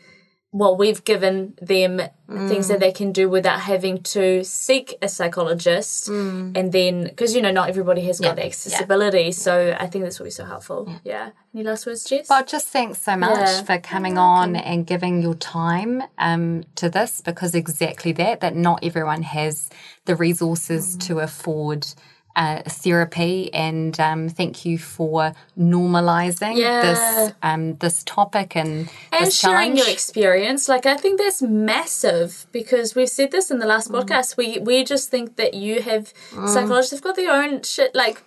well, 0.53 0.77
we've 0.77 1.03
given 1.03 1.55
them 1.59 1.99
things 2.27 2.67
that 2.67 2.77
mm. 2.77 2.79
they 2.79 2.91
can 2.91 3.11
do 3.11 3.27
without 3.27 3.59
having 3.59 4.03
to 4.03 4.43
seek 4.43 4.95
a 5.01 5.09
psychologist. 5.09 6.07
Mm. 6.09 6.55
And 6.55 6.71
then, 6.71 7.03
because, 7.05 7.35
you 7.35 7.41
know, 7.41 7.49
not 7.49 7.69
everybody 7.69 8.01
has 8.01 8.19
got 8.19 8.35
the 8.35 8.45
accessibility. 8.45 9.31
So 9.31 9.75
I 9.77 9.87
think 9.87 10.05
this 10.05 10.19
will 10.19 10.25
be 10.25 10.31
so 10.31 10.45
helpful. 10.45 10.93
Yeah. 11.03 11.31
Any 11.55 11.63
last 11.63 11.87
words, 11.87 12.03
Jess? 12.03 12.29
Well, 12.29 12.45
just 12.45 12.67
thanks 12.67 13.01
so 13.01 13.17
much 13.17 13.39
Yeah. 13.39 13.63
for 13.63 13.79
coming 13.79 14.19
on 14.19 14.55
and 14.55 14.85
giving 14.85 15.23
your 15.23 15.33
time 15.33 16.03
um, 16.19 16.63
to 16.75 16.87
this 16.87 17.19
because 17.21 17.55
exactly 17.55 18.11
that, 18.13 18.41
that 18.41 18.55
not 18.55 18.83
everyone 18.83 19.23
has 19.23 19.71
the 20.05 20.15
resources 20.15 20.95
mm. 20.95 21.07
to 21.07 21.19
afford 21.19 21.87
uh, 22.35 22.61
therapy. 22.67 23.53
And 23.53 23.99
um, 23.99 24.29
thank 24.29 24.65
you 24.65 24.77
for 24.77 25.33
normalizing 25.59 26.55
Yeah. 26.57 26.81
this 26.81 27.33
um, 27.43 27.75
this 27.77 28.03
topic 28.03 28.55
and, 28.55 28.89
and 29.11 29.25
this 29.27 29.37
sharing 29.39 29.55
challenge. 29.75 29.79
your 29.79 29.89
experience 29.89 30.67
like 30.67 30.85
i 30.85 30.95
think 30.97 31.19
that's 31.19 31.41
massive 31.41 32.45
because 32.51 32.95
we've 32.95 33.09
said 33.09 33.31
this 33.31 33.51
in 33.51 33.59
the 33.59 33.65
last 33.65 33.89
Mm. 33.91 33.95
podcast 34.01 34.37
we 34.37 34.59
we 34.59 34.83
just 34.83 35.09
think 35.09 35.35
that 35.35 35.53
you 35.53 35.81
have 35.81 36.13
psychologists 36.47 36.91
have 36.91 37.01
got 37.01 37.15
their 37.15 37.31
own 37.31 37.61
shit 37.63 37.93
like 37.93 38.23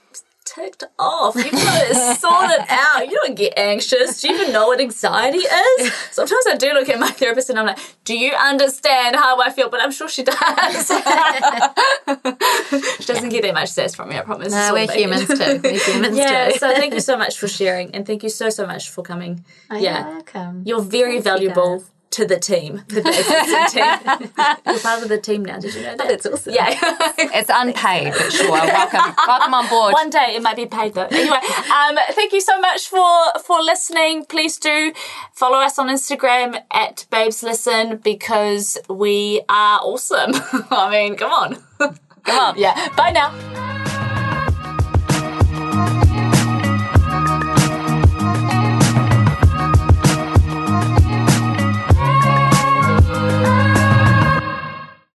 ticked 0.47 0.85
off. 0.99 1.35
You've 1.35 1.53
got 1.53 1.91
it 1.91 2.21
sorted 2.21 2.65
out. 2.69 3.11
You 3.11 3.21
don't 3.25 3.35
get 3.35 3.55
anxious. 3.59 4.21
Do 4.21 4.29
you 4.29 4.35
even 4.35 4.53
know 4.53 4.69
what 4.69 4.81
anxiety 4.81 5.39
is? 5.39 5.93
Sometimes 6.11 6.47
i 6.47 6.55
do 6.57 6.73
look 6.73 6.89
at 6.89 6.99
my 6.99 7.11
therapist 7.11 7.51
and 7.51 7.59
i'm 7.59 7.67
like 7.67 7.79
do 8.05 8.17
you 8.17 8.33
understand 8.33 9.17
how 9.17 9.41
i 9.41 9.51
feel? 9.51 9.69
But 9.69 9.83
i'm 9.83 9.93
sure 9.93 10.09
she 10.09 10.23
does. 10.23 10.37
She 12.99 13.13
doesn't 13.13 13.29
get 13.29 13.43
that 13.43 13.55
much 13.55 13.71
sass 13.71 13.95
from 13.95 14.09
me 14.09 14.19
i 14.19 14.23
promise. 14.23 14.53
No, 14.53 14.71
we're 14.73 14.91
humans 14.91 15.27
too. 15.27 15.61
We're 15.63 15.79
humans 15.93 16.17
yeah 16.17 16.51
too. 16.51 16.59
so 16.59 16.73
thank 16.75 16.95
you 16.95 17.01
so 17.01 17.17
much 17.17 17.39
for 17.39 17.49
sharing 17.49 17.95
and 17.95 18.07
thank 18.07 18.23
you 18.23 18.29
so 18.29 18.51
so 18.51 18.67
much 18.67 18.91
for 18.91 19.03
coming. 19.03 19.45
You're 19.71 19.81
yeah. 19.81 20.09
welcome. 20.09 20.63
you're 20.65 20.81
very 20.81 21.21
valuable 21.21 21.85
to 22.11 22.25
the 22.25 22.39
team, 22.39 22.83
the 22.89 23.03
Davidson 23.03 23.67
team. 23.71 23.85
You're 24.67 24.81
part 24.81 25.03
of 25.03 25.09
the 25.09 25.19
team 25.21 25.45
now. 25.45 25.59
Did 25.59 25.75
you 25.75 25.83
know 25.83 25.97
that? 25.97 26.09
That's 26.09 26.27
awesome. 26.27 26.55
Yeah. 26.55 26.75
It's 27.19 27.51
unpaid, 27.53 28.13
but 28.13 28.33
sure. 28.33 28.51
Welcome, 28.51 29.15
welcome 29.27 29.55
on 29.55 29.69
board. 29.69 29.93
One 29.93 30.11
day 30.11 30.35
it 30.37 30.43
might 30.43 30.57
be 30.57 30.67
paid 30.67 30.95
though. 30.95 31.07
Anyway, 31.11 31.37
um, 31.37 31.99
thank 32.13 32.33
you 32.33 32.41
so 32.41 32.59
much 32.61 32.89
for 32.89 33.33
for 33.45 33.61
listening. 33.63 34.25
Please 34.25 34.59
do 34.59 34.93
follow 35.33 35.59
us 35.59 35.79
on 35.79 35.89
Instagram 35.89 36.63
at 36.71 37.07
Babes 37.11 37.43
Listen 37.43 37.99
because 37.99 38.79
we 38.89 39.43
are 39.49 39.81
awesome. 39.81 40.33
I 40.71 40.91
mean, 40.91 41.17
come 41.17 41.33
on, 41.33 41.63
come 41.79 42.39
on. 42.39 42.59
Yeah. 42.59 42.89
Bye 42.97 43.11
now. 43.11 43.33